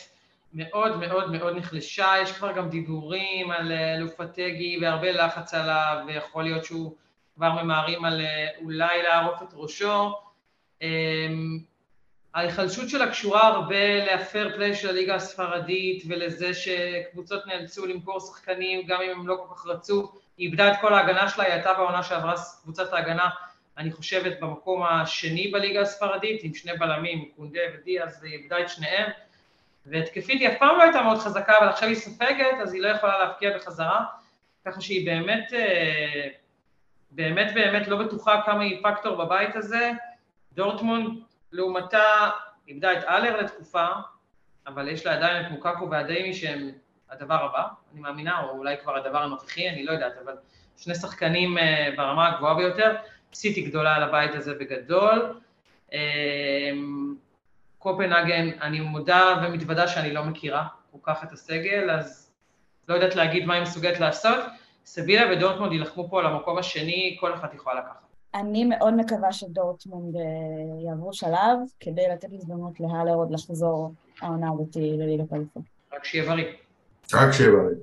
מאוד 0.54 0.97
מאוד 0.97 1.32
מאוד 1.32 1.58
נחלשה, 1.58 2.14
יש 2.22 2.32
כבר 2.32 2.51
גם 2.51 2.70
דיבורים 2.70 3.51
על 3.51 3.72
אה, 3.72 3.97
לופטגי 3.97 4.78
והרבה 4.82 5.12
לחץ 5.12 5.54
עליו, 5.54 5.97
ויכול 6.08 6.43
להיות 6.43 6.66
שהוא 6.66 6.95
כבר 7.36 7.64
ממהרים 7.64 8.06
על 8.06 8.22
אה, 8.22 8.47
אולי 8.62 9.04
לערוף 9.04 9.41
את 9.41 9.54
ראשו. 9.54 10.14
אמ, 10.82 11.60
ההיחלשות 12.34 12.89
שלה 12.89 13.12
קשורה 13.12 13.47
הרבה 13.47 14.06
להפייר 14.06 14.56
פליי 14.56 14.76
של 14.76 14.89
הליגה 14.89 15.16
הספרדית 15.16 16.04
ולזה 16.08 16.54
שקבוצות 16.54 17.47
נאלצו 17.47 17.86
למכור 17.86 18.20
שחקנים 18.20 18.88
גם 18.88 19.01
אם 19.01 19.10
הם 19.10 19.28
לא 19.28 19.36
כל 19.36 19.56
כך 19.56 19.66
רצו, 19.66 20.12
היא 20.38 20.47
איבדה 20.47 20.72
את 20.72 20.78
כל 20.82 20.93
ההגנה 20.93 21.30
שלה, 21.30 21.43
היא 21.43 21.54
הייתה 21.54 21.74
בעונה 21.74 22.04
שעברה 22.04 22.34
קבוצת 22.64 22.93
ההגנה, 22.93 23.30
אני 23.78 23.91
חושבת, 23.91 24.39
במקום 24.39 24.84
השני 24.84 25.47
בליגה 25.47 25.82
הספרדית, 25.82 26.43
עם 26.43 26.54
שני 26.54 26.72
בלמים, 26.78 27.32
קונדה 27.36 27.60
ודיאז, 27.74 28.24
היא 28.24 28.38
איבדה 28.38 28.60
את 28.60 28.70
שניהם, 28.70 29.12
והתקפית 29.86 30.42
היא 30.42 30.50
אף 30.50 30.58
פעם 30.60 30.78
לא 30.78 30.84
הייתה 30.84 31.02
מאוד 31.02 31.18
חזקה, 31.18 31.58
אבל 31.60 31.68
עכשיו 31.68 31.90
היא 31.90 31.96
סופגת, 31.96 32.56
אז 32.62 32.74
היא 32.74 32.82
לא 32.82 32.88
יכולה 32.88 33.20
להפקיע 33.20 33.58
בחזרה, 33.58 34.06
ככה 34.66 34.82
שהיא 34.82 35.06
באמת, 35.06 35.54
אה, 35.54 36.28
באמת 37.12 37.54
באמת 37.54 37.88
לא 37.88 37.98
בטוחה 37.98 38.42
כמה 38.46 38.64
היא 38.64 38.84
פקטור 38.84 39.26
בבית 39.26 39.56
הזה. 39.56 39.92
דורטמונד 40.54 41.20
לעומתה 41.52 42.30
איבדה 42.68 42.94
את 42.94 43.04
אלר 43.04 43.38
לתקופה, 43.38 43.86
אבל 44.68 44.88
יש 44.88 45.06
לה 45.06 45.14
עדיין 45.14 45.46
את 45.46 45.52
מוקקו 45.52 45.90
והדיימי 45.90 46.34
שהם 46.34 46.72
הדבר 47.10 47.46
הבא, 47.46 47.68
אני 47.92 48.02
מאמינה, 48.02 48.44
או 48.44 48.50
אולי 48.50 48.76
כבר 48.84 48.98
הדבר 48.98 49.24
הנוכחי, 49.24 49.70
אני 49.70 49.86
לא 49.86 49.92
יודעת, 49.92 50.14
אבל 50.26 50.34
שני 50.78 50.96
שחקנים 50.96 51.58
אה, 51.58 51.90
ברמה 51.98 52.28
הגבוהה 52.28 52.56
ביותר, 52.56 52.96
סיטי 53.34 53.62
גדולה 53.62 53.96
על 53.96 54.04
הבית 54.04 54.36
הזה 54.36 54.54
בגדול. 54.54 55.40
אה, 57.88 57.92
קופנהגן, 57.92 58.50
אני 58.62 58.80
מודה 58.80 59.44
ומתוודה 59.44 59.88
שאני 59.88 60.14
לא 60.14 60.24
מכירה 60.24 60.66
כל 60.92 60.98
כך 61.04 61.24
את 61.24 61.32
הסגל, 61.32 61.90
אז 61.92 62.32
לא 62.90 62.94
יודעת 62.94 63.16
להגיד 63.16 63.46
מה 63.46 63.54
היא 63.54 63.62
מסוגלת 63.62 64.00
לעשות. 64.00 64.40
סבילה 64.86 65.32
ודורטמונד 65.32 65.72
יילחמו 65.72 66.10
פה 66.10 66.20
על 66.20 66.26
המקום 66.26 66.58
השני, 66.58 67.18
כל 67.20 67.34
אחת 67.34 67.54
יכולה 67.54 67.80
לקחת. 67.80 68.04
אני 68.36 68.66
מאוד 68.66 68.94
מקווה 68.94 69.32
שדורטמונד 69.32 70.16
אה, 70.16 70.22
יעברו 70.86 71.14
שלב, 71.14 71.58
כדי 71.80 72.02
לתת 72.14 72.28
הזדמנות 72.34 72.80
להלר 72.80 73.14
עוד 73.14 73.32
לחזור 73.32 73.94
העונה 74.22 74.48
הזאת 74.54 74.76
לליגת 74.76 75.34
האליפות. 75.34 75.64
רק 75.94 76.06
שיהיה 76.06 76.26
בריא. 76.26 76.46
רק 77.14 77.32
שיהיה 77.32 77.52
בריא. 77.52 77.76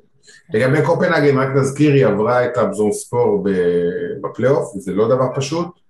לגבי 0.55 0.87
קופנהגן, 0.87 1.39
רק 1.39 1.49
נזכיר, 1.57 1.93
היא 1.93 2.07
עברה 2.07 2.45
את 2.45 2.57
אבזון 2.57 2.93
ספור 2.93 3.45
בפלייאוף, 4.21 4.73
זה 4.75 4.95
לא 4.95 5.09
דבר 5.09 5.27
פשוט. 5.35 5.81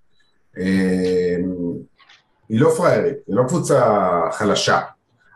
אה, 2.51 2.55
היא 2.55 2.61
לא 2.61 2.69
פראיירית, 2.77 3.17
היא 3.27 3.35
לא 3.35 3.43
קבוצה 3.47 4.09
חלשה. 4.31 4.79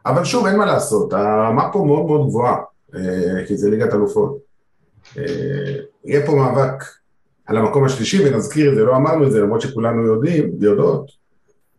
אבל 0.05 0.23
שוב, 0.23 0.45
אין 0.45 0.55
מה 0.55 0.65
לעשות, 0.65 1.13
הרמה 1.13 1.71
פה 1.71 1.83
מאוד 1.87 2.05
מאוד 2.05 2.27
גבוהה, 2.27 2.55
אה, 2.95 3.45
כי 3.47 3.57
זה 3.57 3.69
ליגת 3.69 3.93
אלופות. 3.93 4.37
יהיה 6.05 6.25
פה 6.25 6.35
מאבק 6.35 6.83
על 7.45 7.57
המקום 7.57 7.85
השלישי, 7.85 8.25
ונזכיר 8.25 8.71
את 8.71 8.75
זה, 8.75 8.83
לא 8.83 8.95
אמרנו 8.95 9.27
את 9.27 9.31
זה, 9.31 9.41
למרות 9.41 9.61
שכולנו 9.61 10.05
יודעים, 10.05 10.51
יודעות, 10.59 11.11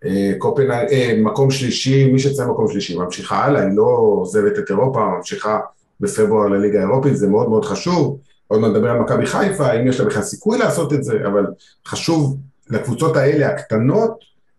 אה, 0.05 0.33
קופנהג, 0.39 0.93
אה, 0.93 1.19
מקום 1.23 1.51
שלישי, 1.51 2.13
מי 2.13 2.19
שיצא 2.19 2.47
מקום 2.47 2.69
שלישי, 2.69 2.99
ממשיכה 2.99 3.45
הלאה, 3.45 3.63
היא 3.63 3.77
לא 3.77 3.97
עוזבת 3.99 4.59
את 4.59 4.71
אירופה, 4.71 5.01
ממשיכה 5.17 5.61
בפברואר 6.01 6.49
לליגה 6.49 6.79
האירופית, 6.79 7.17
זה 7.17 7.29
מאוד 7.29 7.49
מאוד 7.49 7.65
חשוב. 7.65 8.19
עוד 8.49 8.61
מעט 8.61 8.71
נדבר 8.71 8.91
על 8.91 8.99
מכבי 8.99 9.27
חיפה, 9.27 9.67
האם 9.67 9.87
יש 9.87 10.01
לה 10.01 10.07
בכלל 10.07 10.23
סיכוי 10.23 10.59
לעשות 10.59 10.93
את 10.93 11.05
זה, 11.05 11.27
אבל 11.27 11.47
חשוב 11.87 12.37
לקבוצות 12.71 13.17
האלה, 13.17 13.49
הקטנות, 13.49 14.19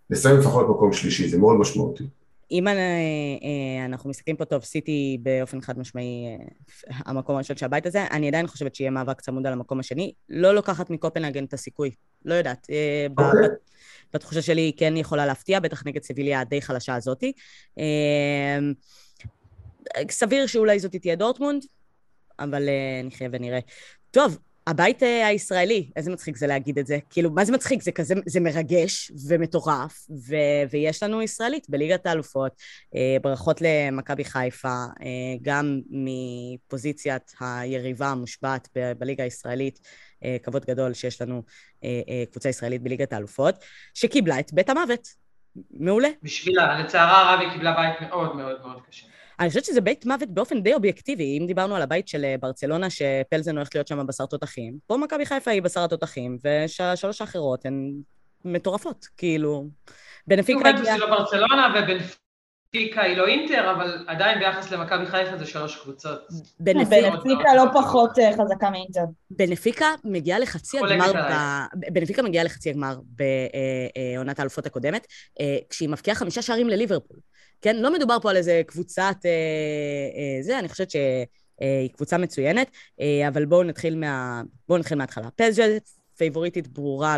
לסיים 0.10 0.38
לפחות 0.40 0.70
מקום 0.70 0.94
שלישי, 0.94 1.28
זה 1.28 1.38
מאוד 1.38 1.56
משמעותי. 1.60 2.04
אם 2.52 2.68
אה, 2.68 3.86
אנחנו 3.86 4.10
מסתכלים 4.10 4.36
פה 4.36 4.46
טוב, 4.46 4.64
סיטי 4.64 5.18
באופן 5.22 5.62
חד 5.62 5.80
משמעי 5.80 6.26
אה, 6.28 6.96
המקום 7.06 7.36
הראשון 7.36 7.58
של 7.58 7.66
הבית 7.66 7.86
הזה, 7.86 8.06
אני 8.12 8.28
עדיין 8.28 8.48
חושבת 8.48 8.76
שיהיה 8.76 8.92
מאבק 8.92 9.22
צמוד 9.22 9.48
על 9.48 9.54
המקום 9.54 9.80
השני. 9.80 10.14
לא 10.30 10.56
לוקחת 10.56 10.90
מקופנהגן 10.90 11.44
את 11.44 11.54
הסיכוי, 11.54 11.92
לא 12.26 12.34
יודעת. 12.34 12.68
אה, 12.70 13.08
okay. 13.20 13.24
אוקיי. 13.24 13.50
בתחושה 14.14 14.42
שלי 14.42 14.62
היא 14.62 14.74
כן 14.78 14.98
יכולה 14.98 15.26
להפתיע, 15.26 15.60
בטח 15.60 15.84
נגד 15.86 16.04
סביליה 16.04 16.42
הדי 16.42 16.62
חלשה 16.62 16.96
הזאתי. 16.96 17.32
סביר 20.12 20.46
שאולי 20.46 20.80
זאתי 20.80 21.00
תהיה 21.00 21.16
דורטמונד, 21.16 21.66
אבל 22.40 22.70
נחיה 23.04 23.30
ונראה. 23.32 23.60
טוב, 24.12 24.38
הבית 24.68 25.04
אה, 25.04 25.28
הישראלי, 25.28 25.92
איזה 25.96 26.12
מצחיק 26.12 26.38
זה 26.38 26.48
להגיד 26.48 26.80
את 26.80 26.88
זה. 26.88 26.98
כאילו, 27.10 27.32
מה 27.32 27.46
זה 27.46 27.52
מצחיק? 27.52 27.84
זה 27.84 27.92
כזה, 27.92 28.16
זה 28.26 28.40
מרגש 28.40 29.12
ומטורף, 29.28 30.08
ו, 30.28 30.36
ויש 30.72 31.04
לנו 31.04 31.22
ישראלית 31.22 31.70
בליגת 31.70 32.06
האלופות. 32.06 32.52
אה, 32.96 33.18
ברכות 33.22 33.62
למכבי 33.62 34.24
חיפה, 34.24 34.68
אה, 35.02 35.36
גם 35.42 35.80
מפוזיציית 35.90 37.34
היריבה 37.40 38.08
המושבעת 38.08 38.68
ב, 38.76 38.92
בליגה 38.98 39.24
הישראלית. 39.24 39.80
כבוד 40.44 40.66
גדול 40.66 40.94
שיש 40.94 41.22
לנו 41.22 41.44
קבוצה 42.32 42.50
ישראלית 42.50 42.82
בליגת 42.82 43.14
האלופות, 43.14 43.56
שקיבלה 43.94 44.40
את 44.40 44.54
בית 44.54 44.70
המוות. 44.70 45.08
מעולה. 45.72 46.08
בשבילה, 46.24 46.80
לצערה 46.80 47.30
הרב 47.30 47.40
היא 47.40 47.50
קיבלה 47.52 47.72
בית 47.72 48.02
מאוד 48.02 48.36
מאוד 48.36 48.62
מאוד 48.62 48.82
קשה. 48.90 49.06
אני 49.40 49.50
חושבת 49.50 49.66
שזה 49.66 49.82
בית 49.82 50.06
מוות 50.06 50.30
באופן 50.30 50.62
די 50.62 50.74
אובייקטיבי. 50.74 51.38
אם 51.42 51.48
דיברנו 51.48 51.76
על 51.76 51.82
הבית 51.82 52.08
של 52.08 52.26
אה, 52.26 52.36
ברצלונה, 52.40 52.90
שפלזן 52.90 53.58
הולך 53.58 53.70
להיות 53.76 53.88
שם 53.88 54.08
בשר 54.08 54.26
תותחים, 54.26 54.74
פה 54.88 54.98
מכבי 54.98 55.26
חיפה 55.26 55.52
היא 55.52 55.62
בשר 55.62 55.84
התותחים, 55.84 56.38
ושלוש 56.44 57.22
האחרות 57.22 57.66
הן 57.66 57.92
מטורפות, 58.46 59.08
כאילו. 59.18 59.68
בנפיקה. 60.28 60.60
יובנטוס 60.60 60.88
היא 60.88 61.00
לא 61.00 61.10
ברצלונה, 61.10 61.74
ובנפיקה 61.76 63.02
היא 63.02 63.18
לא 63.18 63.28
אינטר, 63.28 63.72
אבל 63.72 64.06
עדיין 64.08 64.40
ביחס 64.40 64.72
למכבי 64.72 65.06
חיפה 65.06 65.38
זה 65.38 65.46
שלוש 65.46 65.76
קבוצות. 65.76 66.28
בנפיקה 66.60 67.56
לא 67.56 67.64
פחות 67.74 68.20
אה, 68.20 68.32
חזקה 68.34 68.70
מאינטר. 68.70 69.02
בנפיקה 69.32 69.86
מגיעה 70.04 70.40
לחצי 70.40 70.78
הגמר, 70.80 71.12
בנפיקה 71.74 72.22
מגיעה 72.22 72.44
לחצי 72.44 72.70
הגמר 72.70 72.96
בעונת 74.16 74.40
האלופות 74.40 74.66
הקודמת, 74.66 75.08
אה, 75.40 75.58
כשהיא 75.70 75.90
מבקיעה 75.90 76.16
חמישה 76.16 76.42
שערים 76.42 76.70
לליברפול. 76.70 77.18
כן? 77.62 77.76
לא 77.76 77.94
מדובר 77.94 78.18
פה 78.22 78.30
על 78.30 78.38
איזה 78.38 78.62
קבוצת... 78.68 79.16
זה, 80.42 80.60
אני 80.60 80.70
חושבת 80.70 80.90
שהיא 80.90 81.90
קבוצה 81.94 82.18
מצוינת, 82.18 82.72
אבל 83.28 83.46
בואו 83.46 83.64
נתחיל, 83.64 83.96
מה... 83.96 84.42
בואו 84.68 84.80
נתחיל 84.80 84.98
מההתחלה. 84.98 85.28
פז'ל 85.36 85.78
פייבוריטית 86.18 86.68
ברורה 86.68 87.16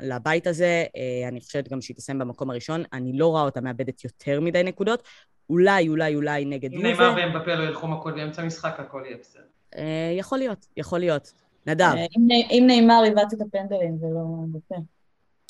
לבית 0.00 0.46
הזה, 0.46 0.84
אה, 0.96 1.28
אני 1.28 1.40
חושבת 1.40 1.68
גם 1.68 1.80
שהיא 1.80 1.96
תסיים 1.96 2.18
במקום 2.18 2.50
הראשון, 2.50 2.82
אני 2.92 3.18
לא 3.18 3.26
רואה 3.26 3.42
אותה 3.42 3.60
מאבדת 3.60 4.04
יותר 4.04 4.40
מדי 4.40 4.62
נקודות, 4.62 5.02
אולי, 5.50 5.88
אולי, 5.88 6.14
אולי 6.14 6.44
נגד 6.44 6.72
יובה. 6.72 6.88
אם 6.88 6.92
נאמר 6.92 7.14
והם 7.16 7.40
בפה 7.40 7.54
לא 7.54 7.62
ילכו 7.62 7.88
מכות 7.88 8.14
באמצע 8.14 8.44
משחק, 8.44 8.74
הכל 8.78 9.02
יהיה 9.06 9.16
בסדר. 9.20 9.42
אה, 9.76 10.14
יכול 10.18 10.38
להיות, 10.38 10.66
יכול 10.76 10.98
להיות. 10.98 11.32
נדב. 11.66 11.84
אה, 11.84 12.06
אם 12.50 12.64
נאמר 12.66 13.02
יבעט 13.06 13.34
את 13.34 13.40
הפנדלים, 13.40 13.98
זה 13.98 14.06
לא 14.14 14.20
בפה. 14.52 14.74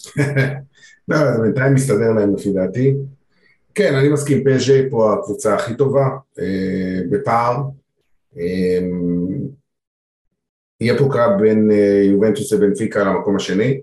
לא, 1.08 1.16
זה 1.36 1.42
בינתיים 1.42 1.74
מסתדר 1.74 2.12
להם 2.16 2.34
לפי 2.34 2.52
דעתי. 2.52 2.94
כן, 3.74 3.94
אני 3.94 4.08
מסכים, 4.08 4.44
פז'ה 4.44 4.82
פה 4.90 5.14
הקבוצה 5.14 5.54
הכי 5.54 5.74
טובה, 5.74 6.08
בפער. 7.10 7.62
יהיה 10.80 10.98
פה 10.98 11.08
קרב 11.12 11.40
בין 11.40 11.70
אה, 11.70 12.02
יובנטוס 12.04 12.52
לבנפיקה 12.52 13.04
למקום 13.04 13.36
השני. 13.36 13.80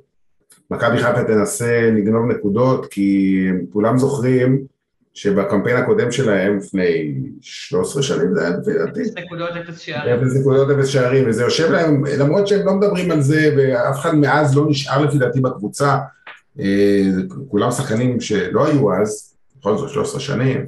מכבי 0.72 0.98
חיפה 0.98 1.24
תנסה 1.24 1.90
לגנוב 1.98 2.32
נקודות 2.32 2.86
כי 2.86 3.38
כולם 3.74 3.98
זוכרים 3.98 4.66
שבקמפיין 5.14 5.78
הקודם 5.78 6.12
שלהם 6.12 6.58
לפני 6.58 7.14
13 7.42 8.04
שנים 8.04 8.34
זה 8.34 8.42
היה 8.42 8.58
לפי 8.58 8.74
דעתי. 8.74 9.02
אפס 9.02 9.14
נקודות 9.18 9.50
אפס 9.50 9.80
שערים. 9.80 10.20
אפס 10.20 10.36
נקודות 10.36 10.70
אפס 10.70 10.88
שערים 10.88 11.30
וזה 11.30 11.44
יושב 11.44 11.72
להם, 11.72 12.06
למרות 12.20 12.48
שהם 12.48 12.66
לא 12.66 12.74
מדברים 12.74 13.12
על 13.12 13.22
זה 13.22 13.54
ואף 13.58 14.00
אחד 14.00 14.16
מאז 14.16 14.58
לא 14.58 14.66
נשאר 14.70 15.06
לפי 15.06 15.18
דעתי 15.18 15.42
בקבוצה, 15.42 15.98
אה, 16.60 17.04
כולם 17.48 17.72
שחקנים 17.72 18.22
שלא 18.22 18.68
היו 18.68 18.94
אז, 18.94 19.27
בכל 19.60 19.78
זאת 19.78 19.89
13 19.89 20.20
שנים, 20.20 20.66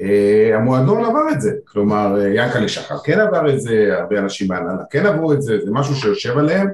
אה, 0.00 0.56
המועדון 0.56 1.04
עבר 1.04 1.32
את 1.32 1.40
זה, 1.40 1.50
כלומר 1.64 2.20
אה, 2.20 2.28
ינקלה 2.34 2.68
שחר 2.68 2.98
כן 3.04 3.20
עבר 3.20 3.54
את 3.54 3.60
זה, 3.60 3.88
הרבה 3.98 4.18
אנשים 4.18 4.48
מהנהלה 4.48 4.82
כן 4.90 5.06
עברו 5.06 5.32
את 5.32 5.42
זה, 5.42 5.58
זה 5.64 5.70
משהו 5.70 5.94
שיושב 5.94 6.38
עליהם, 6.38 6.68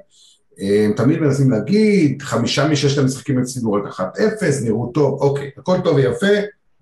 אה, 0.61 0.85
הם 0.85 0.93
תמיד 0.93 1.21
מנסים 1.21 1.51
להגיד, 1.51 2.23
חמישה 2.23 2.69
מששת 2.69 2.99
המשחקים 2.99 3.39
הפסידו 3.39 3.73
רק 3.73 3.87
אחת 3.87 4.19
אפס, 4.19 4.63
נראו 4.63 4.87
טוב, 4.87 5.23
אוקיי, 5.23 5.51
הכל 5.59 5.77
טוב 5.85 5.97
ויפה, 5.97 6.27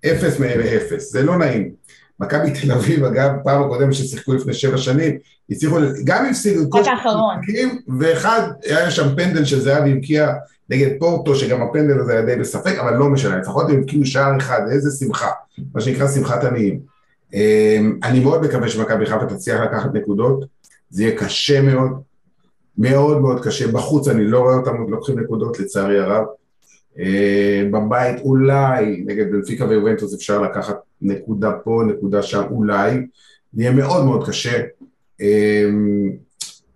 אפס 0.05 0.39
מאפס, 0.39 1.11
זה 1.11 1.23
לא 1.23 1.37
נעים. 1.37 1.71
מכבי 2.19 2.51
תל 2.51 2.71
אביב, 2.71 3.03
אגב, 3.03 3.31
פעם 3.43 3.63
הקודמת 3.63 3.93
ששיחקו 3.93 4.33
לפני 4.33 4.53
שבע 4.53 4.77
שנים, 4.77 5.17
הצליחו, 5.49 5.77
גם 6.03 6.25
הפסידו 6.25 6.61
את 6.61 6.67
כל 6.69 6.79
המשחקים, 6.79 7.81
ואחד, 7.99 8.41
היה 8.63 8.91
שם 8.91 9.15
פנדל 9.15 9.45
של 9.45 9.59
זהבי 9.59 9.91
הבקיע 9.91 10.33
נגד 10.69 10.99
פורטו, 10.99 11.35
שגם 11.35 11.61
הפנדל 11.61 11.99
הזה 11.99 12.11
היה 12.11 12.21
די 12.21 12.35
בספק, 12.35 12.75
אבל 12.77 12.93
לא 12.93 13.09
משנה, 13.09 13.37
לפחות 13.37 13.69
הם 13.69 13.77
הבקיעו 13.77 14.05
שער 14.05 14.37
אחד, 14.37 14.61
איזה 14.71 15.05
שמחה, 15.05 15.29
מה 15.73 15.81
שנקרא 15.81 16.07
שמחת 16.07 16.43
עניים. 16.43 16.79
אמ, 17.33 17.99
אני 18.03 18.19
מאוד 18.19 18.41
מקווה 18.41 18.69
שמכבי 18.69 19.05
חיפה 19.05 19.25
תצליח 19.25 19.61
לקחת 19.61 19.93
נקודות, 19.93 20.45
זה 20.89 21.03
יהיה 21.03 21.17
קשה 21.17 21.61
מאוד, 21.61 21.91
מאוד 22.77 23.21
מאוד 23.21 23.43
קשה, 23.43 23.67
בחוץ 23.67 24.07
אני 24.07 24.25
לא 24.25 24.39
רואה 24.39 24.55
אותם 24.55 24.75
לוקחים 24.89 25.19
נקודות 25.19 25.59
לצערי 25.59 25.99
הרב, 25.99 26.25
אמ, 26.99 27.71
בבית 27.71 28.19
אולי 28.21 29.03
נגד 29.05 29.31
בנפיקה 29.31 29.65
ויובנטוס 29.65 30.13
אפשר 30.13 30.41
לקחת 30.41 30.77
נקודה 31.01 31.51
פה, 31.51 31.83
נקודה 31.87 32.23
שם, 32.23 32.43
אולי, 32.51 33.07
יהיה 33.57 33.71
מאוד 33.71 34.05
מאוד 34.05 34.27
קשה. 34.27 34.61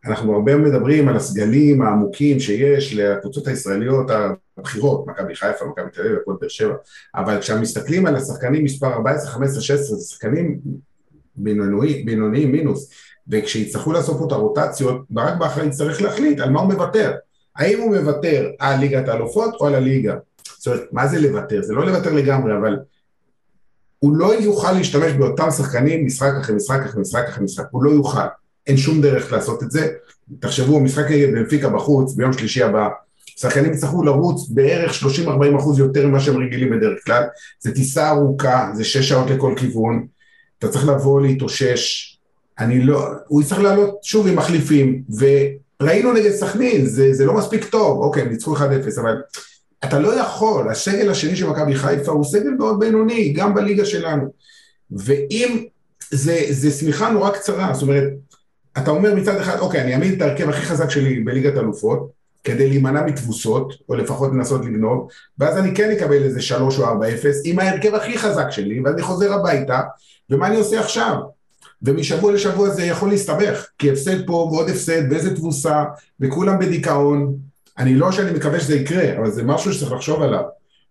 אנחנו 0.06 0.36
הרבה 0.36 0.56
מדברים 0.56 1.08
על 1.08 1.16
הסגלים 1.16 1.82
העמוקים 1.82 2.40
שיש 2.40 2.96
לקבוצות 2.96 3.48
הישראליות 3.48 4.08
הבכירות, 4.58 5.08
מכבי 5.08 5.36
חיפה, 5.36 5.66
מכבי 5.66 5.90
תל 5.94 6.02
אביב, 6.02 6.16
הפועל 6.22 6.38
באר 6.42 6.50
שבע, 6.50 6.76
אבל 7.16 7.40
כשמסתכלים 7.40 8.06
על 8.06 8.16
השחקנים 8.16 8.64
מספר 8.64 8.94
14, 8.94 9.32
15, 9.32 9.62
16, 9.62 9.98
זה 9.98 10.08
שחקנים 10.08 10.60
בינוניים 11.36 12.52
מינוס, 12.52 12.90
וכשיצטרכו 13.28 13.92
לעשות 13.92 14.18
פה 14.20 14.26
את 14.28 14.32
הרוטציות, 14.32 15.02
ברק 15.10 15.38
בכר 15.38 15.64
יצטרך 15.64 16.02
להחליט 16.02 16.40
על 16.40 16.50
מה 16.50 16.60
הוא 16.60 16.74
מוותר. 16.74 17.14
האם 17.56 17.80
הוא 17.80 17.98
מוותר 17.98 18.50
על 18.60 18.80
ליגת 18.80 19.08
האלופות 19.08 19.54
או 19.54 19.68
על 19.68 19.76
הליגה? 19.76 20.16
זאת 20.58 20.68
אומרת, 20.68 20.84
מה 20.92 21.08
זה 21.08 21.20
לוותר? 21.20 21.62
זה 21.62 21.74
לא 21.74 21.86
לוותר 21.86 22.14
לגמרי, 22.14 22.58
אבל 22.58 22.78
הוא 24.00 24.18
לא 24.18 24.34
יוכל 24.34 24.72
להשתמש 24.72 25.12
באותם 25.12 25.52
שחקנים 25.52 26.06
משחק 26.06 26.34
אחרי 26.42 26.56
משחק 26.56 26.80
אחרי 26.86 27.02
משחק 27.02 27.26
אחרי 27.28 27.44
משחק, 27.44 27.66
הוא 27.72 27.84
לא 27.84 27.92
יוכל. 27.92 28.20
אין 28.68 28.78
שום 28.78 29.02
דרך 29.02 29.32
לעשות 29.32 29.64
את 29.64 29.72
זה. 29.72 29.88
תחשבו, 30.40 30.80
משחק 30.80 31.06
נגד 31.12 31.32
בנפיקה 31.32 31.70
בחוץ 31.70 32.14
ביום 32.14 32.34
שלישי 32.34 32.64
הבא, 32.64 32.90
שחקנים 33.26 33.74
יצטרכו 33.74 34.04
לרוץ 34.04 34.50
בערך 34.50 35.04
30-40 35.26 35.58
אחוז 35.58 35.80
יותר 35.80 36.08
ממה 36.08 36.20
שהם 36.20 36.38
רגילים 36.38 36.70
בדרך 36.70 37.06
כלל, 37.06 37.24
זה 37.60 37.74
טיסה 37.74 38.10
ארוכה, 38.10 38.72
זה 38.74 38.84
שש 38.84 39.10
שעות 39.10 39.30
לכל 39.30 39.54
כיוון, 39.58 40.08
אתה 40.60 40.68
צריך 40.68 40.88
לבוא 40.88 41.22
להתאושש, 41.22 42.14
אני 42.60 42.82
לא, 42.82 43.08
הוא 43.28 43.42
יצטרך 43.42 43.60
לעלות 43.60 44.00
שוב 44.04 44.28
עם 44.28 44.36
מחליפים, 44.36 45.04
וראינו 45.20 46.14
נגד 46.14 46.32
סכנין, 46.32 46.86
זה, 46.86 47.14
זה 47.14 47.26
לא 47.26 47.34
מספיק 47.34 47.66
טוב, 47.66 48.04
אוקיי, 48.04 48.26
ניצחו 48.26 48.56
1-0, 48.56 48.60
אבל 49.02 49.16
אתה 49.84 50.00
לא 50.00 50.20
יכול, 50.20 50.70
הסגל 50.70 51.10
השני 51.10 51.36
של 51.36 51.50
מכבי 51.50 51.76
חיפה 51.76 52.12
הוא 52.12 52.26
סגל 52.26 52.50
מאוד 52.50 52.80
בינוני, 52.80 53.34
גם 53.34 53.54
בליגה 53.54 53.86
שלנו, 53.86 54.34
ואם 54.92 55.66
זה, 56.12 56.46
זה 56.50 56.72
שמיכה 56.72 57.10
נורא 57.10 57.30
קצרה, 57.30 57.74
זאת 57.74 57.82
אומרת, 57.82 58.04
אתה 58.78 58.92
אומר 58.92 59.16
מצד 59.16 59.36
אחד, 59.36 59.60
אוקיי, 59.60 59.82
אני 59.82 59.94
אעמיד 59.94 60.14
את 60.14 60.22
ההרכב 60.22 60.50
הכי 60.50 60.62
חזק 60.62 60.90
שלי 60.90 61.20
בליגת 61.20 61.58
אלופות, 61.58 62.10
כדי 62.44 62.70
להימנע 62.70 63.06
מתבוסות, 63.06 63.74
או 63.90 63.96
לפחות 63.96 64.32
לנסות 64.32 64.66
לגנוב, 64.66 65.08
ואז 65.38 65.58
אני 65.58 65.76
כן 65.76 65.92
אקבל 65.92 66.24
איזה 66.24 66.42
שלוש 66.42 66.80
או 66.80 66.86
ארבע 66.86 67.10
אפס 67.10 67.42
עם 67.46 67.60
ההרכב 67.60 67.96
הכי 67.96 68.18
חזק 68.18 68.50
שלי, 68.50 68.80
ואני 68.80 69.02
חוזר 69.02 69.34
הביתה, 69.34 69.82
ומה 70.30 70.48
אני 70.48 70.56
עושה 70.56 70.80
עכשיו? 70.80 71.16
ומשבוע 71.82 72.32
לשבוע 72.32 72.70
זה 72.70 72.84
יכול 72.84 73.10
להסתבך, 73.10 73.66
כי 73.78 73.92
הפסד 73.92 74.26
פה 74.26 74.34
ועוד 74.34 74.70
הפסד, 74.70 75.12
ואיזה 75.12 75.36
תבוסה, 75.36 75.84
וכולם 76.20 76.60
בדיכאון. 76.60 77.36
אני 77.78 77.96
לא 77.96 78.12
שאני 78.12 78.32
מקווה 78.32 78.60
שזה 78.60 78.76
יקרה, 78.76 79.18
אבל 79.18 79.32
זה 79.32 79.44
משהו 79.44 79.74
שצריך 79.74 79.92
לחשוב 79.92 80.22
עליו. 80.22 80.44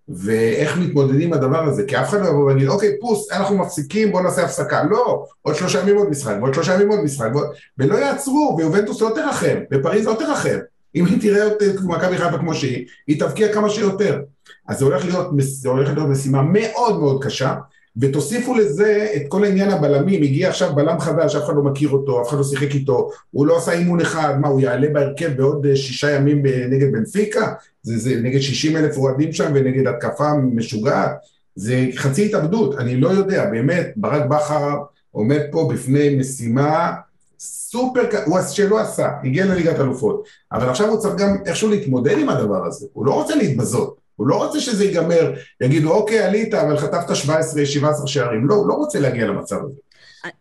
ואיך 0.09 0.79
מתמודדים 0.79 1.29
עם 1.29 1.33
הדבר 1.33 1.65
הזה, 1.65 1.85
כי 1.87 2.01
אף 2.01 2.09
אחד 2.09 2.21
לא 2.21 2.29
יבוא 2.29 2.45
ויגיד, 2.45 2.69
אוקיי, 2.69 2.99
פוס, 3.01 3.33
אנחנו 3.33 3.59
מפסיקים, 3.59 4.13
בואו 4.13 4.23
נעשה 4.23 4.45
הפסקה. 4.45 4.83
לא, 4.91 5.25
עוד 5.43 5.55
שלושה 5.55 5.81
ימים 5.81 5.97
עוד 5.97 6.11
משחק, 6.11 6.35
ועוד 6.41 6.55
שלושה 6.55 6.75
ימים 6.75 6.89
עוד 6.89 7.01
משחק, 7.01 7.29
ועוד... 7.35 7.47
ולא 7.79 7.97
יעצרו, 7.97 8.55
ויובנטוס 8.59 9.01
לא 9.01 9.13
תרחם, 9.15 9.57
ופריז 9.73 10.07
לא 10.07 10.17
תרחם. 10.19 10.59
אם 10.95 11.07
היא 11.07 11.21
תראה 11.21 11.47
את 11.47 11.63
מכבי 11.85 12.19
חיפה 12.19 12.39
כמו 12.39 12.55
שהיא, 12.55 12.87
היא 13.07 13.21
תבקיע 13.21 13.53
כמה 13.53 13.71
שיותר. 13.71 14.21
אז 14.69 14.79
זה 14.79 14.85
הולך 14.85 15.05
להיות, 15.05 15.31
זה 15.41 15.69
הולך 15.69 15.89
להיות 15.89 16.09
משימה 16.09 16.43
מאוד 16.43 16.99
מאוד 16.99 17.25
קשה, 17.25 17.55
ותוסיפו 17.97 18.55
לזה 18.55 19.07
את 19.17 19.23
כל 19.29 19.45
העניין 19.45 19.71
הבלמים, 19.71 20.23
הגיע 20.23 20.49
עכשיו 20.49 20.75
בלם 20.75 21.01
חדש, 21.01 21.37
אף 21.37 21.45
אחד 21.45 21.55
לא 21.57 21.63
מכיר 21.63 21.91
אותו, 21.91 22.23
אף 22.23 22.29
אחד 22.29 22.37
לא 22.37 22.45
שיחק 22.45 22.75
איתו, 22.75 23.11
הוא 23.31 23.47
לא 23.47 23.57
עשה 23.57 23.73
אימון 23.73 24.01
אחד, 24.01 24.41
מה, 24.41 24.49
הוא 24.49 24.61
יעלה 24.61 24.89
בהרכב 24.93 25.37
בעוד 25.37 25.67
אה, 25.67 25.77
שישה 25.77 26.11
ימים 26.11 26.43
נגד 26.71 26.93
בנפיקה? 26.93 27.53
זה, 27.83 27.99
זה 27.99 28.21
נגד 28.23 28.41
שישים 28.41 28.77
אלף 28.77 28.97
אוהדים 28.97 29.33
שם 29.33 29.53
ונגד 29.55 29.87
התקפה 29.87 30.35
משוגעת? 30.55 31.11
זה 31.57 31.87
חצי 31.97 32.27
התאבדות, 32.27 32.79
אני 32.79 32.97
לא 32.97 33.09
יודע, 33.09 33.51
באמת, 33.51 33.93
ברק 33.97 34.27
בכר 34.27 34.79
עומד 35.11 35.41
פה 35.51 35.69
בפני 35.73 36.17
משימה 36.17 36.93
סופר, 37.39 38.03
הוא 38.25 38.39
שלא 38.51 38.81
עשה, 38.81 39.09
הגיע 39.25 39.47
לליגת 39.47 39.81
אלופות, 39.81 40.25
אבל 40.53 40.69
עכשיו 40.69 40.89
הוא 40.89 41.01
צריך 41.01 41.15
גם 41.15 41.37
איכשהו 41.47 41.71
להתמודד 41.71 42.19
עם 42.19 42.29
הדבר 42.29 42.67
הזה, 42.67 42.87
הוא 42.93 43.07
לא 43.07 43.15
רוצה 43.15 43.35
להתבזות. 43.35 44.02
הוא 44.23 44.29
לא 44.29 44.45
רוצה 44.45 44.61
שזה 44.61 44.85
ייגמר, 44.85 45.33
יגידו 45.63 45.93
אוקיי 45.93 46.19
עלית 46.19 46.55
אבל 46.55 46.77
חטפת 46.77 47.17
17, 47.17 47.67
17 47.67 48.07
שערים, 48.07 48.49
לא, 48.49 48.55
הוא 48.55 48.69
לא 48.69 48.75
רוצה 48.75 49.01
להגיע 49.01 49.27
למצב 49.27 49.57
הזה, 49.65 49.75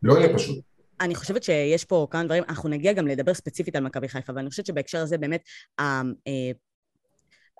לא 0.03 0.13
יהיה 0.13 0.33
פשוט. 0.33 0.59
אני 1.01 1.15
חושבת 1.15 1.43
שיש 1.43 1.85
פה 1.85 2.07
כמה 2.11 2.23
דברים, 2.23 2.43
אנחנו 2.49 2.69
נגיע 2.69 2.93
גם 2.93 3.07
לדבר 3.07 3.33
ספציפית 3.33 3.75
על 3.75 3.83
מכבי 3.83 4.07
חיפה, 4.07 4.33
ואני 4.35 4.49
חושבת 4.49 4.65
שבהקשר 4.65 4.97
הזה 4.97 5.17
באמת 5.17 5.41
אה, 5.79 6.01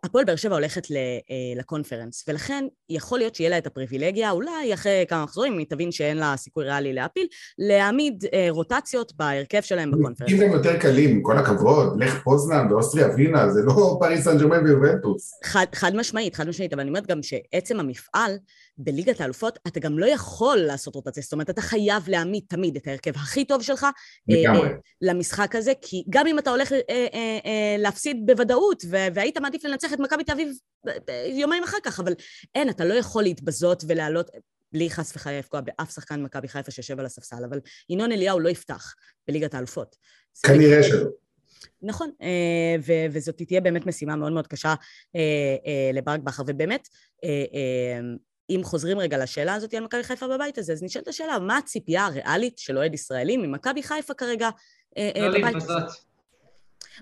הפועל 0.03 0.25
באר 0.25 0.35
שבע 0.35 0.55
הולכת 0.55 0.91
אה, 0.91 0.97
לקונפרנס, 1.55 2.25
ולכן 2.27 2.65
יכול 2.89 3.19
להיות 3.19 3.35
שיהיה 3.35 3.49
לה 3.49 3.57
את 3.57 3.67
הפריבילגיה, 3.67 4.31
אולי 4.31 4.73
אחרי 4.73 5.05
כמה 5.07 5.23
מחזורים, 5.23 5.57
היא 5.57 5.67
תבין 5.69 5.91
שאין 5.91 6.17
לה 6.17 6.33
סיכוי 6.37 6.63
ריאלי 6.63 6.93
להפיל, 6.93 7.27
להעמיד 7.59 8.25
אה, 8.33 8.47
רוטציות 8.49 9.13
בהרכב 9.15 9.61
שלהם 9.61 9.91
בקונפרנס. 9.91 10.31
אם 10.31 10.41
הם 10.41 10.51
יותר 10.51 10.79
קלים, 10.79 11.23
כל 11.23 11.37
הכבוד, 11.37 12.03
לך 12.03 12.23
פוזנן 12.23 12.67
ואוסטריה 12.71 13.07
ווינה, 13.07 13.49
זה 13.49 13.61
לא 13.65 13.97
פריס 13.99 14.23
סן 14.23 14.37
ג'רמן 14.37 14.63
ויובנטוס. 14.65 15.31
חד, 15.43 15.65
חד 15.75 15.95
משמעית, 15.95 16.35
חד 16.35 16.47
משמעית, 16.47 16.73
אבל 16.73 16.81
אני 16.81 16.89
אומרת 16.89 17.07
גם 17.07 17.23
שעצם 17.23 17.79
המפעל 17.79 18.37
בליגת 18.77 19.21
האלופות, 19.21 19.59
אתה 19.67 19.79
גם 19.79 19.99
לא 19.99 20.05
יכול 20.05 20.57
לעשות 20.57 20.95
רוטציה, 20.95 21.23
זאת 21.23 21.33
אומרת, 21.33 21.49
אתה 21.49 21.61
חייב 21.61 22.09
להעמיד 22.09 22.43
תמיד 22.47 22.75
את 22.75 22.87
ההרכב 22.87 23.15
הכי 23.15 23.45
טוב 23.45 23.63
שלך 23.63 23.85
אה, 24.31 24.53
למשחק 25.01 25.55
הזה, 25.55 25.73
כי 25.81 26.03
גם 26.09 26.27
אם 26.27 26.39
אתה 26.39 26.49
הולך 26.49 26.71
להפסיד 27.77 28.17
בוודאות, 28.25 28.83
והיית 28.89 29.37
מעדיף 29.37 29.65
לנצח 29.65 29.93
את 29.93 29.99
מכבי 29.99 30.23
תל 30.23 30.31
אביב 30.31 30.57
יומיים 31.25 31.63
אחר 31.63 31.77
כך, 31.83 31.99
אבל 31.99 32.13
אין, 32.55 32.69
אתה 32.69 32.85
לא 32.85 32.93
יכול 32.93 33.23
להתבזות 33.23 33.83
ולעלות, 33.87 34.29
בלי 34.73 34.89
חס 34.89 35.15
וחלילה 35.15 35.39
לפגוע 35.39 35.61
באף 35.61 35.93
שחקן 35.93 36.23
מכבי 36.23 36.47
חיפה 36.47 36.71
שיושב 36.71 36.99
על 36.99 37.05
הספסל, 37.05 37.43
אבל 37.49 37.59
ינון 37.89 38.11
אליהו 38.11 38.39
לא 38.39 38.49
יפתח 38.49 38.93
בליגת 39.27 39.53
האלופות. 39.53 39.95
כנראה 40.43 40.83
שלא. 40.83 41.09
נכון, 41.81 42.11
וזאת 43.11 43.41
תהיה 43.41 43.61
באמת 43.61 43.85
משימה 43.85 44.15
מאוד 44.15 44.31
מאוד 44.31 44.47
קשה 44.47 44.73
לברק 45.93 46.19
בכר, 46.19 46.43
ובאמת, 46.47 46.87
אם 48.55 48.61
חוזרים 48.63 48.99
רגע 48.99 49.17
לשאלה 49.17 49.53
הזאת 49.53 49.73
על 49.73 49.83
מכבי 49.83 50.03
חיפה 50.03 50.27
בבית 50.27 50.57
הזה, 50.57 50.73
אז 50.73 50.83
נשאלת 50.83 51.07
השאלה, 51.07 51.39
מה 51.39 51.57
הציפייה 51.57 52.05
הריאלית 52.05 52.57
של 52.57 52.77
אוהד 52.77 52.93
ישראלי 52.93 53.37
ממכבי 53.37 53.83
חיפה 53.83 54.13
כרגע 54.13 54.49
אה, 54.97 55.11
אה, 55.15 55.27
לא 55.27 55.39
בבית 55.39 55.55
הזה? 55.55 55.73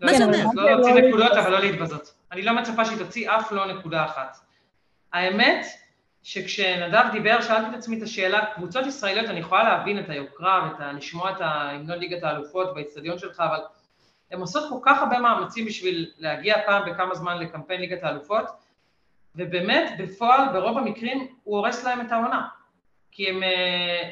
מה 0.01 0.13
זה 0.13 0.25
אומר? 0.25 0.45
לא 0.53 0.71
להוציא 0.71 0.93
נקודות, 0.93 1.31
אבל 1.31 1.51
לא 1.51 1.59
להתבזות. 1.59 2.13
אני 2.31 2.41
לא 2.41 2.53
מצפה 2.53 2.85
שהיא 2.85 2.97
תוציא 2.97 3.29
אף 3.31 3.51
לא 3.51 3.73
נקודה 3.73 4.05
אחת. 4.05 4.37
האמת, 5.13 5.65
שכשנדב 6.23 7.03
דיבר, 7.11 7.41
שאלתי 7.41 7.69
את 7.69 7.75
עצמי 7.75 7.97
את 7.97 8.03
השאלה, 8.03 8.45
קבוצות 8.55 8.85
ישראליות, 8.85 9.29
אני 9.29 9.39
יכולה 9.39 9.63
להבין 9.63 9.99
את 9.99 10.09
היוקרה 10.09 10.69
ואת 10.71 10.95
לשמוע 10.97 11.31
את 11.31 11.41
ההמנון 11.41 11.99
ליגת 11.99 12.23
האלופות 12.23 12.75
באצטדיון 12.75 13.19
שלך, 13.19 13.39
אבל 13.39 13.59
הן 14.31 14.39
עושות 14.39 14.69
כל 14.69 14.79
כך 14.85 15.01
הרבה 15.01 15.19
מאמצים 15.19 15.65
בשביל 15.65 16.11
להגיע 16.17 16.55
פעם 16.65 16.91
בכמה 16.91 17.15
זמן 17.15 17.37
לקמפיין 17.37 17.81
ליגת 17.81 18.03
האלופות, 18.03 18.45
ובאמת, 19.35 19.91
בפועל, 19.99 20.49
ברוב 20.53 20.77
המקרים, 20.77 21.27
הוא 21.43 21.57
הורס 21.57 21.83
להם 21.83 22.01
את 22.01 22.11
העונה. 22.11 22.47
כי 23.11 23.29
הם, 23.29 23.43
אה, 23.43 24.09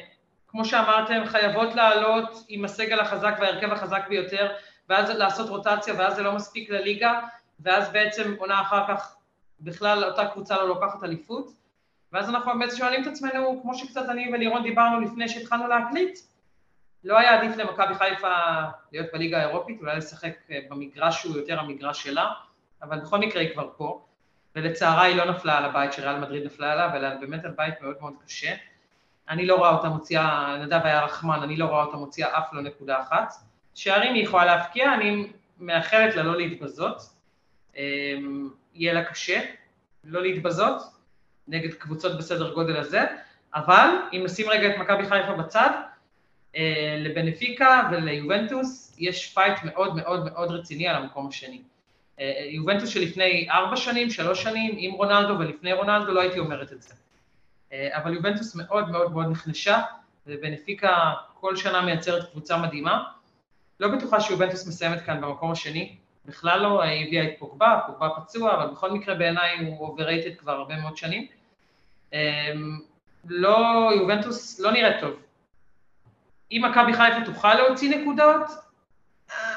כמו 0.48 0.64
שאמרתם, 0.64 1.22
חייבות 1.26 1.74
לעלות 1.74 2.44
עם 2.48 2.64
הסגל 2.64 3.00
החזק 3.00 3.36
וההרכב 3.40 3.72
החזק 3.72 4.08
ביותר, 4.08 4.52
ואז 4.88 5.10
לעשות 5.10 5.48
רוטציה, 5.48 5.94
ואז 5.98 6.16
זה 6.16 6.22
לא 6.22 6.32
מספיק 6.32 6.70
לליגה, 6.70 7.20
ואז 7.60 7.92
בעצם 7.92 8.34
עונה 8.38 8.60
אחר 8.60 8.88
כך 8.88 9.16
בכלל 9.60 10.04
אותה 10.04 10.26
קבוצה 10.26 10.56
לא 10.56 10.68
לוקחת 10.68 11.04
אליפות. 11.04 11.50
ואז 12.12 12.30
אנחנו 12.30 12.52
באמת 12.52 12.76
שואלים 12.76 13.02
את 13.02 13.06
עצמנו, 13.06 13.60
כמו 13.62 13.74
שקצת 13.74 14.08
אני 14.08 14.30
ולירון 14.32 14.62
דיברנו 14.62 15.00
לפני 15.00 15.28
שהתחלנו 15.28 15.66
להקליט, 15.68 16.18
לא 17.04 17.18
היה 17.18 17.40
עדיף 17.40 17.56
למכבי 17.56 17.94
חיפה 17.94 18.34
להיות 18.92 19.06
בליגה 19.12 19.38
האירופית, 19.38 19.80
אולי 19.80 19.96
לשחק 19.96 20.32
אה, 20.50 20.58
במגרש 20.70 21.22
שהוא 21.22 21.36
יותר 21.36 21.60
המגרש 21.60 22.02
שלה, 22.02 22.32
אבל 22.82 23.00
בכל 23.00 23.18
מקרה 23.18 23.42
היא 23.42 23.52
כבר 23.52 23.70
פה. 23.76 24.07
ולצערה 24.56 25.02
היא 25.02 25.16
לא 25.16 25.24
נפלה 25.24 25.58
על 25.58 25.64
הבית 25.64 25.92
שריאל 25.92 26.18
מדריד 26.18 26.44
נפלה 26.44 26.72
עליו, 26.72 26.90
אלא 26.94 27.08
באמת 27.20 27.44
על 27.44 27.50
בית 27.50 27.80
מאוד 27.80 27.96
מאוד 28.00 28.12
קשה. 28.26 28.54
אני 29.28 29.46
לא 29.46 29.56
רואה 29.56 29.70
אותה 29.70 29.88
מוציאה, 29.88 30.56
נדב 30.60 30.80
היה 30.84 31.04
רחמן, 31.04 31.42
אני 31.42 31.56
לא 31.56 31.64
רואה 31.64 31.84
אותה 31.84 31.96
מוציאה 31.96 32.38
אף 32.38 32.52
לא 32.52 32.62
נקודה 32.62 33.00
אחת. 33.00 33.34
שערים 33.74 34.14
היא 34.14 34.24
יכולה 34.24 34.44
להבקיע, 34.44 34.94
אני 34.94 35.32
מאחלת 35.58 36.16
לה 36.16 36.22
לא 36.22 36.36
להתבזות. 36.36 37.02
אמ, 37.76 38.50
יהיה 38.74 38.92
לה 38.92 39.04
קשה 39.04 39.40
לא 40.04 40.22
להתבזות 40.22 40.82
נגד 41.48 41.74
קבוצות 41.74 42.18
בסדר 42.18 42.54
גודל 42.54 42.76
הזה, 42.76 43.04
אבל 43.54 43.88
אם 44.12 44.22
נשים 44.24 44.48
רגע 44.48 44.70
את 44.70 44.78
מכבי 44.78 45.02
חיפה 45.02 45.32
בצד, 45.32 45.70
אה, 46.56 46.96
לבנפיקה 46.98 47.88
וליובנטוס 47.92 48.96
יש 48.98 49.34
פייט 49.34 49.58
מאוד 49.64 49.96
מאוד 49.96 50.24
מאוד 50.24 50.50
רציני 50.50 50.88
על 50.88 50.96
המקום 50.96 51.28
השני. 51.28 51.62
אה, 52.20 52.46
יובנטוס 52.50 52.88
שלפני 52.88 53.48
ארבע 53.50 53.76
שנים, 53.76 54.10
שלוש 54.10 54.42
שנים, 54.42 54.74
עם 54.78 54.92
רונלדו 54.92 55.38
ולפני 55.38 55.72
רונלדו, 55.72 56.12
לא 56.12 56.20
הייתי 56.20 56.38
אומרת 56.38 56.72
את 56.72 56.82
זה. 56.82 56.94
אה, 57.72 57.88
אבל 57.92 58.14
יובנטוס 58.14 58.54
מאוד 58.54 58.90
מאוד 58.90 59.12
מאוד 59.12 59.26
נחלשה, 59.30 59.82
ובנפיקה 60.26 61.12
כל 61.34 61.56
שנה 61.56 61.80
מייצרת 61.80 62.30
קבוצה 62.30 62.56
מדהימה. 62.56 63.04
לא 63.80 63.88
בטוחה 63.88 64.20
שיובנטוס 64.20 64.66
מסיימת 64.66 65.00
כאן 65.00 65.20
במקום 65.20 65.52
השני, 65.52 65.96
בכלל 66.26 66.62
לא, 66.62 66.82
היא 66.82 67.06
הביאה 67.06 67.24
את 67.24 67.32
פוגבה, 67.38 67.80
פוגבה 67.86 68.08
פצוע, 68.16 68.54
אבל 68.54 68.66
בכל 68.72 68.92
מקרה 68.92 69.14
בעיניי 69.14 69.58
הוא 69.58 69.98
overrated 69.98 70.34
כבר 70.38 70.52
הרבה 70.52 70.76
מאוד 70.76 70.96
שנים. 70.96 71.26
אה, 72.14 72.52
לא, 73.24 73.90
יובנטוס 73.96 74.60
לא 74.60 74.72
נראית 74.72 75.00
טוב. 75.00 75.16
אם 76.52 76.64
מכבי 76.70 76.92
חיפה 76.92 77.24
תוכל 77.24 77.54
להוציא 77.54 77.96
נקודות, 77.96 78.50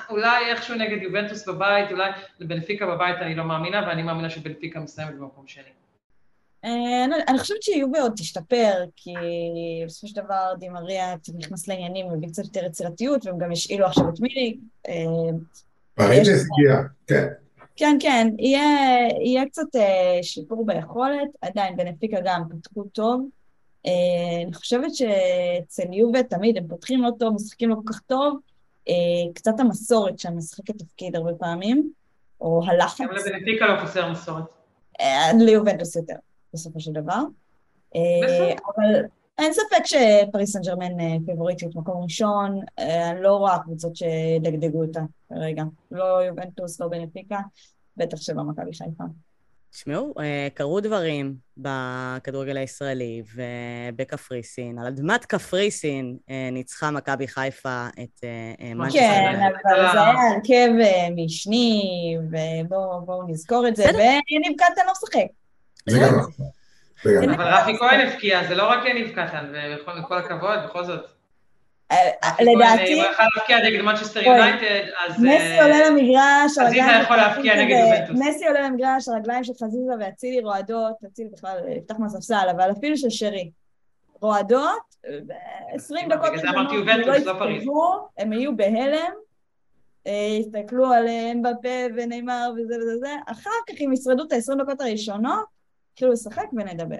אולי 0.09 0.51
איכשהו 0.51 0.75
נגד 0.75 1.01
יובנטוס 1.01 1.47
בבית, 1.47 1.91
אולי 1.91 2.11
לבנפיקה 2.39 2.87
בבית 2.87 3.15
אני 3.21 3.35
לא 3.35 3.43
מאמינה, 3.43 3.87
ואני 3.87 4.03
מאמינה 4.03 4.29
שבנפיקה 4.29 4.79
מסיימת 4.79 5.15
במקום 5.15 5.47
שני. 5.47 5.63
אה, 6.65 7.05
אני 7.27 7.39
חושבת 7.39 7.63
שיובי 7.63 7.99
עוד 7.99 8.13
תשתפר, 8.15 8.83
כי 8.95 9.13
בסופו 9.85 10.07
של 10.07 10.21
דבר 10.21 10.53
דימריה 10.59 11.15
נכנס 11.37 11.67
לעניינים 11.67 12.05
ובקצת 12.05 12.43
יותר 12.43 12.65
יצירתיות, 12.65 13.25
והם 13.25 13.37
גם 13.37 13.51
השאילו 13.51 13.85
עכשיו 13.85 14.09
את 14.09 14.19
מילי. 14.19 14.57
אה, 14.87 14.93
פרידס 15.95 16.27
הגיע, 16.27 16.81
כן. 17.07 17.27
כן, 17.75 17.97
כן, 17.99 18.27
יהיה, 18.39 18.61
יהיה 19.25 19.45
קצת 19.45 19.75
אה, 19.75 20.19
שיפור 20.23 20.65
ביכולת, 20.65 21.29
עדיין 21.41 21.75
בנפיקה 21.75 22.17
גם 22.25 22.43
פתחו 22.49 22.83
טוב. 22.83 23.29
אני 24.45 24.53
חושבת 24.53 24.95
שאצל 24.95 25.93
יובה 25.93 26.23
תמיד 26.23 26.57
הם 26.57 26.67
פותחים 26.67 27.01
לא 27.03 27.09
טוב, 27.19 27.33
משחקים 27.33 27.69
לא 27.69 27.75
כל 27.75 27.93
כך 27.93 27.99
טוב, 27.99 28.39
קצת 29.33 29.59
המסורת 29.59 30.19
שם 30.19 30.37
משחקת 30.37 30.77
תפקיד 30.77 31.15
הרבה 31.15 31.33
פעמים, 31.33 31.91
או 32.41 32.61
הלחץ. 32.67 33.01
גם 33.01 33.11
לבנפיקה 33.11 33.67
לא 33.67 33.79
חסר 33.79 34.11
מסורת. 34.11 34.43
אה, 35.01 35.31
ליובנטוס 35.39 35.95
יותר, 35.95 36.15
בסופו 36.53 36.79
של 36.79 36.91
דבר. 36.91 37.21
אה, 37.95 38.53
אבל 38.75 39.01
אין 39.37 39.53
ספק 39.53 39.85
שפריס 39.85 40.53
סן 40.53 40.61
ג'רמן 40.61 41.25
פיבוריטית 41.25 41.75
מקום 41.75 42.03
ראשון, 42.03 42.59
אני 42.77 43.21
לא 43.21 43.35
רואה 43.35 43.59
קבוצות 43.59 43.95
שדגדגו 43.95 44.83
אותה 44.83 45.01
כרגע. 45.29 45.63
לא 45.91 46.03
יובנטוס, 46.03 46.79
לא 46.79 46.87
בנפיקה, 46.87 47.39
בטח 47.97 48.17
שלא 48.17 48.43
מכבי 48.43 48.73
חיפה. 48.73 49.03
תשמעו, 49.71 50.13
אה, 50.19 50.47
קרו 50.53 50.79
דברים 50.79 51.35
בכדורגל 51.57 52.57
הישראלי 52.57 53.23
ובקפריסין. 53.35 54.79
על 54.79 54.87
אדמת 54.87 55.25
קפריסין 55.25 56.17
אה, 56.29 56.49
ניצחה 56.51 56.91
מכבי 56.91 57.27
חיפה 57.27 57.87
את 58.03 58.23
אה, 58.23 58.73
מנצ'סטר. 58.73 58.99
כן, 58.99 59.39
אבל 59.43 59.91
זה 59.91 60.01
היה 60.01 60.13
הרכב 60.33 60.69
משני, 61.15 62.17
ובואו 62.65 63.23
נזכור 63.27 63.67
את 63.67 63.75
זה, 63.75 63.83
ויניב 63.83 64.57
קטן 64.57 64.81
לא 64.85 64.91
משחק. 64.91 65.27
זה 65.89 65.99
גם 65.99 66.19
נכון. 66.19 66.45
אבל 67.33 67.53
רפי 67.53 67.77
כהן 67.77 68.07
הבקיע, 68.07 68.47
זה 68.47 68.55
לא 68.55 68.69
רק 68.69 68.85
יניב 68.85 69.11
קטן, 69.11 69.53
וכל 69.99 70.17
הכבוד, 70.17 70.59
בכל 70.65 70.85
זאת. 70.85 71.20
לדעתי... 72.39 72.93
הוא 72.93 73.03
יכול 73.11 73.25
להפקיע 73.35 73.57
נגד 73.69 73.81
מנצ'סטר 73.81 74.19
יונייטד, 74.23 74.89
אז... 75.07 75.19
מסי 75.19 75.61
עולה 75.61 75.89
למגרש, 75.89 76.57
חזיזה 76.59 76.91
יכול 77.03 77.17
להפקיע 77.17 77.55
נגד 77.55 77.75
יובנטוס. 77.79 78.19
מסי 78.19 78.47
עולה 78.47 78.61
למגרש, 78.61 79.07
הרגליים 79.07 79.43
של 79.43 79.53
חזיזה 79.63 79.93
ואצילי 79.99 80.39
רועדות, 80.39 80.93
אצילי 81.07 81.29
בכלל 81.29 81.57
יפתח 81.77 81.95
מהספסל, 81.99 82.47
אבל 82.51 82.71
אפילו 82.71 82.97
של 82.97 83.09
שרי. 83.09 83.51
רועדות, 84.21 84.95
20 85.73 86.09
דקות 86.09 86.29
בגלל 86.29 86.41
זה 86.41 86.49
אמרתי 86.49 86.75
יובנטוס, 86.75 87.25
לא 87.25 87.33
פריז. 87.39 87.63
הם 88.17 88.33
יהיו 88.33 88.57
בהלם, 88.57 89.11
יסתכלו 90.39 90.93
על 90.93 91.07
אמבפה 91.07 91.85
וניימר 91.95 92.51
וזה 92.55 92.75
וזה 92.81 92.95
וזה, 92.95 93.15
אחר 93.27 93.49
כך 93.69 93.75
אם 93.81 93.93
ישרדו 93.93 94.23
את 94.23 94.31
ה-20 94.31 94.63
דקות 94.63 94.81
הראשונות, 94.81 95.60
יתחילו 96.01 96.13
לשחק 96.13 96.45
ונדבר. 96.53 96.99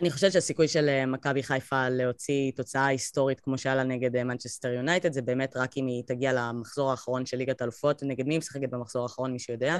אני 0.00 0.10
חושבת 0.10 0.32
שהסיכוי 0.32 0.68
של 0.68 0.88
אה, 0.88 1.06
מכבי 1.06 1.42
חיפה 1.42 1.88
להוציא 1.88 2.52
תוצאה 2.56 2.86
היסטורית 2.86 3.40
כמו 3.40 3.58
שהיה 3.58 3.74
לה 3.74 3.82
נגד 3.84 4.22
מנצ'סטר 4.22 4.68
אה, 4.68 4.74
יונייטד, 4.74 5.12
זה 5.12 5.22
באמת 5.22 5.56
רק 5.56 5.76
אם 5.76 5.86
היא 5.86 6.02
תגיע 6.06 6.32
למחזור 6.32 6.90
האחרון 6.90 7.26
של 7.26 7.36
ליגת 7.36 7.62
אלופות. 7.62 8.02
נגד 8.02 8.26
מי 8.26 8.34
היא 8.34 8.38
משחקת 8.38 8.70
במחזור 8.70 9.02
האחרון, 9.02 9.32
מישהו 9.32 9.52
יודע? 9.54 9.76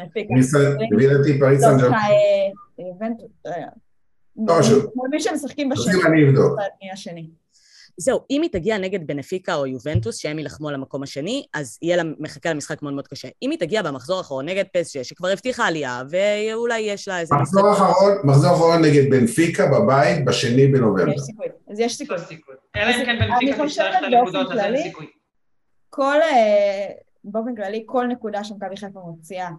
לפי 0.92 1.06
דעתי 1.06 1.38
פריס 1.38 1.60
סן 1.60 1.78
ג'רמן. 1.78 1.96
מי 5.10 5.20
שמשחקים 5.20 5.68
בשני. 5.68 5.92
אני 6.06 6.28
אבדוק. 6.28 6.58
זהו, 8.01 8.20
אם 8.30 8.42
היא 8.42 8.51
תגיע 8.51 8.78
נגד 8.78 9.07
בנפיקה 9.07 9.55
או 9.55 9.66
יובנטוס, 9.66 10.16
שהם 10.16 10.38
יילחמו 10.38 10.68
על 10.68 10.74
המקום 10.74 11.03
השני, 11.03 11.46
אז 11.55 11.78
יהיה 11.82 11.96
לה, 11.96 12.03
מחכה 12.18 12.51
למשחק 12.51 12.82
מאוד 12.82 12.94
מאוד 12.94 13.09
קשה. 13.09 13.28
אם 13.42 13.51
היא 13.51 13.59
תגיע 13.59 13.82
במחזור 13.82 14.18
האחרון 14.18 14.49
נגד 14.49 14.64
פסג'ה, 14.72 15.05
שכבר 15.05 15.28
הבטיחה 15.28 15.66
עלייה, 15.66 16.03
ואולי 16.11 16.80
יש 16.80 17.09
לה 17.09 17.20
איזה... 17.20 17.34
מחזור 17.34 17.72
אחרון, 17.72 18.12
מחזור 18.24 18.55
אחרון 18.55 18.84
נגד 18.84 19.11
בנפיקה 19.11 19.66
בבית, 19.66 20.24
בשני 20.24 20.66
בנובמבר. 20.66 21.12
יש 21.12 21.20
סיכוי, 21.20 21.46
אז 21.70 21.80
יש 21.80 21.96
סיכוי. 21.96 22.16
אלא 22.76 22.90
אם 22.90 23.05
כן 23.05 23.18
בנפיקה 23.18 23.66
תצטרך 23.66 23.94
את 23.99 24.03
הנקודות, 24.03 24.53
אז 24.53 24.59
אין 24.59 24.82
סיכוי. 24.82 25.07
כל, 25.90 26.22
אה, 26.22 26.86
באופן 27.24 27.55
כללי, 27.57 27.82
כל 27.86 28.07
נקודה 28.07 28.44
שמכבי 28.44 28.76
חיפה 28.76 29.01
מוציאה 29.01 29.51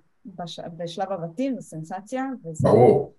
בשלב 0.77 1.11
הבתים 1.11 1.55
זו 1.55 1.61
סנסציה. 1.61 2.25
ברור, 2.61 3.13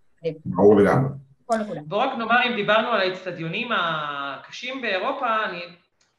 ברור 0.44 0.76
לגמרי. 0.76 1.08
כל 1.50 1.58
נקודה. 1.58 1.80
בואו 1.86 2.00
רק 2.00 2.18
נאמר, 2.18 2.46
אם 2.46 2.54
דיברנו 2.56 2.88
על 2.88 3.00
האצטדיונים 3.00 3.68
הקשים 3.72 4.82
באירופה, 4.82 5.44
אני... 5.44 5.60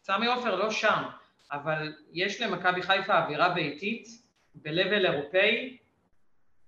סמי 0.03 0.27
עופר 0.27 0.55
לא 0.55 0.71
שם, 0.71 1.03
אבל 1.51 1.93
יש 2.13 2.41
למכבי 2.41 2.81
חיפה 2.81 3.19
אווירה 3.19 3.49
ביתית 3.49 4.07
ב-level 4.55 5.11
אירופאי 5.11 5.77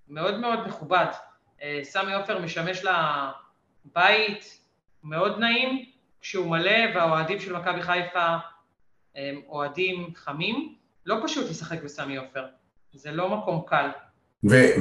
מאוד 0.07 0.39
מאוד 0.39 0.68
מכובד. 0.68 1.05
אה, 1.61 1.80
סמי 1.84 2.14
עופר 2.14 2.39
משמש 2.39 2.84
לה 2.84 3.32
בית 3.86 4.59
מאוד 5.03 5.39
נעים, 5.39 5.86
כשהוא 6.22 6.47
מלא, 6.47 6.95
והאוהדים 6.95 7.39
של 7.39 7.57
מכבי 7.57 7.82
חיפה 7.82 8.36
הם 9.16 9.41
אוהדים 9.47 10.14
חמים. 10.16 10.76
לא 11.05 11.16
פשוט 11.24 11.49
לשחק 11.49 11.84
בסמי 11.84 12.18
עופר, 12.18 12.45
זה 12.93 13.11
לא 13.11 13.38
מקום 13.38 13.64
קל. 13.68 13.89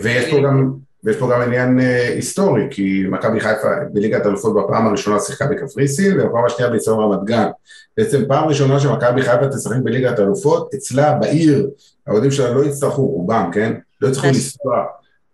ויש 0.03 0.31
פה 0.31 0.37
גם 0.37 0.73
ויש 1.05 1.17
פה 1.17 1.31
גם 1.33 1.41
עניין 1.41 1.81
אה, 1.81 2.09
היסטורי, 2.09 2.63
כי 2.71 3.05
מכבי 3.09 3.41
חיפה 3.41 3.69
בליגת 3.93 4.27
אלופות 4.27 4.55
בפעם 4.55 4.87
הראשונה 4.87 5.21
שיחקה 5.21 5.47
בקפריסין, 5.47 6.21
ובפעם 6.21 6.45
השנייה 6.45 6.71
באצטדיון 6.71 7.01
רמת 7.01 7.25
גן. 7.25 7.49
בעצם 7.97 8.25
פעם 8.29 8.49
ראשונה 8.49 8.81
שמכבי 8.81 9.23
חיפה 9.23 9.49
תשחק 9.49 9.77
בליגת 9.83 10.19
אלופות, 10.21 10.75
אצלה 10.75 11.13
בעיר, 11.13 11.71
האוהדים 12.07 12.31
שלה 12.31 12.51
לא 12.51 12.65
יצטרכו, 12.65 13.07
רובם, 13.07 13.51
כן? 13.53 13.73
לא 14.01 14.09
יצטרכו 14.09 14.27
לנסוע 14.27 14.85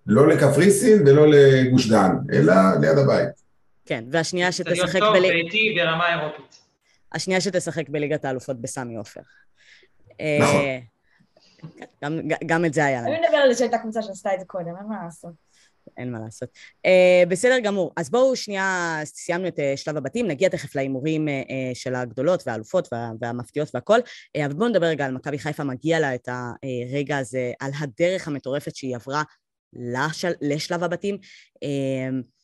לא 0.06 0.28
לקפריסין 0.28 1.02
ולא 1.06 1.26
לגוש 1.28 1.88
דן, 1.88 2.16
אלא 2.32 2.54
ליד 2.80 2.98
הבית. 2.98 3.28
כן, 3.86 4.04
והשנייה 4.10 4.52
שתשחק 4.52 5.00
בליגת... 5.00 5.42
טוב, 5.42 5.50
ביתי 5.52 5.74
ברמה 5.76 6.12
אירופית. 6.12 6.58
השנייה 7.12 7.40
שתשחק 7.40 7.88
בליגת 7.88 8.24
האלופות 8.24 8.60
בסמי 8.60 8.96
עופר. 8.96 9.20
נכון. 10.40 10.60
אה, 10.60 10.78
גם, 12.04 12.20
גם 12.46 12.64
את 12.64 12.74
זה 12.74 12.84
היה 12.84 13.02
לנו. 13.02 13.12
אני 13.12 13.20
מדבר 13.20 13.36
על 13.36 13.52
זה 13.52 13.58
שהייתה 13.58 13.78
קבוצה 13.78 14.02
שעשתה 14.02 14.34
את 14.34 14.40
זה 14.40 14.46
קודם, 14.46 14.66
אין 14.66 14.86
מה 14.88 15.04
לעשות. 15.04 15.47
אין 15.96 16.12
מה 16.12 16.18
לעשות. 16.24 16.48
Uh, 16.86 17.28
בסדר 17.28 17.58
גמור. 17.58 17.92
אז 17.96 18.10
בואו 18.10 18.36
שנייה, 18.36 19.00
סיימנו 19.04 19.48
את 19.48 19.58
uh, 19.58 19.76
שלב 19.76 19.96
הבתים, 19.96 20.28
נגיע 20.28 20.48
תכף 20.48 20.76
להימורים 20.76 21.28
uh, 21.28 21.30
של 21.74 21.94
הגדולות 21.94 22.42
והאלופות 22.46 22.88
וה, 22.92 23.10
והמפתיעות 23.20 23.70
והכל, 23.74 23.98
uh, 23.98 24.46
אבל 24.46 24.54
בואו 24.54 24.68
נדבר 24.68 24.86
רגע 24.86 25.06
על 25.06 25.12
מכבי 25.12 25.38
חיפה, 25.38 25.64
מגיע 25.64 26.00
לה 26.00 26.14
את 26.14 26.28
הרגע 26.28 27.18
הזה, 27.18 27.52
על 27.60 27.70
הדרך 27.78 28.28
המטורפת 28.28 28.76
שהיא 28.76 28.96
עברה 28.96 29.22
לשל, 29.72 30.32
לשלב 30.40 30.84
הבתים. 30.84 31.18
Uh, 31.64 32.37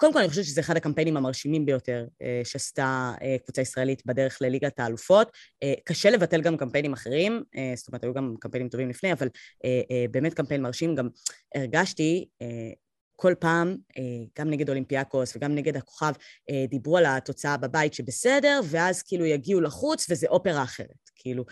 קודם 0.00 0.12
כל 0.12 0.18
אני 0.18 0.28
חושבת 0.28 0.44
שזה 0.44 0.60
אחד 0.60 0.76
הקמפיינים 0.76 1.16
המרשימים 1.16 1.66
ביותר 1.66 2.06
אה, 2.22 2.40
שעשתה 2.44 3.12
אה, 3.22 3.36
קבוצה 3.44 3.62
ישראלית 3.62 4.02
בדרך 4.06 4.38
לליגת 4.40 4.80
האלופות. 4.80 5.32
אה, 5.62 5.74
קשה 5.84 6.10
לבטל 6.10 6.40
גם 6.40 6.56
קמפיינים 6.56 6.92
אחרים, 6.92 7.42
זאת 7.76 7.88
אומרת 7.88 8.04
היו 8.04 8.14
גם 8.14 8.34
קמפיינים 8.40 8.68
טובים 8.68 8.88
לפני, 8.90 9.12
אבל 9.12 9.28
באמת 10.10 10.34
קמפיין 10.34 10.62
מרשים. 10.62 10.94
גם 10.94 11.08
הרגשתי 11.54 12.28
כל 13.16 13.34
פעם, 13.38 13.76
גם 14.38 14.50
נגד 14.50 14.68
אולימפיאקוס 14.68 15.36
וגם 15.36 15.54
נגד 15.54 15.76
הכוכב, 15.76 16.12
דיברו 16.68 16.96
על 16.96 17.06
התוצאה 17.06 17.56
בבית 17.56 17.94
שבסדר, 17.94 18.60
ואז 18.64 19.02
כאילו 19.02 19.24
יגיעו 19.24 19.60
לחוץ 19.60 20.06
וזה 20.10 20.26
אופרה 20.26 20.62
אחרת, 20.62 21.10
כאילו. 21.14 21.44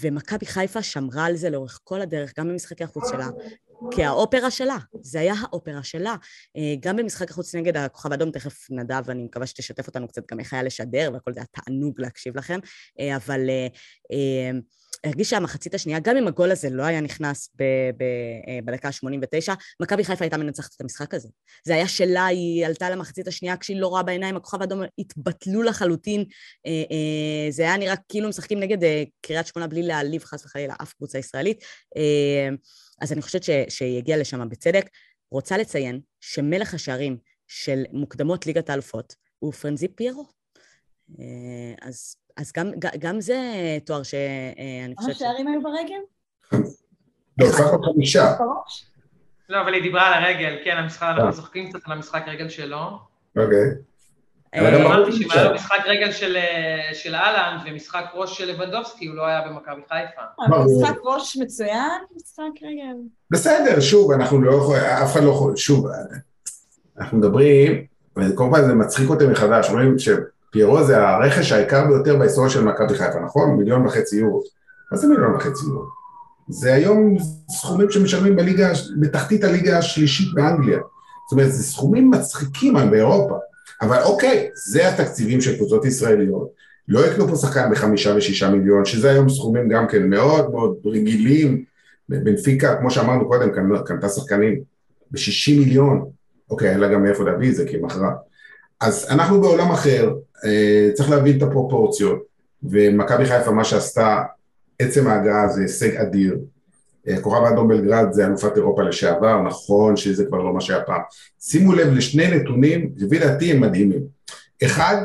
ומכבי 0.00 0.46
חיפה 0.46 0.82
שמרה 0.82 1.24
על 1.24 1.36
זה 1.36 1.50
לאורך 1.50 1.80
כל 1.84 2.00
הדרך, 2.00 2.32
גם 2.38 2.48
במשחקי 2.48 2.84
החוץ 2.84 3.10
שלה, 3.10 3.28
כי 3.90 4.04
האופרה 4.04 4.50
שלה, 4.50 4.76
זה 5.02 5.20
היה 5.20 5.34
האופרה 5.42 5.82
שלה. 5.82 6.14
אה, 6.56 6.74
גם 6.80 6.96
במשחק 6.96 7.30
החוץ 7.30 7.54
נגד 7.54 7.76
הכוכב 7.76 8.12
האדום, 8.12 8.30
תכף 8.30 8.70
נדב, 8.70 9.10
אני 9.10 9.22
מקווה 9.22 9.46
שתשתף 9.46 9.86
אותנו 9.86 10.08
קצת 10.08 10.30
גם 10.30 10.40
איך 10.40 10.52
היה 10.52 10.62
לשדר, 10.62 11.10
והכל 11.12 11.32
זה 11.32 11.40
היה 11.40 11.46
תענוג 11.46 12.00
להקשיב 12.00 12.36
לכם, 12.36 12.58
אה, 13.00 13.16
אבל 13.16 13.50
אה, 13.50 14.50
הרגיש 15.04 15.30
שהמחצית 15.30 15.74
השנייה, 15.74 15.98
גם 15.98 16.16
אם 16.16 16.26
הגול 16.26 16.50
הזה 16.50 16.70
לא 16.70 16.82
היה 16.82 17.00
נכנס 17.00 17.50
ב- 17.56 17.90
ב- 17.96 18.64
בדקה 18.64 18.88
ה-89, 18.88 19.54
מכבי 19.82 20.04
חיפה 20.04 20.24
הייתה 20.24 20.36
מנצחת 20.36 20.74
את 20.76 20.80
המשחק 20.80 21.14
הזה. 21.14 21.28
זה 21.64 21.74
היה 21.74 21.88
שלה, 21.88 22.26
היא 22.26 22.66
עלתה 22.66 22.90
למחצית 22.90 23.28
השנייה 23.28 23.56
כשהיא 23.56 23.80
לא 23.80 23.86
רואה 23.86 24.02
בעיניים, 24.02 24.36
הכוכב 24.36 24.60
האדום 24.60 24.82
התבטלו 24.98 25.62
לחלוטין. 25.62 26.24
זה 27.50 27.62
היה 27.62 27.76
נראה 27.76 27.94
כאילו 28.08 28.28
משחקים 28.28 28.60
נגד 28.60 28.78
קריית 29.20 29.46
שמונה 29.46 29.66
בלי 29.66 29.82
להעליב 29.82 30.24
חס 30.24 30.44
וחלילה 30.44 30.74
אף 30.82 30.92
קבוצה 30.92 31.18
ישראלית. 31.18 31.64
אז 33.00 33.12
אני 33.12 33.22
חושבת 33.22 33.42
ש, 33.42 33.50
שהיא 33.68 33.98
הגיעה 33.98 34.18
לשם 34.18 34.48
בצדק. 34.48 34.86
רוצה 35.30 35.58
לציין 35.58 36.00
שמלך 36.20 36.74
השערים 36.74 37.18
של 37.46 37.84
מוקדמות 37.92 38.46
ליגת 38.46 38.70
האלופות 38.70 39.14
הוא 39.38 39.52
פרנזי 39.52 39.88
פיירו. 39.88 40.26
אה, 41.20 41.88
אז, 41.88 42.16
אז 42.36 42.52
גם, 42.56 42.70
גם 42.98 43.20
זה 43.20 43.38
תואר 43.84 44.02
שאני 44.02 44.94
חושבת... 44.96 45.16
כמה 45.16 45.28
שערים 45.28 45.48
היו 45.48 45.62
ברגל? 45.62 46.00
לא, 47.38 47.46
סך 47.46 47.66
הכל 47.66 47.78
חמישה. 47.92 48.34
לא, 49.48 49.60
אבל 49.60 49.74
היא 49.74 49.82
דיברה 49.82 50.06
על 50.06 50.24
הרגל, 50.24 50.56
כן, 50.64 50.76
המשחק, 50.76 51.14
אנחנו 51.16 51.32
צוחקים 51.32 51.68
קצת 51.68 51.78
על 51.86 51.92
המשחק 51.92 52.22
רגל 52.26 52.48
שלו. 52.48 52.98
אוקיי. 53.36 53.70
אה, 54.54 54.86
אמרתי 54.86 55.12
שאם 55.12 55.30
היה 55.30 55.44
לו 55.44 55.54
משחק 55.54 55.80
רגל 55.86 56.10
אה, 56.36 56.94
של 56.94 57.14
אהלן 57.14 57.58
ומשחק 57.66 58.04
ראש 58.14 58.38
של 58.38 58.44
לבנדובסקי, 58.44 59.06
הוא 59.06 59.16
לא 59.16 59.26
היה 59.26 59.40
במכבי 59.48 59.80
חיפה. 59.88 60.22
אה, 60.40 60.64
משחק 60.64 60.96
ראש 61.04 61.36
מצוין, 61.36 62.00
משחק 62.16 62.62
רגל. 62.62 62.96
בסדר, 63.30 63.80
שוב, 63.80 64.12
אנחנו 64.12 64.42
לא 64.42 64.54
יכולים, 64.54 64.82
אף 64.82 65.12
אחד 65.12 65.22
לא 65.22 65.30
יכול, 65.30 65.56
שוב, 65.56 65.86
אנחנו 66.98 67.18
מדברים, 67.18 67.86
וכל 68.16 68.48
פעם 68.52 68.66
זה 68.66 68.74
מצחיק 68.74 69.10
אותי 69.10 69.26
מחדש, 69.26 69.68
אומרים 69.68 69.98
שפיירו 70.56 70.84
זה 70.84 71.08
הרכש 71.08 71.52
היקר 71.52 71.86
ביותר 71.86 72.16
בהיסטוריה 72.16 72.50
של 72.50 72.64
מכבי 72.64 72.94
חיפה, 72.94 73.20
נכון? 73.24 73.56
מיליון 73.56 73.86
וחצי 73.86 74.16
יורו. 74.16 74.42
מה 74.92 74.98
זה 74.98 75.06
מיליון 75.06 75.34
וחצי 75.34 75.64
יורו? 75.66 75.84
זה 76.48 76.74
היום 76.74 77.16
סכומים 77.50 77.90
שמשלמים 77.90 78.36
בליגה, 78.36 78.72
בתחתית 79.00 79.44
הליגה 79.44 79.78
השלישית 79.78 80.34
באנגליה. 80.34 80.78
זאת 80.78 81.32
אומרת, 81.32 81.52
זה 81.52 81.62
סכומים 81.62 82.10
מצחיקים 82.10 82.74
באירופה. 82.90 83.34
אבל 83.82 84.02
אוקיי, 84.02 84.48
זה 84.68 84.88
התקציבים 84.88 85.40
של 85.40 85.56
קבוצות 85.56 85.84
ישראליות, 85.84 86.48
לא 86.88 87.06
יקנו 87.06 87.28
פה 87.28 87.36
שחקן 87.36 87.70
בחמישה 87.70 88.14
ושישה 88.16 88.50
מיליון, 88.50 88.84
שזה 88.84 89.10
היום 89.10 89.28
סכומים 89.28 89.68
גם 89.68 89.88
כן 89.88 90.10
מאוד 90.10 90.50
מאוד 90.50 90.76
רגילים, 90.84 91.64
בנפיקה, 92.08 92.76
כמו 92.76 92.90
שאמרנו 92.90 93.28
קודם, 93.28 93.50
קנתה 93.84 94.08
שחקנים 94.08 94.60
בשישים 95.10 95.58
מיליון, 95.58 96.10
אוקיי, 96.50 96.70
אין 96.70 96.80
לה 96.80 96.88
גם 96.88 97.02
מאיפה 97.02 97.24
להביא 97.24 97.50
את 97.50 97.54
זה, 97.54 97.66
כי 97.66 97.76
היא 97.76 97.82
מכרה. 97.82 98.12
אז 98.80 99.06
אנחנו 99.10 99.40
בעולם 99.40 99.70
אחר, 99.70 100.14
אה, 100.44 100.90
צריך 100.94 101.10
להבין 101.10 101.36
את 101.36 101.42
הפרופורציות, 101.42 102.22
ומכבי 102.62 103.26
חיפה, 103.26 103.50
מה 103.50 103.64
שעשתה, 103.64 104.22
עצם 104.78 105.06
ההגעה 105.06 105.48
זה 105.48 105.60
הישג 105.60 105.96
אדיר, 105.96 106.38
כוכב 107.20 107.44
האדום 107.44 107.68
בלגרד 107.68 108.12
זה 108.12 108.26
אלופת 108.26 108.56
אירופה 108.56 108.82
לשעבר, 108.82 109.42
נכון 109.42 109.96
שזה 109.96 110.24
כבר 110.24 110.38
לא 110.38 110.54
מה 110.54 110.60
שהיה 110.60 110.82
פעם. 110.82 111.00
שימו 111.40 111.72
לב 111.72 111.92
לשני 111.92 112.36
נתונים, 112.36 112.92
לפי 112.96 113.18
דעתי 113.18 113.52
הם 113.52 113.60
מדהימים. 113.60 114.02
אחד, 114.64 114.96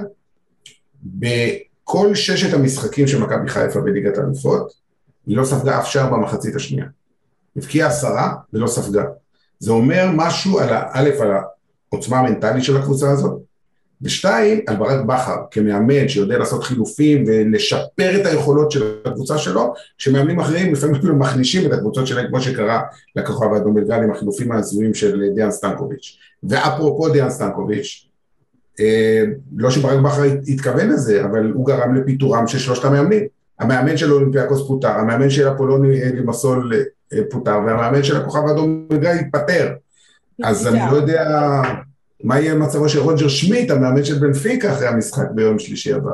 בכל 1.04 2.16
ששת 2.16 2.54
המשחקים 2.54 3.08
של 3.08 3.24
מכבי 3.24 3.50
חיפה 3.50 3.82
בליגת 3.82 4.18
האלופות, 4.18 4.72
היא 5.28 5.38
לא 5.38 5.46
ספגה 5.46 5.80
אף 5.80 5.88
שער 5.88 6.14
במחצית 6.14 6.56
השנייה. 6.56 6.86
הבקיעה 7.58 7.88
עשרה 7.88 8.34
ולא 8.54 8.68
ספגה. 8.68 9.04
זה 9.60 9.72
אומר 9.72 10.10
משהו 10.16 10.60
על, 10.60 10.70
א', 10.92 11.10
על 11.20 11.32
העוצמה 11.92 12.20
המנטלית 12.20 12.64
של 12.64 12.78
הקבוצה 12.78 13.12
הזאת, 13.12 13.42
ושתיים, 14.04 14.60
על 14.68 14.76
ברק 14.76 15.06
בכר, 15.06 15.38
כמאמן 15.52 16.08
שיודע 16.08 16.38
לעשות 16.38 16.64
חילופים 16.64 17.24
ולשפר 17.28 18.22
את 18.22 18.26
היכולות 18.26 18.72
של 18.72 18.96
הקבוצה 19.06 19.38
שלו, 19.38 19.74
שמאמנים 19.98 20.40
אחרים 20.40 20.74
לפעמים 20.74 20.96
אפילו 20.96 21.16
מחלישים 21.16 21.66
את 21.68 21.74
הקבוצות 21.74 22.08
שלהם, 22.08 22.28
כמו 22.28 22.42
שקרה 22.42 22.82
לכוכב 23.16 23.54
האדום 23.54 23.74
בלגרד 23.74 24.04
עם 24.04 24.12
החילופים 24.12 24.52
ההזויים 24.52 24.94
של 24.94 25.24
דיאן 25.36 25.52
סטנקוביץ'. 25.52 26.18
ואפרופו 26.44 27.10
דיאן 27.10 27.30
סטנקוביץ', 27.30 28.08
אה, 28.80 29.24
לא 29.58 29.72
שברק 29.72 30.00
בכר 30.00 30.24
התכוון 30.48 30.90
לזה, 30.90 31.26
אבל 31.26 31.52
הוא 31.52 31.66
גרם 31.66 31.96
לפיטורם 31.96 32.48
של 32.48 32.60
שלושת 32.60 32.86
המאמנים. 32.86 33.26
המאמן 33.60 33.98
של 33.98 34.14
אולימפיאקוס 34.14 34.68
פוטר, 34.68 34.92
המאמן 34.92 35.30
של 35.30 35.52
אפולוני 35.52 36.12
לימסול 36.16 36.74
אה, 37.14 37.20
פוטר, 37.30 37.60
והמאמן 37.66 38.04
של 38.04 38.18
הכוכב 38.18 38.48
האדום 38.48 38.88
בלגרד 38.90 39.12
התפטר. 39.12 39.74
אז 40.44 40.68
אני 40.68 40.80
לא 40.92 40.96
יודע... 40.98 41.62
מה 42.24 42.40
יהיה 42.40 42.56
מצבו 42.56 42.90
של 42.90 43.00
רוג'ר 43.00 43.28
שמיט, 43.28 43.72
המאמן 43.72 44.04
של 44.04 44.20
בנפיקה 44.20 44.74
אחרי 44.74 44.88
המשחק 44.88 45.26
ביום 45.36 45.60
שלישי 45.60 45.94
הבא. 45.94 46.12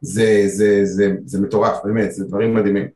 זה, 0.00 0.42
זה, 0.46 0.80
זה, 0.84 1.12
זה 1.24 1.40
מטורף, 1.40 1.76
באמת, 1.84 2.12
זה 2.12 2.24
דברים 2.24 2.54
מדהימים. 2.54 2.88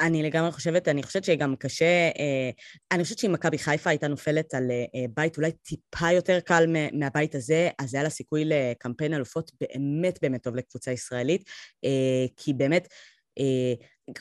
אני 0.00 0.22
לגמרי 0.22 0.52
חושבת, 0.52 0.88
אני 0.88 1.02
חושבת 1.02 1.24
שגם 1.24 1.56
קשה, 1.56 2.10
אה, 2.18 2.50
אני 2.92 3.02
חושבת 3.02 3.18
שאם 3.18 3.32
מכבי 3.32 3.58
חיפה 3.58 3.90
הייתה 3.90 4.08
נופלת 4.08 4.54
על 4.54 4.70
אה, 4.70 5.04
בית 5.14 5.36
אולי 5.36 5.52
טיפה 5.52 6.12
יותר 6.12 6.40
קל 6.40 6.64
מהבית 6.92 7.34
הזה, 7.34 7.68
אז 7.78 7.94
היה 7.94 8.02
לה 8.02 8.10
סיכוי 8.10 8.44
לקמפיין 8.44 9.14
אלופות 9.14 9.50
באמת 9.60 10.18
באמת 10.22 10.42
טוב 10.42 10.56
לקבוצה 10.56 10.92
ישראלית, 10.92 11.44
אה, 11.84 12.26
כי 12.36 12.52
באמת, 12.52 12.88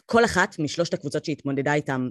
כל 0.05 0.25
אחת 0.25 0.59
משלושת 0.59 0.93
הקבוצות 0.93 1.25
שהתמודדה 1.25 1.73
איתן 1.73 2.07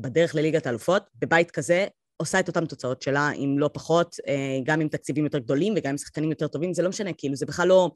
בדרך 0.00 0.34
לליגת 0.34 0.66
האלופות, 0.66 1.02
בבית 1.20 1.50
כזה 1.50 1.86
עושה 2.16 2.40
את 2.40 2.48
אותן 2.48 2.66
תוצאות 2.66 3.02
שלה, 3.02 3.30
אם 3.32 3.56
לא 3.58 3.70
פחות, 3.72 4.16
אה, 4.28 4.58
גם 4.64 4.80
עם 4.80 4.88
תקציבים 4.88 5.24
יותר 5.24 5.38
גדולים 5.38 5.74
וגם 5.76 5.90
עם 5.90 5.98
שחקנים 5.98 6.30
יותר 6.30 6.48
טובים, 6.48 6.74
זה 6.74 6.82
לא 6.82 6.88
משנה, 6.88 7.12
כאילו 7.12 7.36
זה 7.36 7.46
בכלל 7.46 7.68
לא, 7.68 7.90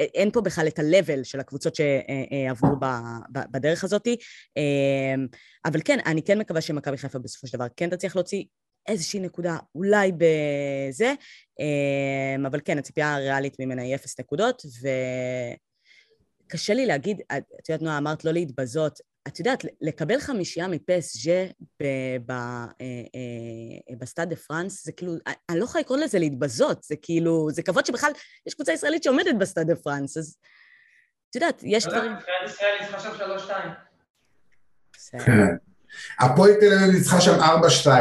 אה, 0.00 0.04
אין 0.14 0.30
פה 0.30 0.40
בכלל 0.40 0.66
את 0.66 0.78
ה-level 0.78 1.24
של 1.24 1.40
הקבוצות 1.40 1.74
שעברו 1.74 2.76
בדרך 3.50 3.84
הזאת. 3.84 4.06
אה, 4.56 5.14
אבל 5.64 5.80
כן, 5.84 5.98
אני 6.06 6.22
כן 6.22 6.38
מקווה 6.38 6.60
שמכבי 6.60 6.96
חיפה 6.96 7.18
בסופו 7.18 7.46
של 7.46 7.58
דבר 7.58 7.66
כן 7.76 7.90
תצליח 7.90 8.16
להוציא 8.16 8.44
איזושהי 8.88 9.20
נקודה, 9.20 9.56
אולי 9.74 10.12
בזה, 10.12 11.14
אבל 12.46 12.60
כן, 12.64 12.78
הציפייה 12.78 13.14
הריאלית 13.14 13.56
ממנה 13.60 13.82
היא 13.82 13.94
אפס 13.94 14.20
נקודות, 14.20 14.62
וקשה 16.46 16.74
לי 16.74 16.86
להגיד, 16.86 17.20
את 17.30 17.68
יודעת, 17.68 17.82
נועה, 17.82 17.98
אמרת 17.98 18.24
לא 18.24 18.32
להתבזות, 18.32 19.00
את 19.28 19.38
יודעת, 19.38 19.64
לקבל 19.80 20.20
חמישייה 20.20 20.68
מפ.ס.ז' 20.68 21.44
אה, 21.82 22.16
אה, 22.80 23.96
בסטאד 23.98 24.30
דה 24.30 24.36
פרנס, 24.36 24.84
זה 24.84 24.92
כאילו, 24.92 25.12
אני 25.48 25.58
לא 25.58 25.64
יכולה 25.64 25.82
לקרוא 25.82 25.98
לזה 25.98 26.18
להתבזות, 26.18 26.82
זה 26.82 26.94
כאילו, 27.02 27.48
זה 27.50 27.62
כבוד 27.62 27.86
שבכלל 27.86 28.10
יש 28.46 28.54
קבוצה 28.54 28.72
ישראלית 28.72 29.02
שעומדת 29.02 29.34
בסטאד 29.38 29.66
דה 29.66 29.76
פרנס, 29.76 30.16
אז 30.16 30.36
את 31.30 31.34
יודעת, 31.34 31.60
יש 31.64 31.86
דברים... 31.86 32.12
נבחרת 32.12 32.26
ישראל 32.46 32.72
ניצחה 32.80 33.00
שם 33.00 33.10
שלוש-שתיים. 33.18 33.70
כן. 35.24 35.56
הפועל 36.20 36.54
תל 36.60 36.72
אביב 36.74 36.94
ניצחה 36.94 37.20
שם 37.20 37.38
4-2 37.40 37.42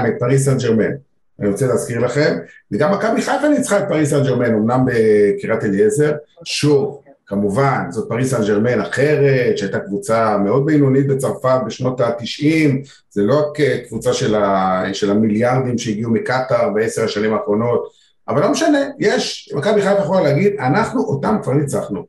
את 0.07 0.13
פריס 0.19 0.45
סן 0.45 0.57
ג'רמן. 0.57 0.91
אני 1.39 1.49
רוצה 1.49 1.67
להזכיר 1.67 1.99
לכם, 1.99 2.37
וגם 2.71 2.91
מכבי 2.93 3.21
חיפה 3.21 3.47
ניצחה 3.47 3.79
את 3.79 3.83
פריס 3.87 4.09
סן 4.09 4.23
ג'רמן, 4.23 4.53
אמנם 4.53 4.85
בקריית 4.85 5.63
אליעזר, 5.63 6.13
שוב, 6.45 7.03
כמובן, 7.29 7.85
זאת 7.89 8.09
פריס 8.09 8.31
סן 8.31 8.45
ג'רמן 8.47 8.81
אחרת, 8.81 9.57
שהייתה 9.57 9.79
קבוצה 9.79 10.37
מאוד 10.37 10.65
בינונית 10.65 11.07
בצרפת 11.07 11.59
בשנות 11.65 12.01
ה-90, 12.01 12.89
זה 13.09 13.23
לא 13.23 13.39
רק 13.39 13.57
קבוצה 13.87 14.13
של, 14.13 14.35
ה, 14.35 14.83
של 14.93 15.11
המיליארדים 15.11 15.77
שהגיעו 15.77 16.11
מקטאר 16.11 16.69
בעשר 16.73 17.03
השנים 17.03 17.33
האחרונות, 17.33 17.91
אבל 18.27 18.41
לא 18.41 18.51
משנה, 18.51 18.79
יש, 18.99 19.53
מכבי 19.55 19.81
חיפה 19.81 20.01
יכולה 20.01 20.21
להגיד, 20.21 20.53
אנחנו 20.59 21.01
אותם 21.01 21.37
כבר 21.43 21.53
ניצחנו. 21.53 22.05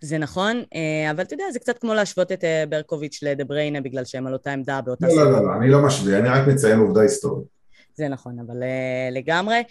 זה 0.00 0.18
נכון, 0.18 0.62
אה, 0.74 1.10
אבל 1.10 1.22
אתה 1.22 1.34
יודע, 1.34 1.44
זה 1.52 1.58
קצת 1.58 1.78
כמו 1.78 1.94
להשוות 1.94 2.32
את 2.32 2.44
אה, 2.44 2.64
ברקוביץ' 2.68 3.20
לדבריינה 3.22 3.80
בגלל 3.80 4.04
שהם 4.04 4.26
על 4.26 4.32
אותה 4.32 4.52
עמדה 4.52 4.80
באותה 4.80 5.06
לא, 5.06 5.14
לא, 5.16 5.32
לא, 5.32 5.44
לא, 5.44 5.56
אני 5.56 5.70
לא 5.70 5.82
משווה, 5.82 6.18
אני 6.18 6.28
רק 6.28 6.48
מציין 6.48 6.78
עובדה 6.78 7.00
היסטורית. 7.00 7.54
זה 7.96 8.08
נכון, 8.08 8.38
אבל 8.46 8.56
לגמרי. 9.12 9.62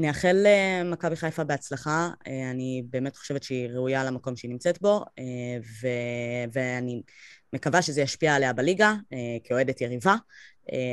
נאחל 0.00 0.46
למכבי 0.46 1.16
חיפה 1.16 1.44
בהצלחה, 1.44 2.10
uh, 2.18 2.28
אני 2.50 2.82
באמת 2.90 3.16
חושבת 3.16 3.42
שהיא 3.42 3.68
ראויה 3.68 4.04
למקום 4.04 4.36
שהיא 4.36 4.50
נמצאת 4.50 4.82
בו, 4.82 5.04
uh, 5.04 5.22
ו- 5.82 6.52
ואני 6.52 7.02
מקווה 7.52 7.82
שזה 7.82 8.00
ישפיע 8.00 8.34
עליה 8.34 8.52
בליגה, 8.52 8.94
כאוהדת 9.44 9.80
יריבה, 9.80 10.14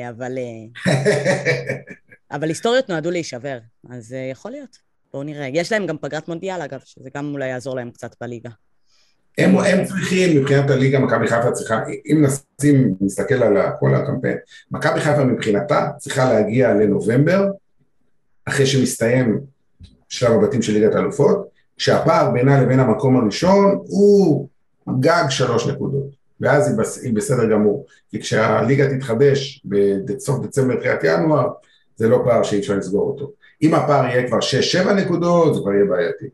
אבל, 0.09 0.37
אבל 2.31 2.47
היסטוריות 2.47 2.89
נועדו 2.89 3.11
להישבר, 3.11 3.57
אז 3.89 4.15
יכול 4.31 4.51
להיות. 4.51 4.77
בואו 5.13 5.23
נראה. 5.23 5.47
יש 5.53 5.71
להם 5.71 5.85
גם 5.85 5.97
פגרת 5.97 6.27
מונדיאל, 6.27 6.61
אגב, 6.61 6.79
שזה 6.85 7.09
גם 7.15 7.31
אולי 7.33 7.47
יעזור 7.47 7.75
להם 7.75 7.91
קצת 7.91 8.15
בליגה. 8.21 8.49
הם, 9.37 9.57
הם 9.57 9.85
צריכים, 9.85 10.41
מבחינת 10.41 10.69
הליגה, 10.69 10.99
מכבי 10.99 11.27
חיפה 11.27 11.51
צריכה, 11.51 11.79
אם 12.11 12.25
נשים, 12.25 12.95
נסתכל 13.01 13.43
על 13.43 13.57
כל 13.79 13.95
הקמפיין, 13.95 14.37
מכבי 14.71 15.01
חיפה 15.01 15.23
מבחינתה 15.23 15.89
צריכה 15.97 16.33
להגיע 16.33 16.73
לנובמבר, 16.73 17.47
אחרי 18.45 18.65
שמסתיים 18.65 19.39
שלב 20.09 20.31
הבתים 20.31 20.61
של 20.61 20.73
ליגת 20.73 20.95
האלופות, 20.95 21.47
כשהפער 21.77 22.31
בינה 22.31 22.61
לבין 22.61 22.79
המקום 22.79 23.17
הראשון 23.17 23.79
הוא 23.87 24.47
גג 24.99 25.25
שלוש 25.29 25.67
נקודות, 25.67 26.09
ואז 26.41 26.67
היא, 26.67 26.77
בס, 26.77 27.03
היא 27.03 27.13
בסדר 27.13 27.51
גמור, 27.51 27.85
כי 28.09 28.21
כשהליגה 28.21 28.89
תתחדש 28.89 29.65
בסוף 30.05 30.45
דצמבר, 30.45 30.79
תחילת 30.79 31.03
ינואר, 31.03 31.47
זה 31.95 32.09
לא 32.09 32.21
פער 32.25 32.43
שאי 32.43 32.59
אפשר 32.59 32.75
לסגור 32.75 33.11
אותו. 33.11 33.31
אם 33.61 33.73
הפער 33.73 34.05
יהיה 34.05 34.27
כבר 34.27 34.41
שש, 34.41 34.71
שבע 34.71 34.93
נקודות, 34.93 35.55
זה 35.55 35.61
כבר 35.61 35.73
יהיה 35.73 35.85
בעייתי. 35.85 36.25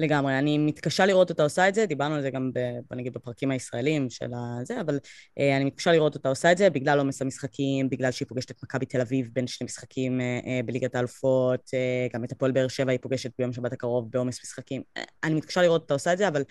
לגמרי, 0.00 0.38
אני 0.38 0.58
מתקשה 0.58 1.06
לראות 1.06 1.30
אותה 1.30 1.42
עושה 1.42 1.68
את 1.68 1.74
זה, 1.74 1.86
דיברנו 1.86 2.14
על 2.14 2.22
זה 2.22 2.30
גם, 2.30 2.50
ב, 2.54 2.58
בוא 2.90 2.96
נגיד, 2.96 3.12
בפרקים 3.12 3.50
הישראלים 3.50 4.10
של 4.10 4.30
הזה, 4.60 4.80
אבל 4.80 4.98
אה, 5.38 5.56
אני 5.56 5.64
מתקשה 5.64 5.92
לראות 5.92 6.14
אותה 6.14 6.28
עושה 6.28 6.52
את 6.52 6.58
זה 6.58 6.70
בגלל 6.70 6.98
עומס 6.98 7.22
המשחקים, 7.22 7.90
בגלל 7.90 8.10
שהיא 8.10 8.28
פוגשת 8.28 8.50
את 8.50 8.62
מכבי 8.62 8.86
תל 8.86 9.00
אביב 9.00 9.28
בין 9.32 9.46
שני 9.46 9.64
משחקים 9.64 10.20
אה, 10.20 10.40
אה, 10.46 10.60
בליגת 10.64 10.94
האלופות, 10.94 11.70
אה, 11.74 12.06
גם 12.14 12.24
את 12.24 12.32
הפועל 12.32 12.52
באר 12.52 12.68
שבע 12.68 12.92
היא 12.92 13.00
פוגשת 13.02 13.30
ביום 13.38 13.52
שבת 13.52 13.72
הקרוב 13.72 14.10
בעומס 14.10 14.40
משחקים. 14.44 14.82
אה, 14.96 15.02
אני 15.24 15.34
מתקשה 15.34 15.62
לראות 15.62 15.82
אותה 15.82 15.94
עושה 15.94 16.12
את 16.12 16.18
זה, 16.18 16.28
אבל 16.28 16.42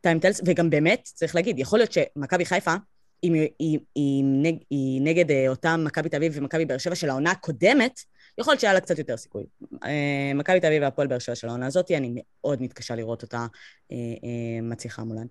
טיים 0.00 0.18
טלס, 0.18 0.40
וגם 0.46 0.70
באמת, 0.70 1.00
צריך 1.04 1.34
להגיד, 1.34 1.58
יכול 1.58 1.78
להיות 1.78 1.92
שמכבי 1.92 2.44
חיפה, 2.44 2.74
היא, 3.22 3.32
היא, 3.32 3.48
היא, 3.58 3.78
היא, 3.94 4.24
נג, 4.24 4.56
היא 4.70 5.02
נגד 5.02 5.30
אה, 5.30 5.48
אותם 5.48 5.80
מכבי 5.84 6.08
תל 6.08 6.16
אביב 6.16 6.32
ומכבי 6.36 6.64
באר 6.64 6.78
שבע 6.78 6.94
של 6.94 7.10
העונה 7.10 7.30
הקודמת, 7.30 8.00
יכול 8.38 8.52
להיות 8.52 8.60
שהיה 8.60 8.72
לה 8.72 8.80
קצת 8.80 8.98
יותר 8.98 9.16
סיכוי. 9.16 9.44
אה, 9.84 10.32
מכבי 10.34 10.60
תל 10.60 10.66
אביב 10.66 10.82
והפועל 10.82 11.08
באר 11.08 11.18
שבע 11.18 11.34
של 11.34 11.48
העונה 11.48 11.66
הזאת, 11.66 11.90
אני 11.90 12.12
מאוד 12.16 12.62
מתקשה 12.62 12.94
לראות 12.94 13.22
אותה 13.22 13.46
אה, 13.92 13.96
אה, 13.96 14.62
מצליחה 14.62 15.04
מולן. 15.04 15.26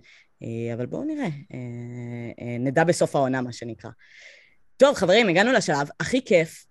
אבל 0.74 0.86
בואו 0.86 1.04
נראה, 1.04 1.28
נדע 2.60 2.84
בסוף 2.84 3.16
העונה, 3.16 3.42
מה 3.42 3.54
שנקרא. 3.54 3.90
טוב, 4.78 4.96
חברים, 4.96 5.30
הגענו 5.30 5.52
לשלב 5.52 5.88
הכי 6.00 6.26
כיף 6.26 6.66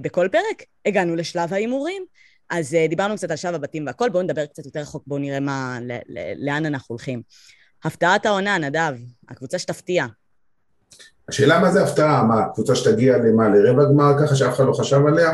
בכל 0.00 0.28
פרק, 0.32 0.62
הגענו 0.86 1.16
לשלב 1.16 1.52
ההימורים. 1.52 2.04
אז 2.50 2.76
דיברנו 2.88 3.16
קצת 3.16 3.30
על 3.30 3.36
שלב 3.36 3.54
הבתים 3.54 3.86
והכל, 3.86 4.08
בואו 4.08 4.22
נדבר 4.22 4.46
קצת 4.46 4.66
יותר 4.66 4.80
רחוק, 4.80 5.04
בואו 5.06 5.20
נראה 5.20 5.40
מה, 5.40 5.78
לאן 6.36 6.66
אנחנו 6.66 6.92
הולכים. 6.92 7.22
הפתעת 7.84 8.26
העונה, 8.26 8.58
נדב, 8.58 8.94
הקבוצה 9.28 9.58
שתפתיע. 9.58 10.06
השאלה 11.28 11.58
מה 11.58 11.72
זה 11.72 11.82
הפתעה, 11.82 12.22
מה, 12.22 12.44
הקבוצה 12.44 12.74
שתגיע 12.74 13.18
למה, 13.18 13.48
לרבע 13.48 13.84
גמר 13.84 14.12
ככה 14.20 14.36
שאף 14.36 14.54
אחד 14.54 14.64
לא 14.64 14.72
חשב 14.72 15.06
עליה? 15.06 15.30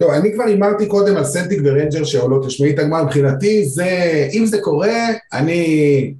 טוב, 0.00 0.10
אני 0.10 0.32
כבר 0.34 0.44
הימרתי 0.44 0.88
קודם 0.88 1.16
על 1.16 1.24
סלטיק 1.24 1.60
וריינג'רס 1.64 2.04
שעולות 2.04 2.46
לשמינית 2.46 2.78
הגמר, 2.78 3.04
מבחינתי 3.04 3.64
זה, 3.64 3.88
אם 4.32 4.46
זה 4.46 4.58
קורה, 4.62 4.98
אני 5.32 6.14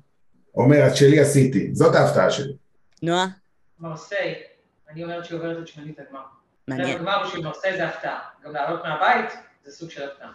אומר, 0.54 0.86
את 0.86 0.96
שלי 0.96 1.20
עשיתי, 1.20 1.70
זאת 1.72 1.94
ההפתעה 1.94 2.30
שלי. 2.30 2.52
נועה? 3.02 3.26
מרסיי, 3.80 4.34
אני 4.90 5.04
אומרת 5.04 5.24
שהיא 5.24 5.38
עוברת 5.38 5.56
את 5.62 5.68
שמינית 5.68 5.98
הגמר. 5.98 6.20
מעניין. 6.68 6.96
הגמר 6.96 7.22
בשביל 7.26 7.44
מרסיי 7.44 7.76
זה 7.76 7.88
הפתעה, 7.88 8.18
גם 8.44 8.52
לעלות 8.52 8.80
מהבית 8.84 9.30
זה 9.64 9.72
סוג 9.72 9.90
של 9.90 10.02
הפתעה. 10.02 10.30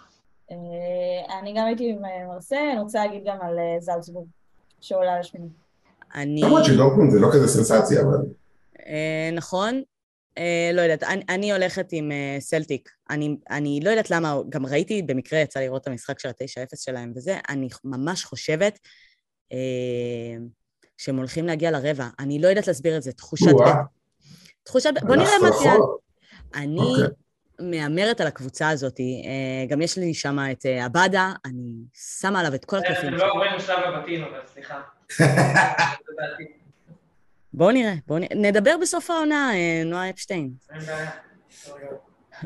אה, 0.52 1.40
אני 1.40 1.54
גם 1.58 1.66
הייתי 1.66 1.90
עם 1.90 2.06
אה, 2.06 2.28
מרסיי, 2.28 2.72
אני 2.72 2.80
רוצה 2.80 3.06
להגיד 3.06 3.24
גם 3.26 3.38
על 3.42 3.60
אה, 3.60 3.80
זלצבורג, 3.80 4.28
שעולה 4.82 5.20
לשמינית. 5.20 5.52
אני... 6.16 6.42
למרות 6.42 6.66
שדורקמונד 6.66 7.12
זה 7.12 7.20
לא 7.20 7.28
כזה 7.34 7.48
סנסציה, 7.48 8.02
אבל... 8.02 8.18
נכון, 9.34 9.82
לא 10.74 10.82
יודעת, 10.82 11.04
אני, 11.04 11.24
אני 11.30 11.52
הולכת 11.52 11.88
עם 11.92 12.12
אה, 12.12 12.38
סלטיק. 12.40 12.90
אני, 13.10 13.38
אני 13.50 13.80
לא 13.84 13.90
יודעת 13.90 14.12
למה, 14.12 14.36
גם 14.50 14.66
ראיתי, 14.66 15.02
במקרה 15.02 15.40
יצא 15.40 15.60
לראות 15.60 15.82
את 15.82 15.88
המשחק 15.88 16.20
של 16.20 16.30
ה-9-0 16.30 16.76
שלהם 16.76 17.12
וזה, 17.16 17.40
אני 17.50 17.68
ממש 17.84 18.24
חושבת 18.24 18.80
אה, 19.52 20.38
שהם 20.98 21.18
הולכים 21.18 21.48
להגיע 21.48 21.72
לרבע. 21.72 22.08
אני 22.20 22.42
לא 22.42 22.48
יודעת 22.48 22.68
להסביר 22.68 22.98
את 22.98 23.04
זה, 23.04 23.12
תחושת... 23.12 23.54
תחושת... 24.64 24.90
בוא 25.08 25.16
נראה 25.16 25.40
מה 25.42 25.50
תהיה... 25.60 25.74
אני 26.56 26.80
okay. 26.80 27.02
אוקיי. 27.02 27.26
מהמרת 27.60 28.22
על 28.22 28.28
הקבוצה 28.28 28.70
הזאת. 28.70 29.00
אה, 29.00 29.66
גם 29.70 29.82
יש 29.82 29.98
לי 29.98 30.14
שם 30.14 30.40
את 30.52 30.66
אה, 30.66 30.86
עבדה, 30.86 31.34
אני 31.46 31.72
שמה 31.94 32.40
עליו 32.40 32.56
את 32.56 32.66
כל 32.66 32.78
הקלפים. 32.78 33.14
לא 33.14 33.32
עוברים 33.32 33.54
לשלב 33.56 33.94
הבתים, 33.94 34.24
אבל 34.24 34.40
סליחה. 34.46 34.82
בואו 37.58 37.72
נראה, 37.72 37.94
בואו 38.08 38.20
נראה. 38.20 38.36
נדבר 38.36 38.76
בסוף 38.82 39.10
העונה, 39.10 39.52
אה, 39.54 39.84
נועה 39.86 40.10
אפשטיין. 40.10 40.52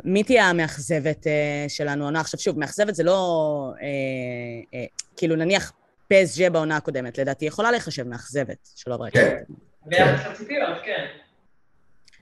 מי 0.04 0.24
תהיה 0.24 0.50
המאכזבת 0.50 1.28
אה, 1.28 1.66
שלנו 1.68 2.04
העונה? 2.04 2.20
עכשיו 2.20 2.40
שוב, 2.40 2.60
מאכזבת 2.60 2.96
זה 2.96 3.04
לא... 3.04 3.74
אה, 3.82 4.86
כאילו 5.18 5.36
נניח 5.36 5.72
פסג'ה 6.08 6.50
בעונה 6.50 6.78
הקודמת, 6.78 7.18
לדעתי 7.18 7.46
יכולה 7.46 7.72
להיחשב 7.72 8.08
מאכזבת, 8.08 8.70
שלא 8.76 9.08
את 9.08 9.14
כן. 9.14 9.44
ביחס 9.86 10.26
לציפיות, 10.32 10.78
כן. 10.86 11.06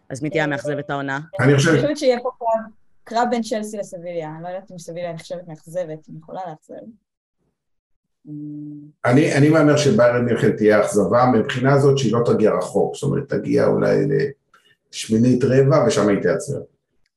אז 0.09 0.23
מי 0.23 0.29
תהיה 0.29 0.43
המאכזבת 0.43 0.89
העונה? 0.89 1.19
אני 1.39 1.55
חושבת 1.55 1.97
שיהיה 1.97 2.19
פה 2.23 2.29
קרב 3.03 3.27
בין 3.29 3.41
צ'לסי 3.41 3.77
לסביליה. 3.77 4.29
אני 4.35 4.43
לא 4.43 4.47
יודעת 4.47 4.71
אם 4.71 4.79
סביליה 4.79 5.13
נחשבת 5.13 5.47
מאכזבת, 5.47 6.05
היא 6.07 6.15
יכולה 6.19 6.41
לאכזב. 6.49 6.85
אני, 9.05 9.37
אני 9.37 9.49
מהמר 9.49 9.77
שביירן 9.77 10.25
מינכן 10.25 10.51
תהיה 10.51 10.81
אכזבה 10.81 11.25
מבחינה 11.33 11.73
הזאת 11.73 11.97
שהיא 11.97 12.13
לא 12.13 12.19
תגיע 12.25 12.51
רחוק, 12.51 12.95
זאת 12.95 13.03
אומרת 13.03 13.29
תגיע 13.29 13.65
אולי 13.65 13.97
לשמינית 14.91 15.43
רבע 15.43 15.85
ושם 15.87 16.09
היא 16.09 16.21
תיעצר. 16.21 16.57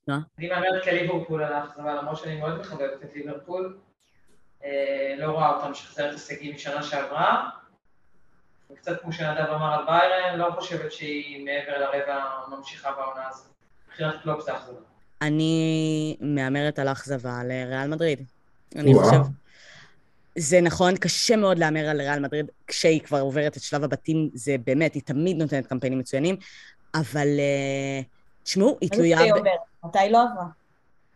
אני 0.09 0.49
מהמרת 0.49 0.85
כליברפול 0.85 1.43
על 1.43 1.53
האכזבה 1.53 1.95
למרות 1.95 2.17
שאני 2.17 2.41
מאוד 2.41 2.59
מחבבת 2.59 3.05
את 3.05 3.17
ליברפול, 3.17 3.77
אה, 4.65 5.15
לא 5.19 5.33
רואה 5.33 5.57
אותם 5.57 5.71
משחזרת 5.71 6.13
הישגים 6.13 6.55
משנה 6.55 6.83
שעברה, 6.83 7.49
וקצת 8.71 9.01
כמו 9.01 9.13
שנדב 9.13 9.51
אמר 9.51 9.75
על 9.75 9.87
ביירן, 9.87 10.39
לא 10.39 10.51
חושבת 10.59 10.93
שהיא 10.93 11.45
מעבר 11.45 11.79
לרבע 11.79 12.25
ממשיכה 12.57 12.93
בעונה 12.93 13.29
הזאת. 13.29 13.47
מבחינת 13.89 14.15
קלופ 14.23 14.41
זה 14.45 14.57
אכזבה. 14.57 14.81
אני 15.23 16.17
מהמרת 16.21 16.79
על 16.79 16.89
האכזבה 16.89 17.41
לריאל 17.45 17.89
מדריד. 17.89 18.23
אני 18.77 18.95
חושב... 18.95 19.40
זה 20.39 20.61
נכון, 20.61 20.97
קשה 20.97 21.37
מאוד 21.37 21.59
להמר 21.59 21.89
על 21.89 22.01
ריאל 22.01 22.21
מדריד 22.21 22.47
כשהיא 22.67 23.01
כבר 23.01 23.21
עוברת 23.21 23.57
את 23.57 23.63
שלב 23.63 23.85
הבתים, 23.85 24.31
זה 24.35 24.57
באמת, 24.67 24.95
היא 24.95 25.03
תמיד 25.03 25.37
נותנת 25.37 25.67
קמפיינים 25.67 25.99
מצוינים, 25.99 26.37
אבל 26.95 27.27
uh, 27.27 28.05
תשמעו, 28.45 28.79
היא 28.81 28.91
תלויה... 28.91 29.19
מתי 29.85 29.99
לא 30.11 30.23
עברה? 30.23 30.47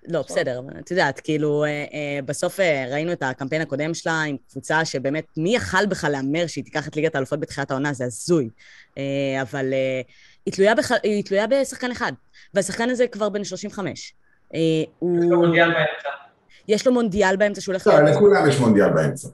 לא, 0.08 0.22
בסדר, 0.22 0.58
אבל 0.58 0.80
את 0.80 0.90
יודעת, 0.90 1.20
כאילו, 1.20 1.64
uh, 1.64 1.90
uh, 1.90 2.24
בסוף 2.24 2.60
uh, 2.60 2.92
ראינו 2.92 3.12
את 3.12 3.22
הקמפיין 3.22 3.62
הקודם 3.62 3.94
שלה 3.94 4.22
עם 4.22 4.36
קבוצה 4.50 4.84
שבאמת, 4.84 5.24
מי 5.36 5.56
יכל 5.56 5.86
בכלל 5.86 6.12
להמר 6.12 6.46
שהיא 6.46 6.64
תיקח 6.64 6.88
את 6.88 6.96
ליגת 6.96 7.14
האלופות 7.14 7.40
בתחילת 7.40 7.70
העונה? 7.70 7.92
זה 7.92 8.04
הזוי. 8.04 8.48
Uh, 8.94 8.98
אבל 9.42 9.70
uh, 9.70 10.12
היא, 10.46 10.54
תלויה 10.54 10.74
בח... 10.74 10.92
היא 11.02 11.24
תלויה 11.24 11.46
בשחקן 11.46 11.90
אחד, 11.90 12.12
והשחקן 12.54 12.90
הזה 12.90 13.06
כבר 13.06 13.28
בן 13.28 13.44
35. 13.44 14.14
Uh, 14.52 14.56
הוא... 14.98 15.18
יש 15.18 15.30
לו 15.30 15.40
מונדיאל 15.40 15.68
באמצע. 15.68 16.23
יש 16.68 16.86
לו 16.86 16.92
מונדיאל 16.92 17.36
באמצע 17.36 17.60
שהוא 17.60 17.72
הולך... 17.72 17.86
לא, 17.86 18.00
לכולם 18.00 18.48
יש 18.48 18.58
מונדיאל 18.58 18.90
באמצע. 18.90 19.28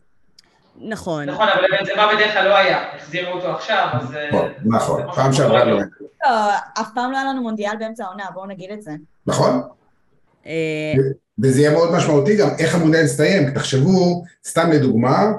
נכון. 0.81 1.25
נכון, 1.25 1.47
אבל 1.55 1.63
בנזמה 1.79 2.15
בדרך 2.15 2.33
כלל 2.33 2.49
לא 2.49 2.57
היה, 2.57 2.97
החזירו 2.97 3.33
אותו 3.33 3.51
עכשיו, 3.51 3.89
אז... 3.93 4.15
אה, 4.15 4.31
נכון, 4.65 5.03
נכון. 5.03 5.15
פעם 5.15 5.33
שעברה 5.33 5.65
לא. 5.65 5.79
לא, 6.25 6.31
אף 6.81 6.89
פעם 6.95 7.13
לא 7.13 7.17
היה 7.17 7.27
לנו 7.27 7.43
מונדיאל 7.43 7.77
באמצע 7.79 8.05
העונה, 8.05 8.25
בואו 8.35 8.47
נגיד 8.47 8.71
את 8.71 8.83
זה. 8.83 8.91
נכון. 9.27 9.61
אה, 10.47 10.93
וזה 11.43 11.61
יהיה 11.61 11.73
מאוד 11.73 11.93
משמעותי 11.93 12.37
גם 12.37 12.49
איך 12.59 12.75
המונדיאל 12.75 13.05
יסתיים, 13.05 13.51
תחשבו, 13.51 14.25
סתם 14.47 14.71
לדוגמה, 14.71 15.33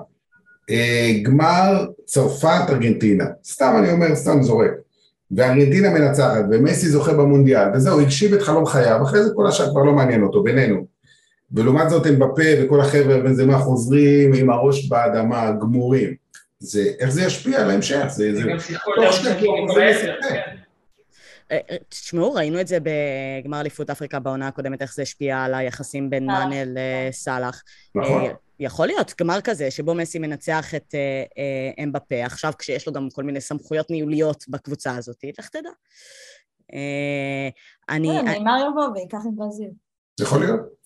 אה, 0.70 1.12
גמר 1.24 1.86
צרפת-ארגנטינה, 2.06 3.26
סתם 3.44 3.74
אני 3.80 3.92
אומר, 3.92 4.16
סתם 4.16 4.44
זורק. 4.44 4.72
וארגנטינה 5.32 5.90
מנצחת, 5.90 6.46
ומסי 6.52 6.90
זוכה 6.90 7.14
במונדיאל, 7.14 7.68
וזהו, 7.74 8.00
הגשיב 8.00 8.34
את 8.34 8.42
חלום 8.42 8.66
חייו, 8.66 9.04
אחרי 9.04 9.24
זה 9.24 9.30
כל 9.36 9.48
השאר 9.48 9.72
כבר 9.72 9.84
לא 9.84 9.94
מעניין 9.94 10.24
אותו, 10.24 10.44
בינינו. 10.44 10.86
ולעומת 11.54 11.90
זאת 11.90 12.06
הם 12.06 12.20
בפה 12.20 12.42
וכל 12.64 12.82
החבר'ה 12.82 13.20
בנזמה 13.20 13.58
חוזרים 13.58 14.34
עם 14.34 14.50
הראש 14.50 14.88
באדמה, 14.88 15.52
גמורים. 15.52 16.16
זה, 16.60 16.92
איך 17.00 17.10
זה 17.10 17.22
ישפיע 17.22 17.62
על 17.62 17.70
ההמשך? 17.70 18.06
זה, 18.08 18.36
זה... 18.36 18.52
אה, 21.52 21.60
אה, 21.70 21.76
תשמעו, 21.90 22.34
ראינו 22.34 22.62
את 22.62 22.68
זה 22.68 22.78
בגמר 22.80 23.62
אליפות 23.62 23.90
אפריקה 23.90 24.20
בעונה 24.20 24.48
הקודמת, 24.48 24.82
איך 24.82 24.94
זה 24.94 25.02
השפיע 25.02 25.44
על 25.44 25.54
היחסים 25.54 26.10
בין 26.10 26.26
מאנה 26.26 26.56
לסאלח. 26.66 27.64
נכון. 27.96 28.24
יכול 28.60 28.88
להיות 28.88 29.14
גמר 29.20 29.42
כזה 29.42 29.72
שבו 29.72 29.94
מסי 29.94 30.20
מנצח 30.20 30.76
את 30.76 30.96
אמבפה, 31.84 32.26
עכשיו 32.26 32.54
כשיש 32.58 32.88
לו 32.88 32.94
גם 32.94 33.08
כל 33.14 33.24
מיני 33.24 33.42
סמכויות 33.42 33.90
ניהוליות 33.90 34.46
בקבוצה 34.50 34.96
הזאת, 34.96 35.24
לך 35.40 35.50
תדע. 35.50 35.70
אני... 37.90 38.22
נאמר 38.22 38.58
יבוא 38.70 38.88
ויקח 38.96 39.20
את 39.28 39.36
ברזיל. 39.36 39.70
יכול 40.22 40.40
להיות. 40.40 40.81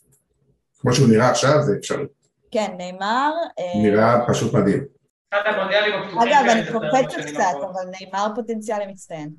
כמו 0.86 0.94
שהוא 0.94 1.08
נראה 1.10 1.30
עכשיו, 1.30 1.62
זה 1.62 1.76
אפשרי. 1.80 2.06
כן, 2.52 2.72
נאמר... 2.78 3.32
נראה 3.76 4.28
פשוט 4.28 4.54
מדהים. 4.54 4.84
אגב, 5.32 6.46
אני 6.50 6.72
קופצת 6.72 7.22
קצת, 7.28 7.56
אבל 7.62 7.84
נאמר 8.00 8.28
פוטנציאלי 8.36 8.88
מצטיין, 8.88 9.30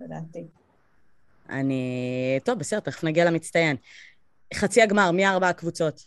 לדעתי. 0.00 0.46
אני... 1.50 2.40
טוב, 2.44 2.58
בסדר, 2.58 2.80
תכף 2.80 3.04
נגיע 3.04 3.24
למצטיין. 3.24 3.76
חצי 4.54 4.82
הגמר, 4.82 5.10
מי 5.10 5.26
ארבע 5.26 5.48
הקבוצות? 5.48 6.02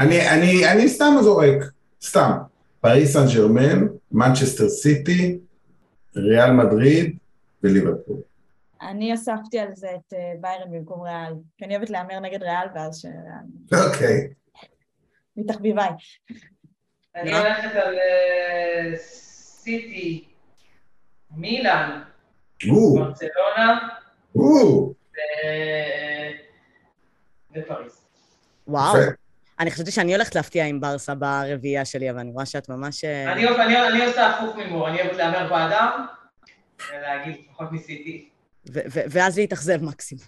אני, 0.00 0.30
אני, 0.30 0.72
אני 0.72 0.88
סתם 0.88 1.14
זורק, 1.22 1.58
סתם. 2.02 2.30
פריס 2.80 3.12
סן 3.12 3.26
ג'רמן, 3.34 3.86
מנצ'סטר 4.12 4.68
סיטי, 4.68 5.38
ריאל 6.16 6.50
מדריד 6.50 7.18
וליברפול. 7.62 8.16
אני 8.82 9.10
הוספתי 9.10 9.58
על 9.58 9.74
זה 9.74 9.88
את 9.94 10.12
אה, 10.12 10.32
ביירן 10.40 10.70
במקום 10.72 11.02
ריאל, 11.02 11.34
כי 11.58 11.64
אני 11.64 11.76
אוהבת 11.76 11.90
להמר 11.90 12.20
נגד 12.20 12.42
ריאל 12.42 12.66
ואז 12.74 13.00
ש... 13.00 13.06
אוקיי. 13.72 14.28
מתחביביי. 15.36 15.90
אני 17.16 17.38
הולכת 17.38 17.74
על 17.74 17.98
אה, 17.98 18.96
סיטי, 18.96 20.28
מילאן, 21.30 22.02
ברצלונה 22.64 23.88
ופריז. 27.56 28.04
וואו. 28.66 28.94
אני 29.60 29.70
חשבתי 29.70 29.90
שאני 29.90 30.14
הולכת 30.14 30.34
להפתיע 30.34 30.66
עם 30.66 30.80
ברסה 30.80 31.14
ברביעייה 31.14 31.84
שלי, 31.84 32.10
אבל 32.10 32.18
אני 32.18 32.30
רואה 32.30 32.46
שאת 32.46 32.68
ממש... 32.68 33.04
אה, 33.04 33.32
אני 33.32 34.04
עושה 34.06 34.30
הפוך 34.30 34.56
ממור, 34.56 34.88
אני 34.88 35.00
אוהבת 35.00 35.16
להמר 35.16 35.48
באדם, 35.50 36.06
ולהגיד 36.90 37.36
לפחות 37.40 37.72
ניסיתי. 37.72 38.31
ואז 39.10 39.38
להתאכזב 39.38 39.82
מקסימום. 39.82 40.24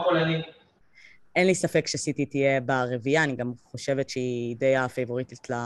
הפולנים. 0.00 0.40
אין 1.36 1.46
לי 1.46 1.54
ספק 1.54 1.86
שסיטי 1.86 2.26
תהיה 2.26 2.60
ברביעייה, 2.60 3.24
אני 3.24 3.36
גם 3.36 3.52
חושבת 3.64 4.10
שהיא 4.10 4.56
די 4.56 4.76
הפייבוריטית 4.76 5.50
ל... 5.50 5.52
אה, 5.52 5.58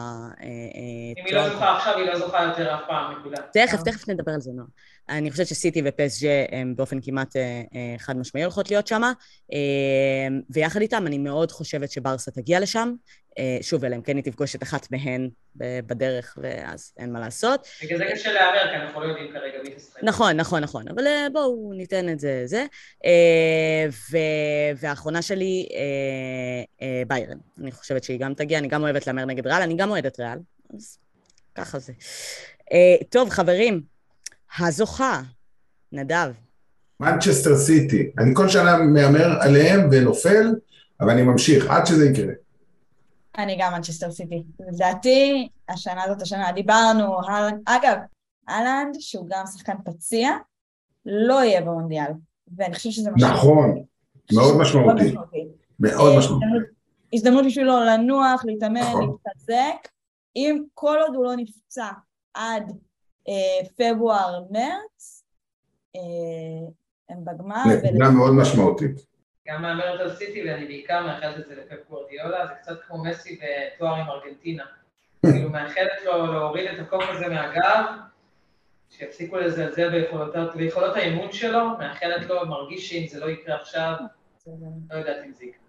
אם 1.19 1.25
היא 1.27 1.35
לא 1.35 1.49
זוכה 1.49 1.77
עכשיו, 1.77 1.97
היא 1.97 2.07
לא 2.07 2.19
זוכה 2.19 2.43
יותר 2.43 2.75
אף 2.75 2.81
פעם, 2.89 3.19
נקודה. 3.21 3.43
תכף, 3.53 3.83
תכף 3.83 4.09
נדבר 4.09 4.33
על 4.33 4.41
זה, 4.41 4.51
נועה. 4.55 4.69
אני 5.09 5.31
חושבת 5.31 5.47
שסיטי 5.47 5.83
ופסג'ה 5.85 6.45
הם 6.53 6.77
באופן 6.77 7.01
כמעט 7.01 7.37
אה, 7.37 7.63
אה, 7.75 7.95
חד 7.99 8.17
משמעי 8.17 8.45
הולכות 8.45 8.71
להיות 8.71 8.87
שם, 8.87 9.03
ויחד 10.51 10.81
איתם 10.81 11.07
אני 11.07 11.19
מאוד 11.19 11.53
חושבת 11.53 11.91
שברסה 11.91 12.31
תגיע 12.31 12.61
לשם. 12.61 12.93
שוב, 13.63 13.85
אלא 13.85 13.97
אם 13.97 14.03
כן 14.03 14.17
היא 14.17 14.25
תפגוש 14.25 14.55
את 14.55 14.63
אחת 14.63 14.91
מהן 14.91 15.31
בדרך, 15.57 16.39
ואז 16.43 16.93
אין 16.99 17.13
מה 17.13 17.21
לעשות. 17.21 17.67
בגלל 17.83 17.99
זה 17.99 18.05
קשה 18.13 18.33
להמר, 18.33 18.71
כי 18.71 18.77
אנחנו 18.77 19.01
לא 19.01 19.07
יודעים 19.07 19.33
כרגע 19.33 19.59
מי 19.65 19.75
תשחק. 19.75 20.03
נכון, 20.03 20.37
נכון, 20.37 20.63
נכון, 20.63 20.89
אבל 20.89 21.05
בואו 21.33 21.73
ניתן 21.77 22.09
את 22.09 22.21
זה, 22.21 22.43
זה. 22.45 22.67
והאחרונה 24.81 25.23
שלי, 25.23 25.69
ביירן. 27.07 27.39
אני 27.61 27.73
חושבת 27.73 28.05
שהיא 28.05 28.21
גם 28.21 28.35
תגיע, 28.35 28.59
אני 28.59 28.69
גם 28.69 28.83
אוהבת 28.83 29.07
להמר 29.07 29.25
נגד 29.25 29.47
ריאל, 29.47 29.63
אני 29.63 29.77
גם 29.77 29.91
אוהדת 29.91 30.21
ריאל, 30.21 30.39
אז 30.75 30.99
ככה 31.55 31.79
זה. 31.79 31.93
טוב, 33.11 33.31
חברים, 33.31 33.83
הזוכה, 34.59 35.21
נדב. 35.93 36.33
מנצ'סטר 37.01 37.57
סיטי. 37.57 38.11
אני 38.19 38.35
כל 38.35 38.49
שנה 38.49 38.77
מהמר 38.79 39.43
עליהם 39.43 39.89
ונופל, 39.93 40.55
אבל 41.01 41.11
אני 41.11 41.23
ממשיך 41.23 41.67
עד 41.71 41.87
שזה 41.87 42.11
יקרה. 42.11 42.33
אני 43.39 43.57
גם 43.61 43.73
מנצ'סטר 43.73 44.11
סיטי. 44.11 44.43
לדעתי, 44.73 45.49
השנה 45.69 46.05
הזאת 46.05 46.23
השנה, 46.23 46.53
דיברנו, 46.53 47.17
אגב, 47.67 47.97
האלנד, 48.49 48.97
שהוא 49.01 49.27
גם 49.31 49.47
שחקן 49.47 49.75
פציע, 49.85 50.31
לא 51.07 51.45
יהיה 51.45 51.61
במונדיאל, 51.61 52.13
ואני 52.57 52.75
חושבת 52.75 52.93
שזה 52.93 53.11
משמעותי. 53.11 53.35
נכון, 53.37 53.85
מאוד 54.33 54.57
משמעותי. 54.61 55.15
מאוד 55.81 56.13
אה, 56.13 56.19
משמעותי. 56.19 56.47
הזדמנות 57.13 57.45
בשבילו 57.47 57.81
לנוח, 57.81 58.45
להתאמן, 58.45 58.81
נכון. 58.81 59.11
להתחזק. 59.27 59.89
אם 60.37 60.63
כל 60.75 60.97
עוד 61.07 61.15
הוא 61.15 61.25
לא 61.25 61.37
נפצע 61.37 61.89
עד 62.35 62.73
אה, 63.29 63.67
פברואר-מרץ, 63.77 65.25
אה, 65.97 66.01
הם 67.09 67.25
בגמר. 67.25 67.63
נקודה 67.85 68.11
מאוד 68.11 68.33
משמעותית. 68.33 69.07
גם 69.49 69.63
מהמרת 69.63 70.01
על 70.01 70.17
סיטי, 70.17 70.51
ואני 70.51 70.67
בעיקר 70.67 71.07
מאחלת 71.07 71.39
את 71.39 71.47
זה 71.47 71.55
לפפ 71.55 71.89
גורדיולה, 71.89 72.47
זה 72.47 72.55
קצת 72.55 72.83
כמו 72.87 73.05
מסי 73.05 73.39
בתואר 73.41 73.95
עם 73.95 74.07
ארגנטינה. 74.09 74.65
כאילו 75.33 75.51
מאחלת 75.51 76.05
לו 76.05 76.27
להוריד 76.27 76.71
את 76.71 76.79
הקוף 76.79 77.05
הזה 77.09 77.29
מהגב, 77.29 77.85
שיפסיקו 78.91 79.37
לזלזל 79.37 80.05
ביכולות 80.55 80.97
האימון 80.97 81.33
שלו, 81.33 81.79
מאחלת 81.79 82.27
לו, 82.27 82.47
מרגיש 82.47 82.89
שאם 82.89 83.07
זה 83.07 83.21
לא 83.21 83.31
יקרה 83.31 83.57
עכשיו, 83.57 83.95
לא 84.91 84.97
יודעת 84.97 85.25
אם 85.27 85.33
זה 85.33 85.45
יקרה. 85.45 85.69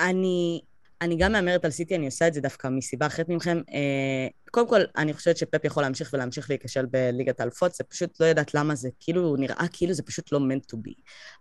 אני 0.00 0.60
אני 1.02 1.16
גם 1.16 1.32
מהמרת 1.32 1.64
על 1.64 1.70
סיטי, 1.70 1.96
אני 1.96 2.06
עושה 2.06 2.28
את 2.28 2.34
זה 2.34 2.40
דווקא 2.40 2.68
מסיבה 2.68 3.06
אחרת 3.06 3.28
מכם. 3.28 3.60
אה, 3.74 4.28
קודם 4.50 4.68
כל, 4.68 4.80
אני 4.96 5.12
חושבת 5.12 5.36
שפפ 5.36 5.64
יכול 5.64 5.82
להמשיך 5.82 6.10
ולהמשיך 6.12 6.50
להיכשל 6.50 6.86
בליגת 6.86 7.40
האלפות, 7.40 7.74
זה 7.74 7.84
פשוט 7.84 8.20
לא 8.20 8.26
יודעת 8.26 8.54
למה 8.54 8.74
זה, 8.74 8.88
כאילו, 9.00 9.36
נראה 9.36 9.66
כאילו 9.72 9.92
זה 9.92 10.02
פשוט 10.02 10.32
לא 10.32 10.38
meant 10.38 10.74
to 10.74 10.78
be. 10.78 10.92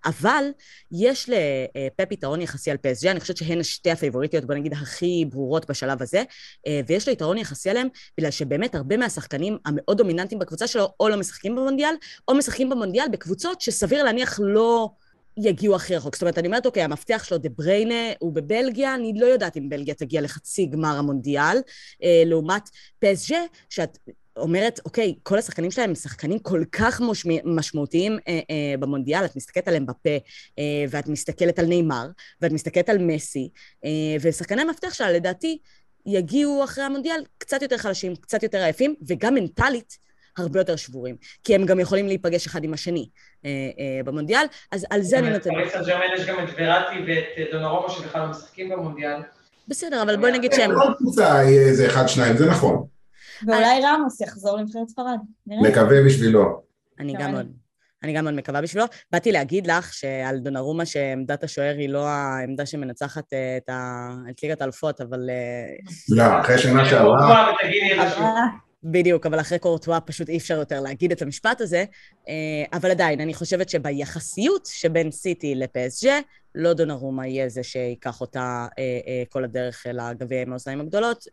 אבל 0.06 0.44
יש 0.92 1.30
לפפ 1.30 2.12
יתרון 2.12 2.42
יחסי 2.42 2.72
על 2.72 2.78
PSG, 2.78 3.12
אני 3.12 3.20
חושבת 3.20 3.38
שהן 3.38 3.64
שתי 3.64 3.92
הפייבוריטיות, 3.92 4.46
בוא 4.46 4.56
נגיד, 4.56 4.74
הכי 4.74 5.26
ברורות 5.30 5.70
בשלב 5.70 6.02
הזה, 6.02 6.24
אה, 6.68 6.82
ויש 6.88 7.08
לו 7.08 7.14
יתרון 7.14 7.38
יחסי 7.38 7.70
עליהם, 7.70 7.88
בגלל 8.18 8.32
שבאמת 8.32 8.76
הרבה 8.76 8.98
מהשחקנים 8.98 9.58
המאוד 9.66 9.98
דומיננטיים 9.98 10.40
בקבוצה 10.40 10.68
שלו, 10.68 10.94
או 11.00 11.10
לא 11.10 11.18
משחקים 11.18 11.56
במונדיאל, 11.56 11.94
או 12.28 12.36
משחקים 12.36 12.70
במונדיאל 12.70 13.08
בקבוצות 13.12 13.62
שסביר 13.62 14.04
להניח 14.04 14.40
לא... 14.44 14.90
יגיעו 15.42 15.76
הכי 15.76 15.96
רחוק. 15.96 16.16
זאת 16.16 16.22
אומרת, 16.22 16.38
אני 16.38 16.48
אומרת, 16.48 16.66
אוקיי, 16.66 16.84
המפתח 16.84 17.24
שלו 17.24 17.38
דה 17.38 17.50
בריינה 17.50 18.12
הוא 18.20 18.34
בבלגיה, 18.34 18.96
אני 18.96 19.14
לא 19.16 19.26
יודעת 19.26 19.58
אם 19.58 19.70
בלגיה 19.70 19.94
תגיע 19.94 20.22
לחצי 20.22 20.66
גמר 20.66 20.98
המונדיאל, 20.98 21.58
אה, 22.04 22.24
לעומת 22.26 22.70
פסג'ה, 23.00 23.40
שאת 23.70 23.98
אומרת, 24.38 24.80
אוקיי, 24.86 25.16
כל 25.24 25.38
השחקנים 25.38 25.72
שלהם 25.72 25.90
הם 25.90 25.96
שחקנים 25.96 26.40
כל 26.40 26.64
כך 26.72 27.02
משמע, 27.02 27.34
משמעותיים 27.46 28.18
אה, 28.28 28.40
אה, 28.50 28.78
במונדיאל, 28.80 29.26
את 29.26 29.36
מסתכלת 29.36 29.68
עליהם 29.68 29.86
בפה, 29.86 30.10
אה, 30.60 30.86
ואת 30.90 31.08
מסתכלת 31.08 31.60
על 31.60 31.66
נאמר, 31.66 32.08
ואת 32.42 32.52
מסתכלת 32.52 32.90
על 32.90 32.98
מסי, 32.98 33.50
אה, 33.86 33.90
ושחקני 34.22 34.62
המפתח 34.62 34.94
שלה, 34.94 35.12
לדעתי, 35.12 35.58
יגיעו 36.06 36.64
אחרי 36.64 36.84
המונדיאל 36.84 37.24
קצת 37.38 37.62
יותר 37.62 37.78
חלשים, 37.78 38.16
קצת 38.16 38.44
יותר 38.44 38.58
עייפים, 38.58 38.96
וגם 39.08 39.34
מנטלית, 39.34 39.98
הרבה 40.38 40.60
יותר 40.60 40.76
שבורים, 40.76 41.16
כי 41.44 41.56
הם 41.56 41.66
גם 41.66 41.80
יכולים 41.80 42.08
להיפגש 42.08 42.48
אחד 42.48 42.64
עם 42.64 42.74
השני 42.74 43.10
אה, 43.46 43.50
אה, 43.50 44.04
במונדיאל, 44.06 44.46
אז 44.72 44.86
על 44.90 45.02
זה 45.02 45.20
אני 45.20 45.30
נותנת. 45.30 45.54
בפריס 45.54 45.74
סן 45.74 45.84
ג'רמן 45.84 46.04
יש 46.18 46.26
גם 46.26 46.36
את 46.44 46.50
וראטי 46.58 46.96
ואת 47.08 47.24
אה, 47.38 47.44
דונרומו 47.52 47.90
שבכלל 47.90 48.28
משחקים 48.28 48.70
במונדיאל. 48.70 49.22
בסדר, 49.68 50.02
אבל 50.02 50.18
בואי 50.18 50.32
נגיד 50.32 50.54
שהם... 50.54 50.72
כל 50.76 50.94
קבוצה 50.98 51.42
איזה 51.42 51.88
אחד, 51.88 52.08
שניים, 52.08 52.38
זה 52.38 52.50
נכון. 52.50 52.86
ואולי 53.48 53.82
רמוס 53.84 54.22
יחזור 54.22 54.58
לנבחרת 54.58 54.88
ספרד. 54.88 55.18
מקווה 55.48 56.04
בשבילו. 56.06 56.62
אני 57.00 57.14
גם 57.20 57.32
מאוד. 57.32 57.52
אני 58.04 58.14
גם 58.14 58.24
מאוד 58.24 58.36
מקווה 58.36 58.62
בשבילו. 58.62 58.86
באתי 59.12 59.32
להגיד 59.32 59.68
לך 59.68 59.94
שעל 59.94 60.40
דונרומה 60.40 60.86
שעמדת 60.86 61.44
השוער 61.44 61.76
היא 61.78 61.90
לא 61.90 62.08
העמדה 62.08 62.66
שמנצחת 62.66 63.34
את, 63.58 63.70
את 64.30 64.44
ליגת 64.44 64.62
האלופות, 64.62 65.02
אבל... 65.02 65.30
לא, 66.10 66.24
אחרי 66.40 66.58
שנה 66.58 66.86
שעברה... 66.90 67.46
בדיוק, 68.84 69.26
אבל 69.26 69.40
אחרי 69.40 69.60
קורטואה 69.60 70.00
פשוט 70.00 70.30
אי 70.30 70.38
אפשר 70.38 70.58
יותר 70.58 70.82
להגיד 70.82 71.12
את 71.12 71.22
המשפט 71.22 71.62
הזה. 71.62 71.86
אה, 72.28 72.34
אבל 72.74 72.92
עדיין, 72.92 73.22
אני 73.22 73.34
חושבת 73.34 73.70
שביחסיות 73.70 74.66
שבין 74.66 75.12
סיטי 75.12 75.56
לפסג'ה, 75.56 76.20
לא 76.56 76.74
דונרומה 76.74 77.28
יהיה 77.28 77.50
זה 77.50 77.64
שייקח 77.64 78.22
אותה 78.22 78.68
אה, 78.80 79.00
אה, 79.08 79.24
כל 79.30 79.44
הדרך 79.44 79.86
לגביע 79.94 80.42
עם 80.42 80.52
האוזניים 80.52 80.82
הגדולות, 80.82 81.26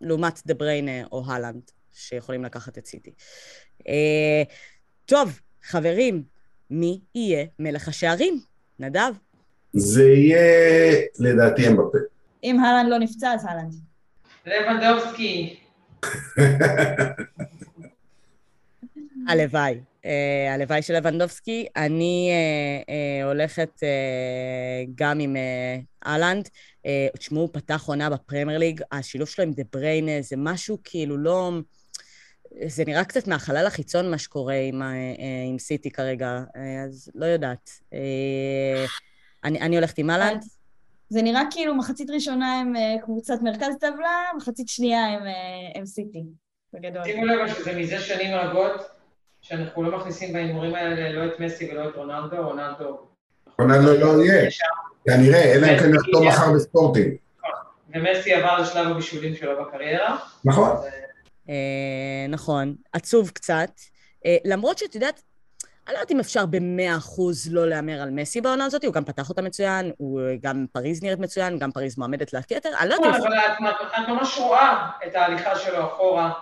לעומת 0.00 0.40
דה 0.46 0.54
בריינה 0.54 1.06
או 1.12 1.22
הלנד, 1.26 1.62
שיכולים 1.92 2.44
לקחת 2.44 2.78
את 2.78 2.86
סיטי. 2.86 3.10
טוב, 5.06 5.40
חברים, 5.62 6.22
מי 6.70 7.00
יהיה 7.14 7.46
מלך 7.58 7.88
השערים? 7.88 8.40
נדב? 8.78 9.12
זה 9.72 10.04
יהיה, 10.04 11.00
לדעתי, 11.18 11.68
אמבפה. 11.68 11.98
אם 12.44 12.60
הלנד 12.60 12.90
לא 12.90 12.98
נפצע, 12.98 13.32
אז 13.32 13.46
הלנד. 13.48 13.74
לבנדובסקי. 14.46 15.60
הלוואי. 19.28 19.80
אה, 20.04 20.54
הלוואי 20.54 20.82
של 20.82 20.96
לבנדובסקי. 20.96 21.66
אני 21.76 22.30
אה, 22.32 22.94
אה, 22.94 23.24
הולכת 23.26 23.80
גם 24.94 25.20
עם 25.20 25.36
אהלנד. 26.06 26.48
תשמעו, 27.18 27.40
הוא 27.40 27.48
פתח 27.52 27.84
עונה 27.86 28.10
בפרמייר 28.10 28.58
ליג, 28.58 28.80
השילוב 28.92 29.28
שלו 29.28 29.44
עם 29.44 29.52
דה 29.52 29.62
בריינה 29.72 30.22
זה 30.22 30.36
משהו 30.38 30.78
כאילו 30.84 31.18
לא... 31.18 31.52
זה 32.66 32.84
נראה 32.86 33.04
קצת 33.04 33.28
מהחלל 33.28 33.66
החיצון 33.66 34.10
מה 34.10 34.18
שקורה 34.18 34.54
עם, 34.54 34.82
עם 35.50 35.58
סיטי 35.58 35.90
כרגע, 35.90 36.40
אז 36.84 37.10
לא 37.14 37.26
יודעת. 37.26 37.70
אני, 39.44 39.60
אני 39.60 39.76
הולכת 39.76 39.98
עם 39.98 40.10
אהלנד. 40.10 40.44
זה 41.10 41.22
נראה 41.22 41.42
כאילו 41.50 41.74
מחצית 41.74 42.10
ראשונה 42.10 42.60
הם 42.60 42.72
קבוצת 43.02 43.34
מרכז 43.42 43.74
טבלה, 43.80 44.24
מחצית 44.36 44.68
שנייה 44.68 45.06
הם, 45.06 45.22
הם 45.74 45.86
סיטי, 45.86 46.24
בגדול. 46.72 47.04
שימו 47.04 47.24
לב 47.26 47.48
שזה 47.48 47.78
מזה 47.78 47.98
שנים 48.00 48.34
רבות, 48.34 48.80
שאנחנו 49.40 49.82
לא 49.82 49.98
מכניסים 49.98 50.32
בהימורים 50.32 50.74
האלה 50.74 51.12
לא 51.12 51.26
את 51.26 51.40
מסי 51.40 51.70
ולא 51.72 51.88
את 51.88 51.94
רונלדו, 51.96 52.36
רונלדו... 52.36 52.98
רונלדו 53.58 53.94
לא 54.00 54.24
יהיה, 54.24 54.50
כנראה, 55.04 55.54
אלא 55.54 55.66
אם 55.66 55.78
כן 55.78 55.92
נחתום 55.92 56.28
מחר 56.28 56.52
בספורטים. 56.52 57.16
ומסי 57.94 58.34
עבר 58.34 58.58
לשלב 58.60 58.90
הבישולים 58.90 59.34
שלו 59.34 59.64
בקריירה. 59.64 60.18
נכון. 60.44 60.76
אה, 61.48 62.26
נכון, 62.28 62.74
עצוב 62.92 63.30
קצת. 63.30 63.70
אה, 64.26 64.36
למרות 64.44 64.78
שאת 64.78 64.94
יודעת, 64.94 65.22
אני 65.86 65.94
לא 65.94 65.98
יודעת 65.98 66.10
אם 66.10 66.20
אפשר 66.20 66.46
במאה 66.46 66.96
אחוז 66.96 67.52
לא 67.52 67.68
להמר 67.68 68.00
על 68.02 68.10
מסי 68.10 68.40
בעונה 68.40 68.64
הזאת, 68.64 68.84
הוא 68.84 68.94
גם 68.94 69.04
פתח 69.04 69.28
אותה 69.28 69.42
מצוין, 69.42 69.92
הוא 69.98 70.20
גם 70.40 70.66
פריז 70.72 71.02
נראית 71.02 71.18
מצוין, 71.18 71.58
גם 71.58 71.72
פריז 71.72 71.98
מועמדת 71.98 72.32
לכתר, 72.32 72.70
אני 72.80 72.88
לא 72.88 72.94
יודעת. 72.94 73.20
אבל 73.20 73.38
את 73.38 74.08
ממש 74.08 74.38
רואה 74.38 74.90
את 75.06 75.14
ההליכה 75.14 75.56
שלו 75.56 75.86
אחורה. 75.86 76.32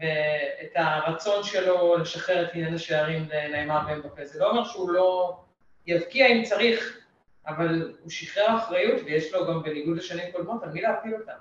ואת 0.00 0.72
הרצון 0.74 1.44
שלו 1.44 1.96
לשחרר 1.96 2.42
את 2.42 2.48
עניין 2.54 2.74
השערים 2.74 3.28
לנעימר 3.32 3.80
ואמבפה. 3.88 4.24
זה 4.24 4.38
לא 4.38 4.50
אומר 4.50 4.64
שהוא 4.64 4.90
לא 4.90 5.36
יבקיע 5.86 6.26
אם 6.26 6.42
צריך, 6.42 6.98
אבל 7.46 7.92
הוא 8.02 8.10
שחרר 8.10 8.58
אחריות, 8.58 9.02
ויש 9.04 9.32
לו 9.32 9.46
גם 9.46 9.62
בניגוד 9.62 9.96
לשנים 9.96 10.32
קודמות, 10.32 10.62
על 10.62 10.68
מי 10.68 10.80
להפיל 10.80 11.14
אותה. 11.14 11.32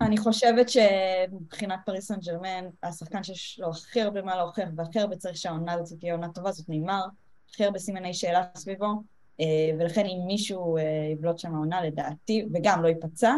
אני 0.00 0.16
חושבת 0.18 0.66
שמבחינת 0.68 1.78
פריס 1.86 2.08
סן 2.08 2.18
ג'רמן, 2.26 2.64
השחקן 2.82 3.22
שיש 3.22 3.60
לו 3.62 3.70
הכי 3.70 4.02
הרבה 4.02 4.22
מה 4.22 4.36
להוכיח 4.36 4.68
והכי 4.76 5.00
הרבה 5.00 5.16
צריך 5.16 5.36
שהעונה 5.36 5.72
הזאת 5.72 5.98
תהיה 5.98 6.14
עונה 6.14 6.28
טובה, 6.28 6.52
זאת 6.52 6.68
נאמר, 6.68 7.04
הכי 7.50 7.64
הרבה 7.64 7.78
סימני 7.78 8.14
שאלה 8.14 8.44
סביבו, 8.56 9.02
אה, 9.40 9.44
ולכן 9.78 10.06
אם 10.06 10.26
מישהו 10.26 10.76
אה, 10.76 10.82
יבלוט 11.12 11.38
שם 11.38 11.54
העונה 11.54 11.84
לדעתי, 11.84 12.46
וגם 12.54 12.82
לא 12.82 12.88
ייפצע, 12.88 13.34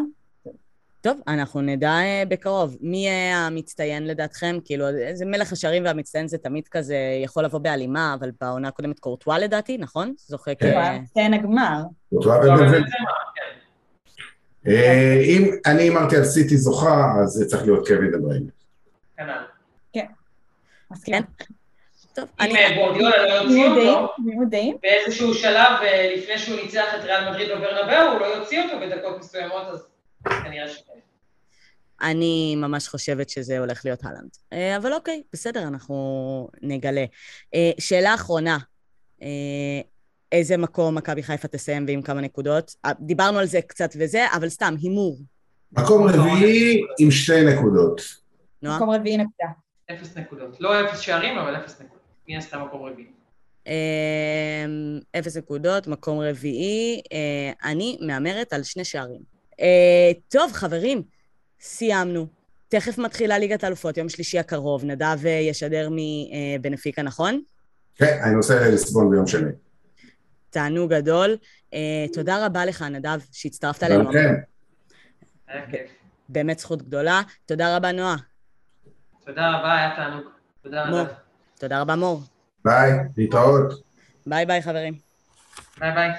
טוב, 1.01 1.19
אנחנו 1.27 1.61
נדע 1.61 1.91
אה, 1.91 2.23
בקרוב. 2.27 2.77
מי 2.81 2.97
יהיה 2.97 3.37
המצטיין 3.37 4.07
לדעתכם? 4.07 4.57
כאילו, 4.65 4.89
איזה 4.89 5.25
מלך 5.25 5.51
השערים 5.51 5.85
והמצטיין 5.85 6.27
זה 6.27 6.37
תמיד 6.37 6.67
כזה 6.67 6.95
יכול 7.23 7.45
לבוא 7.45 7.59
בהלימה, 7.59 8.15
אבל 8.19 8.31
בעונה 8.41 8.67
הקודמת 8.67 8.99
קורטואה 8.99 9.39
לדעתי, 9.39 9.77
נכון? 9.77 10.13
זוכה 10.17 10.55
כ... 10.55 10.63
כן, 11.15 11.33
הגמר. 11.33 11.83
אה, 14.67 15.21
אם 15.25 15.51
אני 15.65 15.83
הימרתי 15.83 16.17
על 16.17 16.23
סיטי 16.23 16.57
זוכה, 16.57 17.13
אז 17.23 17.29
זה 17.29 17.45
צריך 17.45 17.63
להיות 17.63 17.87
קווין 17.87 18.11
דבריין. 18.11 18.43
כן. 19.17 20.05
כן. 21.05 21.21
טוב, 22.13 22.25
אני... 22.39 22.67
אם 22.67 22.75
גורדיולה 22.75 23.25
לא 23.25 23.33
יוציא 23.33 23.67
אותו, 23.67 24.13
באיזשהו 24.81 25.33
שלב, 25.33 25.71
אה, 25.83 26.13
לפני 26.17 26.37
שהוא 26.37 26.55
ניצח 26.55 26.85
את 26.95 27.03
ריאל 27.03 27.29
מדריד 27.29 27.49
בברנבאו, 27.49 28.11
הוא 28.11 28.19
לא 28.19 28.25
יוציא 28.25 28.63
אותו 28.63 28.79
בדקות 28.79 29.19
מסוימות, 29.19 29.67
אז 29.71 29.87
כנראה 30.43 30.69
ש... 30.69 30.83
אני 32.01 32.55
ממש 32.55 32.87
חושבת 32.87 33.29
שזה 33.29 33.59
הולך 33.59 33.85
להיות 33.85 33.99
הלנד. 34.03 34.37
אה, 34.53 34.77
אבל 34.77 34.93
אוקיי, 34.93 35.23
בסדר, 35.33 35.61
אנחנו 35.67 36.49
נגלה. 36.61 37.05
אה, 37.55 37.71
שאלה 37.79 38.13
אחרונה, 38.13 38.57
אה, 40.33 40.37
איזה 40.37 40.57
מקום 40.57 40.95
מכבי 40.95 41.23
חיפה 41.23 41.47
תסיים 41.47 41.85
ועם 41.87 42.01
כמה 42.01 42.21
נקודות? 42.21 42.75
דיברנו 42.99 43.39
על 43.39 43.45
זה 43.45 43.61
קצת 43.61 43.93
וזה, 43.99 44.25
אבל 44.35 44.49
סתם, 44.49 44.75
הימור. 44.81 45.17
מקום 45.71 46.07
רביעי 46.07 46.81
עם 46.99 47.11
שתי 47.11 47.43
נקודות. 47.43 48.01
מקום 48.63 48.89
רביעי 48.89 49.17
נקודה. 49.17 49.47
אפס 49.91 50.17
נקודות. 50.17 50.57
לא 50.59 50.85
אפס 50.85 50.99
שערים, 50.99 51.37
אבל 51.37 51.55
אפס 51.55 51.73
נקודות. 51.81 52.03
מי 52.27 52.37
עשתה 52.37 52.57
מקום 52.57 52.81
רביעי? 52.81 53.07
אפס 55.19 55.37
נקודות, 55.37 55.87
מקום 55.87 56.19
רביעי. 56.19 57.01
אני 57.63 57.97
מהמרת 58.01 58.53
על 58.53 58.63
שני 58.63 58.85
שערים. 58.85 59.21
טוב, 60.29 60.51
חברים, 60.51 61.01
סיימנו. 61.61 62.27
תכף 62.67 62.97
מתחילה 62.97 63.39
ליגת 63.39 63.63
האלופות, 63.63 63.97
יום 63.97 64.09
שלישי 64.09 64.39
הקרוב. 64.39 64.85
נדב 64.85 65.25
אה, 65.25 65.31
ישדר 65.31 65.89
מבנפיקה, 65.91 67.01
נכון? 67.01 67.41
כן, 67.95 68.19
אני 68.23 68.35
נוסע 68.35 68.67
לליסבון 68.67 69.09
ביום 69.09 69.27
שני. 69.27 69.51
תענוג 70.53 70.93
גדול. 70.93 71.37
אה, 71.71 71.75
תודה 72.13 72.45
רבה 72.45 72.65
לך, 72.65 72.81
נדב, 72.81 73.19
שהצטרפת 73.31 73.83
אלינו. 73.83 74.11
כן. 74.11 74.33
באמת 76.29 76.59
זכות 76.59 76.81
גדולה. 76.81 77.21
תודה 77.45 77.77
רבה, 77.77 77.91
נועה. 77.91 78.15
תודה 79.25 79.49
רבה, 79.49 79.75
היה 79.77 79.95
תענוג. 79.95 80.23
תודה 80.63 80.83
רבה. 80.83 81.13
תודה 81.59 81.81
רבה, 81.81 81.95
מור. 81.95 82.21
ביי, 82.65 82.91
להתראות. 83.17 83.83
ביי 84.25 84.45
ביי, 84.45 84.61
חברים. 84.61 84.93
ביי 85.79 85.91
ביי. 85.91 86.09